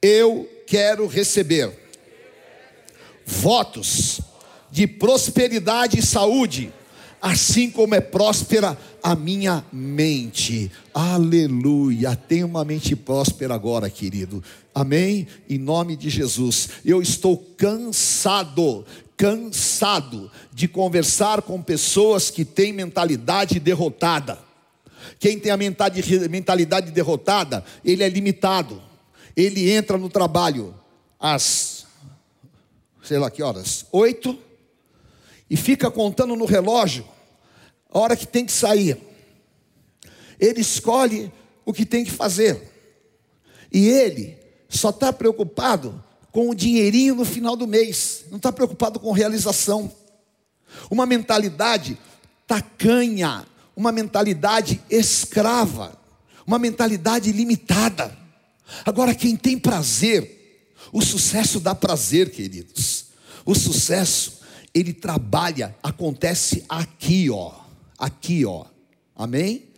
Eu 0.01 0.49
quero 0.67 1.07
receber 1.07 1.71
votos 3.27 4.21
de 4.71 4.87
prosperidade 4.87 5.99
e 5.99 6.03
saúde 6.03 6.73
assim 7.25 7.71
como 7.71 7.95
é 7.95 8.03
próspera 8.03 8.79
a 9.03 9.17
minha 9.17 9.65
mente. 9.73 10.71
Aleluia. 10.93 12.15
Tenha 12.15 12.45
uma 12.45 12.67
mente 12.67 12.95
próspera 12.95 13.55
agora, 13.55 13.89
querido. 13.89 14.45
Amém? 14.75 15.27
Em 15.49 15.57
nome 15.57 15.97
de 15.97 16.11
Jesus. 16.11 16.69
Eu 16.85 17.01
estou 17.01 17.39
cansado, 17.57 18.85
cansado 19.17 20.31
de 20.53 20.69
conversar 20.69 21.41
com 21.41 21.63
pessoas 21.63 22.31
que 22.31 22.45
têm 22.45 22.75
mentalidade 22.75 23.59
derrotada. 23.59 24.39
Quem 25.19 25.39
tem 25.39 25.51
a 25.51 25.57
mentalidade 25.57 26.91
derrotada, 26.91 27.65
ele 27.83 28.03
é 28.03 28.09
limitado. 28.11 28.83
Ele 29.35 29.71
entra 29.71 29.97
no 29.97 30.11
trabalho 30.11 30.75
às, 31.19 31.87
sei 33.03 33.17
lá 33.17 33.31
que 33.31 33.43
horas, 33.43 33.87
oito, 33.93 34.39
e 35.49 35.57
fica 35.57 35.91
contando 35.91 36.37
no 36.37 36.45
relógio 36.45 37.14
a 37.95 37.99
hora 38.01 38.17
que 38.17 38.27
tem 38.27 38.45
que 38.45 38.51
sair. 38.51 39.01
Ele 40.39 40.61
escolhe 40.61 41.33
o 41.65 41.73
que 41.73 41.87
tem 41.87 42.05
que 42.05 42.11
fazer. 42.11 42.61
E 43.73 43.89
ele 43.89 44.37
só 44.69 44.91
está 44.91 45.13
preocupado 45.13 46.03
com 46.33 46.51
o 46.51 46.55
dinheirinho 46.55 47.15
no 47.15 47.25
final 47.25 47.55
do 47.55 47.69
mês, 47.69 48.25
não 48.29 48.39
está 48.39 48.51
preocupado 48.51 48.99
com 48.99 49.13
realização. 49.13 49.91
Uma 50.91 51.07
mentalidade 51.07 51.97
tacanha, 52.49 53.47
uma 53.77 53.93
mentalidade 53.93 54.83
escrava, 54.91 55.97
uma 56.45 56.59
mentalidade 56.59 57.31
limitada. 57.31 58.17
Agora, 58.85 59.15
quem 59.15 59.37
tem 59.37 59.57
prazer, 59.57 60.75
o 60.93 61.01
sucesso 61.01 61.61
dá 61.61 61.77
prazer, 61.77 62.31
queridos. 62.31 63.07
O 63.47 63.55
sucesso, 63.55 64.41
ele 64.75 64.93
trabalha, 64.93 65.77
acontece 65.83 66.65
aqui, 66.69 67.31
ó 67.31 67.64
aqui, 67.99 68.45
ó. 68.45 68.67
Amém? 69.15 69.69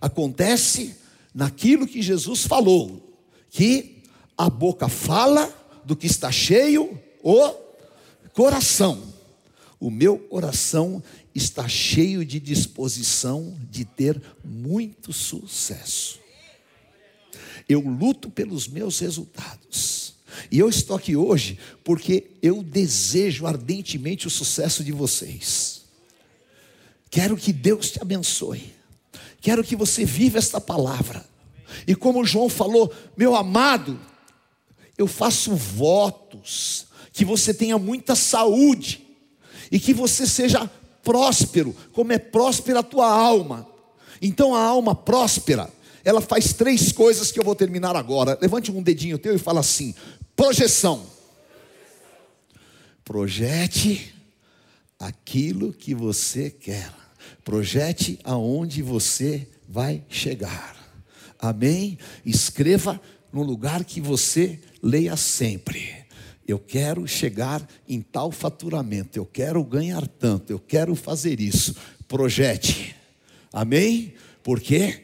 Acontece 0.00 0.96
naquilo 1.34 1.86
que 1.86 2.02
Jesus 2.02 2.44
falou, 2.46 3.18
que 3.50 4.02
a 4.36 4.48
boca 4.50 4.88
fala 4.88 5.52
do 5.84 5.96
que 5.96 6.06
está 6.06 6.30
cheio 6.30 6.98
o 7.22 7.54
coração. 8.32 9.14
O 9.80 9.90
meu 9.90 10.18
coração 10.18 11.02
está 11.34 11.68
cheio 11.68 12.24
de 12.24 12.38
disposição 12.40 13.56
de 13.70 13.84
ter 13.84 14.20
muito 14.44 15.12
sucesso. 15.12 16.20
Eu 17.68 17.80
luto 17.80 18.30
pelos 18.30 18.68
meus 18.68 18.98
resultados. 18.98 20.14
E 20.50 20.58
eu 20.58 20.68
estou 20.68 20.96
aqui 20.96 21.16
hoje 21.16 21.58
porque 21.82 22.30
eu 22.42 22.62
desejo 22.62 23.46
ardentemente 23.46 24.26
o 24.26 24.30
sucesso 24.30 24.82
de 24.82 24.92
vocês. 24.92 25.83
Quero 27.14 27.36
que 27.36 27.52
Deus 27.52 27.92
te 27.92 28.02
abençoe. 28.02 28.74
Quero 29.40 29.62
que 29.62 29.76
você 29.76 30.04
viva 30.04 30.36
esta 30.36 30.60
palavra. 30.60 31.24
E 31.86 31.94
como 31.94 32.24
João 32.24 32.48
falou, 32.48 32.92
meu 33.16 33.36
amado, 33.36 34.00
eu 34.98 35.06
faço 35.06 35.54
votos 35.54 36.86
que 37.12 37.24
você 37.24 37.54
tenha 37.54 37.78
muita 37.78 38.16
saúde 38.16 39.06
e 39.70 39.78
que 39.78 39.94
você 39.94 40.26
seja 40.26 40.68
próspero, 41.04 41.72
como 41.92 42.12
é 42.12 42.18
próspera 42.18 42.80
a 42.80 42.82
tua 42.82 43.06
alma. 43.06 43.64
Então 44.20 44.52
a 44.52 44.64
alma 44.64 44.92
próspera, 44.92 45.72
ela 46.04 46.20
faz 46.20 46.52
três 46.52 46.90
coisas 46.90 47.30
que 47.30 47.38
eu 47.38 47.44
vou 47.44 47.54
terminar 47.54 47.94
agora. 47.94 48.36
Levante 48.42 48.72
um 48.72 48.82
dedinho 48.82 49.20
teu 49.20 49.36
e 49.36 49.38
fala 49.38 49.60
assim: 49.60 49.94
projeção. 50.34 51.06
Projete 53.04 54.12
aquilo 54.98 55.72
que 55.72 55.94
você 55.94 56.50
quer. 56.50 57.03
Projete 57.44 58.18
aonde 58.24 58.82
você 58.82 59.46
vai 59.68 60.02
chegar. 60.08 60.74
Amém? 61.38 61.98
Escreva 62.24 63.00
no 63.32 63.42
lugar 63.42 63.84
que 63.84 64.00
você 64.00 64.58
leia 64.82 65.16
sempre. 65.16 66.04
Eu 66.46 66.58
quero 66.58 67.06
chegar 67.06 67.66
em 67.88 68.00
tal 68.00 68.30
faturamento, 68.30 69.18
eu 69.18 69.26
quero 69.26 69.62
ganhar 69.64 70.06
tanto, 70.06 70.50
eu 70.50 70.58
quero 70.58 70.94
fazer 70.94 71.40
isso. 71.40 71.74
Projete. 72.06 72.94
Amém? 73.52 74.14
Porque 74.42 75.02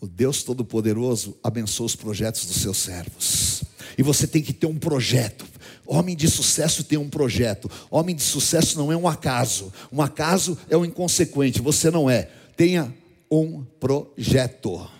o 0.00 0.06
Deus 0.06 0.42
Todo-Poderoso 0.42 1.36
abençoa 1.42 1.86
os 1.86 1.96
projetos 1.96 2.44
dos 2.46 2.56
seus 2.56 2.76
servos. 2.78 3.64
E 3.96 4.02
você 4.02 4.26
tem 4.26 4.42
que 4.42 4.52
ter 4.52 4.66
um 4.66 4.78
projeto. 4.78 5.45
Homem 5.86 6.16
de 6.16 6.28
sucesso 6.28 6.84
tem 6.84 6.98
um 6.98 7.08
projeto. 7.08 7.70
Homem 7.90 8.14
de 8.14 8.22
sucesso 8.22 8.76
não 8.76 8.90
é 8.90 8.96
um 8.96 9.06
acaso. 9.06 9.72
Um 9.92 10.02
acaso 10.02 10.58
é 10.68 10.76
um 10.76 10.84
inconsequente. 10.84 11.60
Você 11.60 11.90
não 11.90 12.10
é. 12.10 12.24
Tenha 12.56 12.92
um 13.30 13.62
projeto. 13.62 14.90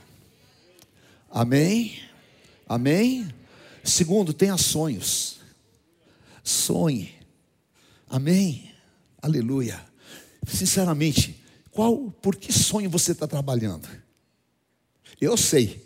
Amém? 1.30 1.98
Amém? 2.68 3.28
Segundo, 3.82 4.32
tenha 4.32 4.56
sonhos. 4.56 5.38
Sonhe. 6.42 7.12
Amém? 8.08 8.70
Aleluia. 9.20 9.80
Sinceramente, 10.46 11.42
qual, 11.70 12.10
por 12.22 12.36
que 12.36 12.52
sonho 12.52 12.88
você 12.88 13.12
está 13.12 13.26
trabalhando? 13.26 13.88
Eu 15.20 15.36
sei 15.36 15.84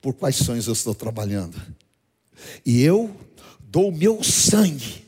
por 0.00 0.14
quais 0.14 0.36
sonhos 0.36 0.66
eu 0.66 0.72
estou 0.72 0.94
trabalhando. 0.94 1.60
E 2.66 2.82
eu 2.82 3.14
dou 3.72 3.88
o 3.88 3.96
meu 3.96 4.22
sangue 4.22 5.02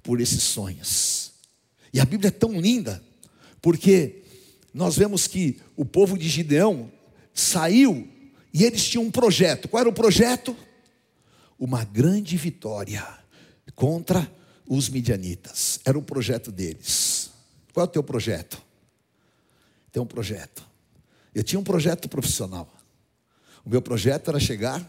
por 0.00 0.20
esses 0.20 0.44
sonhos. 0.44 1.32
E 1.92 1.98
a 1.98 2.04
Bíblia 2.04 2.28
é 2.28 2.30
tão 2.30 2.58
linda, 2.60 3.02
porque 3.60 4.22
nós 4.72 4.96
vemos 4.96 5.26
que 5.26 5.60
o 5.74 5.84
povo 5.84 6.16
de 6.16 6.28
Gideão 6.28 6.90
saiu 7.34 8.08
e 8.54 8.62
eles 8.62 8.88
tinham 8.88 9.04
um 9.04 9.10
projeto. 9.10 9.68
Qual 9.68 9.80
era 9.80 9.88
o 9.88 9.92
projeto? 9.92 10.56
Uma 11.58 11.82
grande 11.82 12.36
vitória 12.36 13.04
contra 13.74 14.30
os 14.68 14.88
midianitas. 14.88 15.80
Era 15.84 15.98
o 15.98 16.02
projeto 16.02 16.52
deles. 16.52 17.30
Qual 17.72 17.84
é 17.84 17.88
o 17.88 17.92
teu 17.92 18.04
projeto? 18.04 18.62
Tem 19.90 20.00
um 20.00 20.06
projeto. 20.06 20.64
Eu 21.34 21.42
tinha 21.42 21.58
um 21.58 21.64
projeto 21.64 22.08
profissional. 22.08 22.72
O 23.64 23.70
meu 23.70 23.82
projeto 23.82 24.28
era 24.28 24.38
chegar 24.38 24.86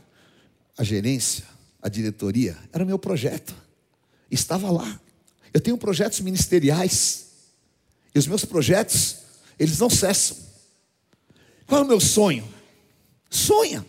à 0.78 0.84
gerência, 0.84 1.57
à 1.82 1.90
diretoria. 1.90 2.58
Era 2.72 2.86
meu 2.86 3.00
projeto. 3.00 3.56
Estava 4.30 4.72
lá. 4.72 5.00
Eu 5.54 5.62
tenho 5.62 5.78
projetos 5.78 6.20
ministeriais. 6.20 7.28
E 8.14 8.20
os 8.20 8.28
meus 8.28 8.46
projetos, 8.46 9.18
eles 9.60 9.78
não 9.80 9.90
cessam. 9.90 10.38
Qual 11.66 11.82
é 11.82 11.84
o 11.84 11.88
meu 11.88 12.00
sonho? 12.00 12.48
Sonha. 13.30 13.86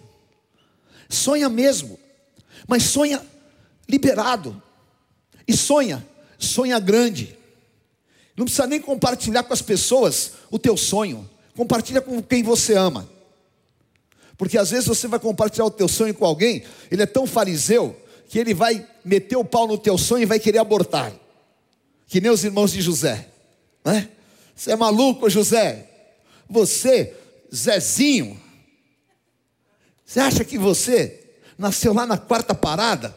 Sonha 1.09 1.49
mesmo. 1.49 1.99
Mas 2.67 2.83
sonha 2.85 3.25
liberado. 3.89 4.61
E 5.47 5.57
sonha, 5.57 6.07
sonha 6.39 6.79
grande. 6.79 7.37
Não 8.37 8.45
precisa 8.45 8.67
nem 8.67 8.81
compartilhar 8.81 9.43
com 9.43 9.53
as 9.53 9.63
pessoas 9.63 10.33
o 10.51 10.59
teu 10.59 10.77
sonho. 10.77 11.29
Compartilha 11.57 12.01
com 12.01 12.23
quem 12.23 12.43
você 12.43 12.75
ama. 12.75 13.09
Porque 14.39 14.57
às 14.57 14.71
vezes 14.71 14.87
você 14.87 15.09
vai 15.09 15.19
compartilhar 15.19 15.67
o 15.67 15.71
teu 15.71 15.89
sonho 15.89 16.15
com 16.15 16.25
alguém, 16.25 16.63
ele 16.91 17.03
é 17.03 17.07
tão 17.07 17.27
fariseu 17.27 18.01
que 18.29 18.39
ele 18.39 18.55
vai 18.55 18.87
meter 19.05 19.37
o 19.37 19.45
pau 19.45 19.67
no 19.67 19.77
teu 19.77 19.99
sonho 19.99 20.23
e 20.23 20.27
vai 20.27 20.39
querer 20.39 20.59
abortar. 20.59 21.13
Que 22.07 22.21
nem 22.21 22.31
os 22.31 22.45
irmãos 22.45 22.73
de 22.73 22.81
José, 22.81 23.29
né? 23.85 24.09
Você 24.55 24.71
é 24.73 24.77
maluco, 24.77 25.29
José? 25.29 25.89
Você, 26.49 27.15
Zezinho, 27.55 28.41
você 30.05 30.21
acha 30.21 30.45
que 30.45 30.57
você 30.57 31.21
nasceu 31.59 31.93
lá 31.93 32.07
na 32.07 32.17
quarta 32.17 32.55
parada? 32.55 33.15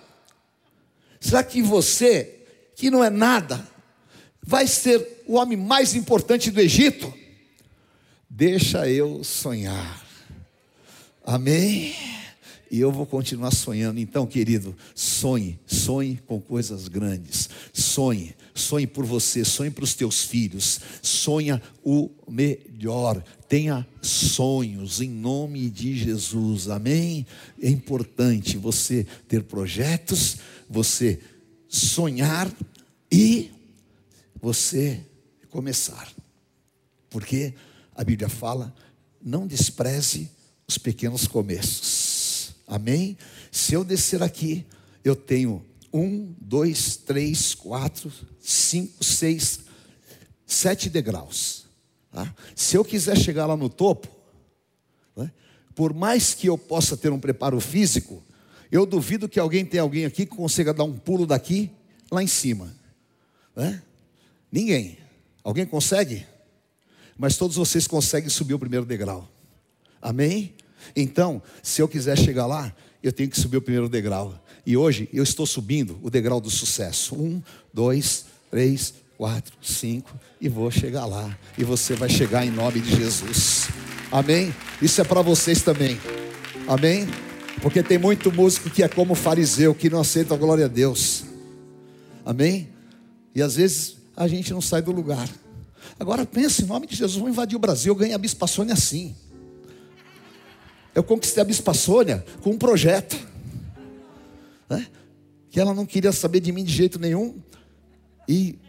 Será 1.20 1.44
que 1.44 1.62
você, 1.62 2.46
que 2.76 2.90
não 2.90 3.04
é 3.04 3.10
nada, 3.10 3.66
vai 4.42 4.66
ser 4.66 5.24
o 5.28 5.36
homem 5.36 5.58
mais 5.58 5.94
importante 5.94 6.50
do 6.50 6.60
Egito? 6.60 7.14
Deixa 8.30 8.90
eu 8.90 9.24
sonhar. 9.24 10.11
Amém? 11.24 11.94
E 12.70 12.80
eu 12.80 12.92
vou 12.92 13.06
continuar 13.06 13.52
sonhando. 13.52 14.00
Então, 14.00 14.26
querido, 14.26 14.76
sonhe, 14.96 15.60
sonhe 15.66 16.20
com 16.26 16.40
coisas 16.40 16.88
grandes. 16.88 17.50
Sonhe, 17.74 18.34
sonhe 18.54 18.88
por 18.88 19.06
você, 19.06 19.44
sonhe 19.44 19.70
para 19.70 19.84
os 19.84 19.94
teus 19.94 20.24
filhos. 20.24 20.80
Sonha 21.02 21.62
o 21.84 22.10
melhor 22.30 23.24
tenha 23.52 23.86
sonhos 24.02 25.02
em 25.02 25.10
nome 25.10 25.70
de 25.70 25.94
Jesus, 25.98 26.70
amém? 26.70 27.28
É 27.62 27.70
importante 27.70 28.56
você 28.56 29.06
ter 29.28 29.44
projetos, 29.44 30.38
você 30.70 31.20
sonhar 31.68 32.50
e 33.12 33.52
você 34.42 35.02
começar, 35.50 36.10
porque 37.10 37.54
a 37.94 38.06
Bíblia 38.06 38.30
fala: 38.30 38.74
não 39.22 39.46
despreze 39.46 40.32
os 40.72 40.78
pequenos 40.78 41.28
começos, 41.28 42.54
amém? 42.66 43.18
Se 43.52 43.74
eu 43.74 43.84
descer 43.84 44.24
aqui, 44.24 44.66
eu 45.04 45.18
tenho 45.18 45.66
um, 45.92 46.34
dois, 46.40 46.96
três, 46.96 47.54
quatro, 47.54 48.10
cinco, 48.40 49.04
seis, 49.04 49.60
sete 50.46 50.90
degraus. 50.90 51.66
Tá? 52.10 52.34
Se 52.56 52.78
eu 52.78 52.86
quiser 52.86 53.18
chegar 53.18 53.48
lá 53.48 53.58
no 53.58 53.68
topo, 53.68 54.08
né, 55.14 55.30
por 55.76 55.94
mais 55.94 56.34
que 56.34 56.48
eu 56.48 56.58
possa 56.58 56.96
ter 56.96 57.12
um 57.12 57.20
preparo 57.20 57.60
físico, 57.60 58.24
eu 58.72 58.86
duvido 58.86 59.28
que 59.28 59.42
alguém 59.42 59.66
tenha 59.66 59.84
alguém 59.84 60.06
aqui 60.06 60.26
que 60.26 60.38
consiga 60.38 60.74
dar 60.74 60.86
um 60.86 60.98
pulo 60.98 61.26
daqui 61.26 61.70
lá 62.10 62.24
em 62.24 62.28
cima. 62.28 62.74
Né? 63.54 63.82
Ninguém. 64.50 64.98
Alguém 65.44 65.66
consegue? 65.66 66.26
Mas 67.18 67.36
todos 67.36 67.58
vocês 67.58 67.88
conseguem 67.88 68.30
subir 68.30 68.54
o 68.54 68.60
primeiro 68.60 68.86
degrau. 68.86 69.30
Amém? 70.02 70.56
Então, 70.96 71.42
se 71.62 71.82
eu 71.82 71.88
quiser 71.88 72.18
chegar 72.18 72.46
lá, 72.46 72.74
eu 73.02 73.12
tenho 73.12 73.30
que 73.30 73.40
subir 73.40 73.58
o 73.58 73.62
primeiro 73.62 73.90
degrau. 73.90 74.34
E 74.66 74.78
hoje 74.78 75.10
eu 75.12 75.24
estou 75.24 75.46
subindo 75.46 76.00
o 76.02 76.10
degrau 76.10 76.40
do 76.40 76.50
sucesso. 76.50 77.16
Um, 77.16 77.42
dois, 77.74 78.26
três, 78.50 78.94
quatro, 79.18 79.54
cinco, 79.62 80.12
e 80.40 80.50
vou 80.50 80.70
chegar 80.72 81.06
lá. 81.06 81.38
E 81.58 81.64
você 81.64 81.96
vai 81.96 82.10
chegar 82.10 82.46
em 82.46 82.52
nome 82.52 82.80
de 82.80 82.96
Jesus. 82.96 83.68
Amém? 84.12 84.54
Isso 84.82 85.00
é 85.00 85.04
para 85.04 85.22
vocês 85.22 85.62
também. 85.62 86.00
Amém? 86.68 87.08
Porque 87.62 87.84
tem 87.84 87.98
muito 87.98 88.32
músico 88.32 88.70
que 88.70 88.84
é 88.84 88.88
como 88.88 89.16
fariseu, 89.16 89.74
que 89.76 89.90
não 89.90 90.00
aceita 90.00 90.34
a 90.34 90.38
glória 90.38 90.66
a 90.66 90.68
Deus. 90.68 91.26
Amém? 92.26 92.70
E 93.34 93.42
às 93.42 93.56
vezes 93.56 93.98
a 94.16 94.28
gente 94.28 94.52
não 94.52 94.62
sai 94.62 94.82
do 94.82 94.92
lugar. 94.92 95.30
Agora 96.00 96.26
pense, 96.26 96.64
em 96.64 96.66
nome 96.66 96.88
de 96.88 96.96
Jesus, 96.96 97.20
vou 97.20 97.30
invadir 97.30 97.56
o 97.56 97.60
Brasil, 97.60 97.92
eu 97.92 97.96
ganhei 97.96 98.16
a 98.16 98.18
Bispa 98.18 98.48
Sônia 98.48 98.74
assim. 98.74 99.16
Eu 100.94 101.04
conquistei 101.04 101.42
a 101.42 101.46
Bispa 101.46 101.74
Sônia 101.74 102.26
com 102.42 102.52
um 102.52 102.58
projeto. 102.58 103.18
Né? 104.70 104.88
Que 105.50 105.60
ela 105.60 105.74
não 105.74 105.86
queria 105.86 106.12
saber 106.12 106.40
de 106.40 106.52
mim 106.52 106.64
de 106.64 106.74
jeito 106.74 107.00
nenhum. 107.00 107.42
E 108.28 108.60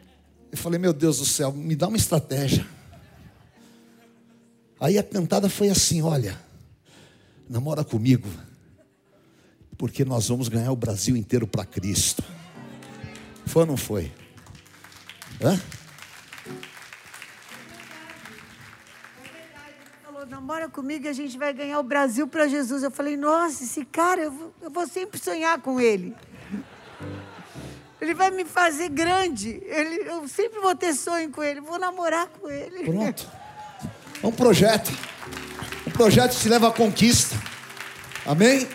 eu 0.50 0.58
falei, 0.58 0.78
meu 0.78 0.92
Deus 0.92 1.18
do 1.18 1.24
céu, 1.24 1.52
me 1.52 1.74
dá 1.74 1.88
uma 1.88 1.96
estratégia. 1.96 2.66
Aí 4.82 4.98
a 4.98 5.02
cantada 5.02 5.48
foi 5.48 5.68
assim: 5.68 6.02
olha, 6.02 6.36
namora 7.48 7.84
comigo, 7.84 8.28
porque 9.78 10.04
nós 10.04 10.28
vamos 10.28 10.48
ganhar 10.48 10.72
o 10.72 10.76
Brasil 10.76 11.16
inteiro 11.16 11.46
para 11.46 11.64
Cristo. 11.64 12.22
Foi 13.46 13.62
ou 13.62 13.66
não 13.66 13.76
foi? 13.76 14.10
Hã? 15.40 15.60
Namora 20.42 20.68
comigo 20.68 21.06
e 21.06 21.08
a 21.08 21.12
gente 21.12 21.38
vai 21.38 21.52
ganhar 21.52 21.78
o 21.78 21.84
Brasil 21.84 22.26
para 22.26 22.48
Jesus. 22.48 22.82
Eu 22.82 22.90
falei, 22.90 23.16
nossa, 23.16 23.62
esse 23.62 23.84
cara, 23.84 24.22
eu 24.22 24.32
vou, 24.32 24.52
eu 24.60 24.70
vou 24.70 24.88
sempre 24.88 25.18
sonhar 25.20 25.60
com 25.60 25.80
ele. 25.80 26.14
Ele 28.00 28.12
vai 28.12 28.32
me 28.32 28.44
fazer 28.44 28.88
grande. 28.88 29.62
Ele, 29.64 30.10
eu 30.10 30.26
sempre 30.26 30.58
vou 30.58 30.74
ter 30.74 30.92
sonho 30.94 31.30
com 31.30 31.44
ele. 31.44 31.60
Vou 31.60 31.78
namorar 31.78 32.26
com 32.26 32.50
ele. 32.50 32.82
Pronto. 32.82 33.30
É 34.20 34.26
um 34.26 34.32
projeto. 34.32 34.90
Um 35.86 35.92
projeto 35.92 36.36
te 36.36 36.48
leva 36.48 36.68
à 36.68 36.72
conquista. 36.72 37.40
Amém? 38.26 38.66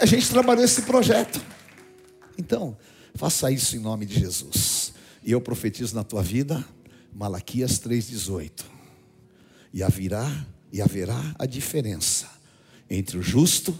A 0.00 0.06
gente 0.06 0.30
trabalhou 0.30 0.64
esse 0.64 0.82
projeto. 0.82 1.42
Então, 2.38 2.78
faça 3.16 3.50
isso 3.50 3.74
em 3.74 3.80
nome 3.80 4.06
de 4.06 4.20
Jesus. 4.20 4.92
E 5.24 5.32
eu 5.32 5.40
profetizo 5.40 5.96
na 5.96 6.04
tua 6.04 6.22
vida, 6.22 6.64
Malaquias 7.12 7.80
3,18. 7.80 8.77
E 9.72 9.82
haverá, 9.82 10.46
e 10.72 10.80
haverá 10.80 11.34
a 11.38 11.46
diferença 11.46 12.28
entre 12.88 13.18
o 13.18 13.22
justo 13.22 13.76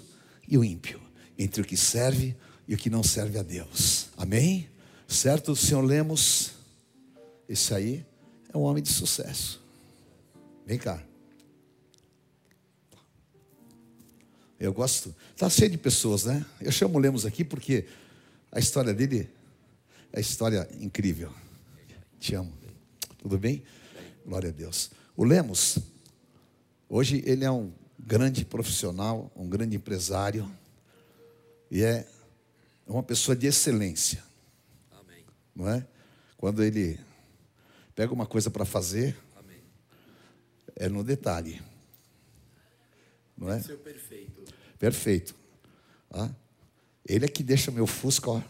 e 0.46 0.58
o 0.58 0.64
ímpio, 0.64 1.00
entre 1.38 1.62
o 1.62 1.64
que 1.64 1.76
serve 1.76 2.36
e 2.66 2.74
o 2.74 2.78
que 2.78 2.90
não 2.90 3.02
serve 3.02 3.38
a 3.38 3.42
Deus. 3.42 4.08
Amém? 4.16 4.68
Certo, 5.06 5.56
senhor 5.56 5.82
Lemos? 5.82 6.52
Esse 7.48 7.74
aí 7.74 8.06
é 8.52 8.56
um 8.56 8.62
homem 8.62 8.82
de 8.82 8.90
sucesso. 8.90 9.62
Vem 10.66 10.78
cá. 10.78 11.02
Eu 14.60 14.72
gosto. 14.72 15.14
Está 15.32 15.48
cheio 15.48 15.70
de 15.70 15.78
pessoas, 15.78 16.24
né? 16.24 16.44
Eu 16.60 16.72
chamo 16.72 16.98
o 16.98 17.00
Lemos 17.00 17.24
aqui 17.24 17.44
porque 17.44 17.86
a 18.50 18.58
história 18.58 18.92
dele 18.92 19.30
é 20.12 20.20
história 20.20 20.68
incrível. 20.80 21.32
Te 22.18 22.34
amo. 22.34 22.52
Tudo 23.18 23.38
bem? 23.38 23.62
Glória 24.26 24.50
a 24.50 24.52
Deus. 24.52 24.90
O 25.18 25.24
Lemos, 25.24 25.80
hoje 26.88 27.24
ele 27.26 27.44
é 27.44 27.50
um 27.50 27.72
grande 27.98 28.44
profissional, 28.44 29.32
um 29.34 29.48
grande 29.48 29.74
empresário 29.74 30.48
e 31.68 31.82
é 31.82 32.08
uma 32.86 33.02
pessoa 33.02 33.34
de 33.34 33.48
excelência. 33.48 34.22
Amém. 34.92 35.24
Não 35.56 35.68
é? 35.68 35.84
Quando 36.36 36.62
ele 36.62 37.00
pega 37.96 38.14
uma 38.14 38.26
coisa 38.26 38.48
para 38.48 38.64
fazer, 38.64 39.18
Amém. 39.36 39.60
é 40.76 40.88
no 40.88 41.02
detalhe. 41.02 41.60
Não 43.36 43.50
é? 43.50 43.60
Seu 43.60 43.76
perfeito. 43.76 44.44
Perfeito. 44.78 45.34
Ah, 46.12 46.30
ele 47.04 47.24
é 47.24 47.28
que 47.28 47.42
deixa 47.42 47.72
meu 47.72 47.88
Fusca, 47.88 48.30
ó. 48.30 48.42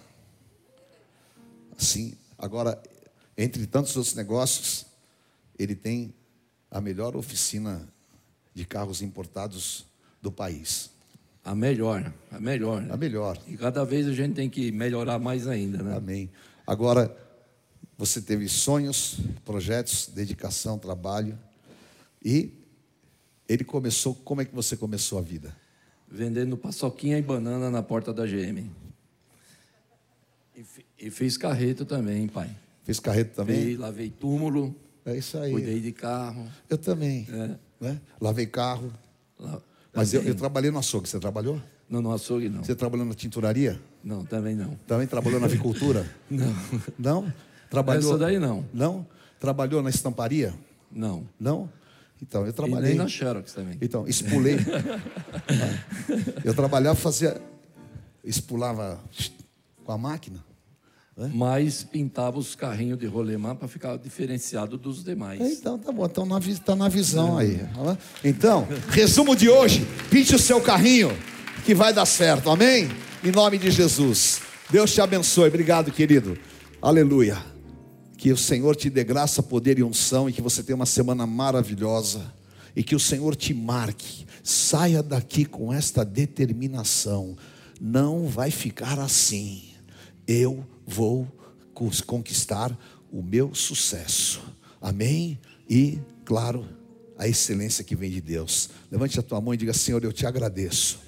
Assim, 1.79 2.15
agora, 2.37 2.79
entre 3.39 3.67
tantos 3.67 3.97
outros 3.97 4.15
negócios, 4.15 4.85
ele 5.59 5.75
tem 5.75 6.15
a 6.71 6.81
melhor 6.81 7.17
oficina 7.17 7.87
de 8.55 8.65
carros 8.65 9.03
importados 9.03 9.87
do 10.21 10.31
país. 10.31 10.91
A 11.45 11.55
melhor, 11.55 12.13
a 12.31 12.39
melhor. 12.39 12.87
A 12.91 12.97
melhor. 12.97 13.39
E 13.47 13.57
cada 13.57 13.85
vez 13.85 14.07
a 14.07 14.13
gente 14.13 14.35
tem 14.35 14.51
que 14.51 14.71
melhorar 14.71 15.19
mais 15.19 15.47
ainda, 15.47 15.83
né? 15.83 15.97
Amém. 15.97 16.31
Agora, 16.67 17.17
você 17.97 18.21
teve 18.21 18.49
sonhos, 18.49 19.19
projetos, 19.45 20.09
dedicação, 20.09 20.79
trabalho. 20.79 21.39
E 22.23 22.53
ele 23.49 23.65
começou, 23.65 24.15
como 24.15 24.43
é 24.43 24.45
que 24.45 24.55
você 24.55 24.77
começou 24.77 25.19
a 25.19 25.23
vida? 25.23 25.57
Vendendo 26.07 26.57
paçoquinha 26.57 27.17
e 27.17 27.23
banana 27.23 27.71
na 27.71 27.83
porta 27.83 28.13
da 28.13 28.27
GM. 28.27 28.71
E, 30.55 30.65
e 30.99 31.11
fiz 31.11 31.37
carreto 31.37 31.87
também, 31.87 32.29
pai. 32.29 32.55
Fez 32.85 33.01
carreto 33.01 33.35
também? 33.35 33.77
Lavei 33.77 34.11
túmulo. 34.11 34.75
É 35.09 35.17
isso 35.17 35.39
aí. 35.39 35.51
Cuidei 35.51 35.81
de 35.81 35.91
carro. 35.91 36.47
Eu 36.69 36.77
também. 36.77 37.27
É. 37.33 37.51
Né? 37.81 38.01
Lavei 38.21 38.45
carro. 38.45 38.93
La... 39.39 39.59
Mas 39.95 40.13
eu, 40.13 40.23
eu, 40.23 40.35
trabalhei 40.35 40.71
no 40.71 40.79
açougue. 40.79 41.09
Você 41.09 41.19
trabalhou? 41.19 41.61
Não, 41.89 42.03
no 42.03 42.13
açougue 42.13 42.51
não. 42.51 42.63
Você 42.63 42.75
trabalhou 42.75 43.07
na 43.07 43.15
tinturaria? 43.15 43.81
Não, 44.05 44.23
também 44.23 44.55
não. 44.55 44.75
Também 44.87 45.07
trabalhou 45.07 45.41
na 45.41 45.47
avicultura? 45.47 46.07
não. 46.29 46.55
Não? 46.99 47.33
Trabalhou... 47.71 48.11
Essa 48.11 48.19
daí 48.19 48.39
não. 48.39 48.67
Não? 48.73 49.07
Trabalhou 49.41 49.83
na 49.83 49.89
estamparia? 49.89 50.55
Não. 50.93 51.27
Não? 51.41 51.71
Então, 52.21 52.45
eu 52.45 52.53
trabalhei. 52.53 52.91
E 52.91 52.95
nem 52.95 52.99
na 52.99 53.09
Xerox 53.09 53.55
também. 53.55 53.79
Então, 53.81 54.07
espulei. 54.07 54.57
eu 56.45 56.53
trabalhava, 56.53 56.97
fazia. 56.97 57.41
Espulava 58.23 59.01
com 59.85 59.93
a 59.93 59.97
máquina. 59.97 60.45
Né? 61.19 61.33
Mas 61.35 61.83
pintava 61.83 62.39
os 62.39 62.55
carrinhos 62.55 62.97
de 62.97 63.07
rolemã 63.07 63.57
para 63.57 63.67
ficar 63.67 63.97
diferenciado 63.97 64.79
dos 64.79 65.03
demais. 65.03 65.41
Então, 65.41 65.77
tá 65.77 65.91
bom. 65.91 66.07
Então, 66.07 66.39
está 66.39 66.77
na 66.77 66.89
visão 66.89 67.37
aí. 67.37 67.61
Então, 68.23 68.69
resumo 68.89 69.35
de 69.35 69.49
hoje: 69.49 69.85
pinte 70.09 70.37
o 70.37 70.39
seu 70.39 70.61
carrinho, 70.61 71.11
que 71.65 71.75
vai 71.75 71.93
dar 71.93 72.07
certo. 72.07 72.49
Amém? 72.49 72.89
Em 73.25 73.33
nome 73.33 73.59
de 73.59 73.69
Jesus. 73.69 74.41
Deus 74.71 74.95
te 74.95 75.01
abençoe. 75.01 75.49
Obrigado, 75.49 75.91
querido. 75.91 76.39
Aleluia. 76.81 77.37
Que 78.17 78.31
o 78.31 78.37
Senhor 78.37 78.77
te 78.77 78.89
dê 78.89 79.03
graça, 79.03 79.43
poder 79.43 79.77
e 79.77 79.83
unção 79.83 80.29
e 80.29 80.33
que 80.33 80.41
você 80.41 80.63
tenha 80.63 80.77
uma 80.77 80.87
semana 80.87 81.27
maravilhosa 81.27 82.33
e 82.77 82.85
que 82.85 82.95
o 82.95 83.01
Senhor 83.01 83.35
te 83.35 83.53
marque. 83.53 84.25
Saia 84.45 85.03
daqui 85.03 85.45
com 85.45 85.73
esta 85.73 86.05
determinação. 86.05 87.37
Não 87.81 88.29
vai 88.29 88.53
ficar 88.53 89.01
assim. 89.01 89.65
Eu 90.27 90.65
vou 90.89 91.29
conquistar 92.07 92.77
o 93.13 93.23
meu 93.23 93.55
sucesso. 93.55 94.41
Amém? 94.81 95.39
E, 95.69 95.99
claro, 96.25 96.67
a 97.19 97.29
excelência 97.29 97.85
que 97.85 97.95
vem 97.95 98.11
de 98.11 98.23
Deus. 98.23 98.71
Levante 98.91 99.21
a 99.21 99.23
tua 99.23 99.41
mão 99.41 99.53
e 99.53 99.57
diga: 99.57 99.75
Senhor, 99.75 100.03
eu 100.03 100.13
te 100.13 100.27
agradeço. 100.27 101.01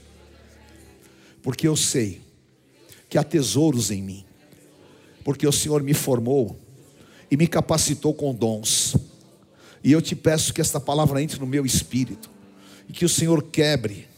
Porque 1.43 1.67
eu 1.67 1.75
sei 1.75 2.21
que 3.09 3.17
há 3.17 3.25
tesouros 3.25 3.91
em 3.91 4.03
mim. 4.03 4.25
Porque 5.25 5.47
o 5.47 5.53
Senhor 5.53 5.83
me 5.83 5.95
formou 5.95 6.59
e 7.31 7.37
me 7.37 7.47
capacitou 7.47 8.13
com 8.13 8.35
dons. 8.35 8.97
E 9.83 9.93
eu 9.93 10.03
te 10.03 10.15
peço 10.15 10.53
que 10.53 10.61
esta 10.61 10.79
palavra 10.79 11.23
entre 11.23 11.41
no 11.41 11.47
meu 11.47 11.65
espírito 11.65 12.31
e 12.87 12.93
que 12.93 13.05
o 13.05 13.09
Senhor 13.09 13.43
quebre 13.45 14.09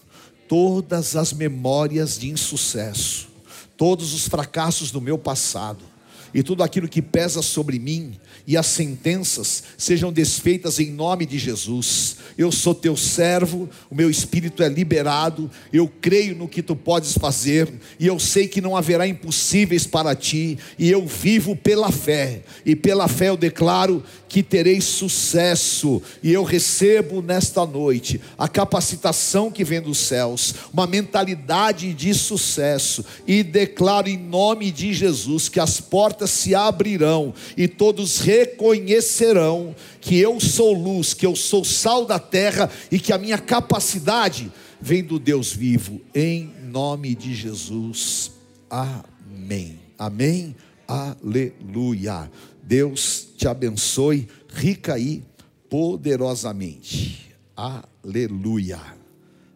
todas 0.49 1.15
as 1.15 1.33
memórias 1.33 2.19
de 2.19 2.31
insucesso, 2.31 3.29
todos 3.77 4.13
os 4.15 4.29
fracassos 4.29 4.91
do 4.91 5.01
meu 5.01 5.19
passado 5.19 5.93
e 6.35 6.43
tudo 6.43 6.63
aquilo 6.63 6.89
que 6.89 7.03
pesa 7.03 7.43
sobre 7.43 7.79
mim 7.79 8.19
e 8.47 8.57
as 8.57 8.67
sentenças 8.67 9.63
sejam 9.77 10.13
desfeitas 10.13 10.79
em 10.81 10.91
nome 10.91 11.27
de 11.27 11.39
Jesus. 11.39 12.17
Eu 12.37 12.51
sou 12.51 12.75
teu 12.75 12.97
servo, 12.97 13.69
o 13.91 13.95
meu 13.95 14.11
espírito 14.11 14.63
é 14.63 14.69
liberado, 14.69 15.51
eu 15.73 15.91
creio 16.01 16.35
no 16.35 16.49
que 16.49 16.63
tu 16.63 16.75
podes 16.75 17.13
fazer, 17.13 17.73
e 18.01 18.07
eu 18.07 18.19
sei 18.19 18.49
que 18.49 18.61
não 18.61 18.77
haverá 18.77 19.07
impossíveis 19.07 19.87
para 19.87 20.15
ti, 20.17 20.59
e 20.79 20.91
eu 20.91 21.07
vivo 21.07 21.55
pela 21.55 21.93
fé, 21.93 22.43
e 22.65 22.75
pela 22.75 23.07
fé 23.07 23.29
eu 23.29 23.37
declaro 23.37 24.03
que 24.33 24.43
terei 24.43 24.81
sucesso, 24.81 26.01
e 26.23 26.33
eu 26.33 26.43
recebo 26.43 27.21
nesta 27.21 27.67
noite 27.67 28.19
a 28.39 28.49
capacitação 28.49 29.51
que 29.51 29.63
vem 29.63 29.79
dos 29.79 29.99
céus, 29.99 30.55
uma 30.73 30.87
mentalidade 30.87 31.93
de 31.93 32.15
sucesso, 32.15 33.05
e 33.27 33.43
declaro 33.43 34.09
em 34.09 34.17
nome 34.17 34.71
de 34.71 34.95
Jesus 34.95 35.51
que 35.51 35.61
as 35.61 35.83
portas 35.83 36.31
se 36.31 36.55
abrirão 36.55 37.35
e 37.59 37.69
todos 37.69 38.21
reconhecerão 38.21 39.77
que 40.01 40.17
eu 40.17 40.41
sou 40.41 40.73
luz, 40.73 41.13
que 41.13 41.27
eu 41.27 41.37
sou 41.37 41.63
sal 41.63 42.07
da 42.07 42.19
terra 42.19 42.71
e 42.91 42.99
que 42.99 43.13
a 43.13 43.19
minha 43.19 43.37
capacidade 43.37 44.51
vem 44.81 45.05
do 45.05 45.19
Deus 45.19 45.53
vivo, 45.53 46.01
em 46.15 46.51
nome 46.71 47.15
de 47.15 47.35
Jesus. 47.35 48.33
Amém. 48.71 49.79
Amém. 49.99 50.57
Aleluia. 50.89 52.31
Deus 52.63 53.32
te 53.43 53.49
abençoe 53.49 54.29
rica 54.55 54.97
e 54.97 55.21
poderosamente. 55.69 57.35
Aleluia. 57.57 58.79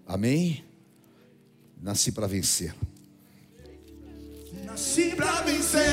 Amém. 0.04 0.64
Nasci 1.80 2.10
para 2.10 2.26
vencer. 2.26 2.74
Nasci 4.64 5.14
para 5.14 5.40
vencer, 5.42 5.84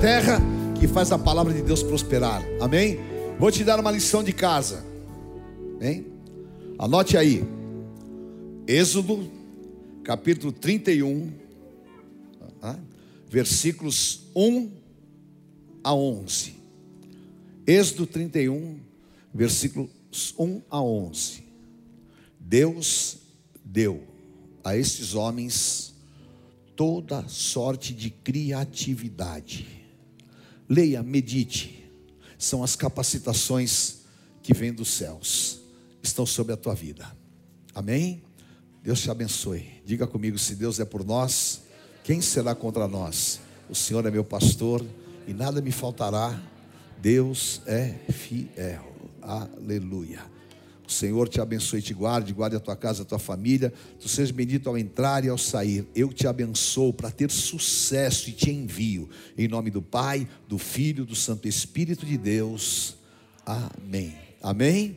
terra 0.00 0.40
que 0.80 0.88
faz 0.88 1.12
a 1.12 1.18
palavra 1.18 1.52
de 1.52 1.60
Deus 1.60 1.82
prosperar. 1.82 2.42
Amém? 2.58 2.98
Vou 3.38 3.50
te 3.50 3.62
dar 3.62 3.78
uma 3.78 3.90
lição 3.90 4.24
de 4.24 4.32
casa. 4.32 4.82
Hein? 5.78 6.06
Anote 6.78 7.18
aí. 7.18 7.44
Êxodo, 8.66 9.30
capítulo 10.02 10.52
31, 10.52 11.30
ah, 12.62 12.78
versículos 13.28 14.22
1 14.34 14.70
a 15.84 15.94
11. 15.94 16.54
Êxodo 17.66 18.06
31, 18.06 18.78
versículos 19.34 19.90
1 20.38 20.62
a 20.70 20.80
11. 20.82 21.44
Deus 22.38 23.18
deu 23.62 24.02
a 24.64 24.74
estes 24.74 25.14
homens 25.14 25.94
toda 26.74 27.28
sorte 27.28 27.92
de 27.92 28.08
criatividade. 28.08 29.79
Leia, 30.70 31.02
medite. 31.02 31.90
São 32.38 32.62
as 32.62 32.76
capacitações 32.76 34.02
que 34.40 34.54
vêm 34.54 34.72
dos 34.72 34.88
céus, 34.88 35.60
estão 36.00 36.24
sobre 36.24 36.52
a 36.52 36.56
tua 36.56 36.74
vida. 36.74 37.10
Amém? 37.74 38.22
Deus 38.80 39.00
te 39.00 39.10
abençoe. 39.10 39.66
Diga 39.84 40.06
comigo: 40.06 40.38
se 40.38 40.54
Deus 40.54 40.78
é 40.78 40.84
por 40.84 41.04
nós, 41.04 41.62
quem 42.04 42.20
será 42.20 42.54
contra 42.54 42.86
nós? 42.86 43.40
O 43.68 43.74
Senhor 43.74 44.06
é 44.06 44.12
meu 44.12 44.24
pastor 44.24 44.86
e 45.26 45.34
nada 45.34 45.60
me 45.60 45.72
faltará. 45.72 46.40
Deus 47.02 47.60
é 47.66 47.92
fiel. 48.12 48.94
Aleluia. 49.20 50.29
O 50.90 50.92
Senhor 50.92 51.28
te 51.28 51.40
abençoe 51.40 51.78
e 51.78 51.82
te 51.82 51.94
guarde, 51.94 52.32
guarde 52.32 52.56
a 52.56 52.60
tua 52.60 52.74
casa, 52.74 53.02
a 53.02 53.04
tua 53.04 53.20
família. 53.20 53.72
Tu 54.00 54.08
sejas 54.08 54.32
bendito 54.32 54.68
ao 54.68 54.76
entrar 54.76 55.24
e 55.24 55.28
ao 55.28 55.38
sair. 55.38 55.86
Eu 55.94 56.12
te 56.12 56.26
abençoo 56.26 56.92
para 56.92 57.12
ter 57.12 57.30
sucesso 57.30 58.28
e 58.28 58.32
te 58.32 58.50
envio. 58.50 59.08
Em 59.38 59.46
nome 59.46 59.70
do 59.70 59.80
Pai, 59.80 60.26
do 60.48 60.58
Filho, 60.58 61.04
do 61.04 61.14
Santo 61.14 61.46
Espírito 61.46 62.04
de 62.04 62.18
Deus. 62.18 62.96
Amém. 63.46 64.16
Amém. 64.42 64.96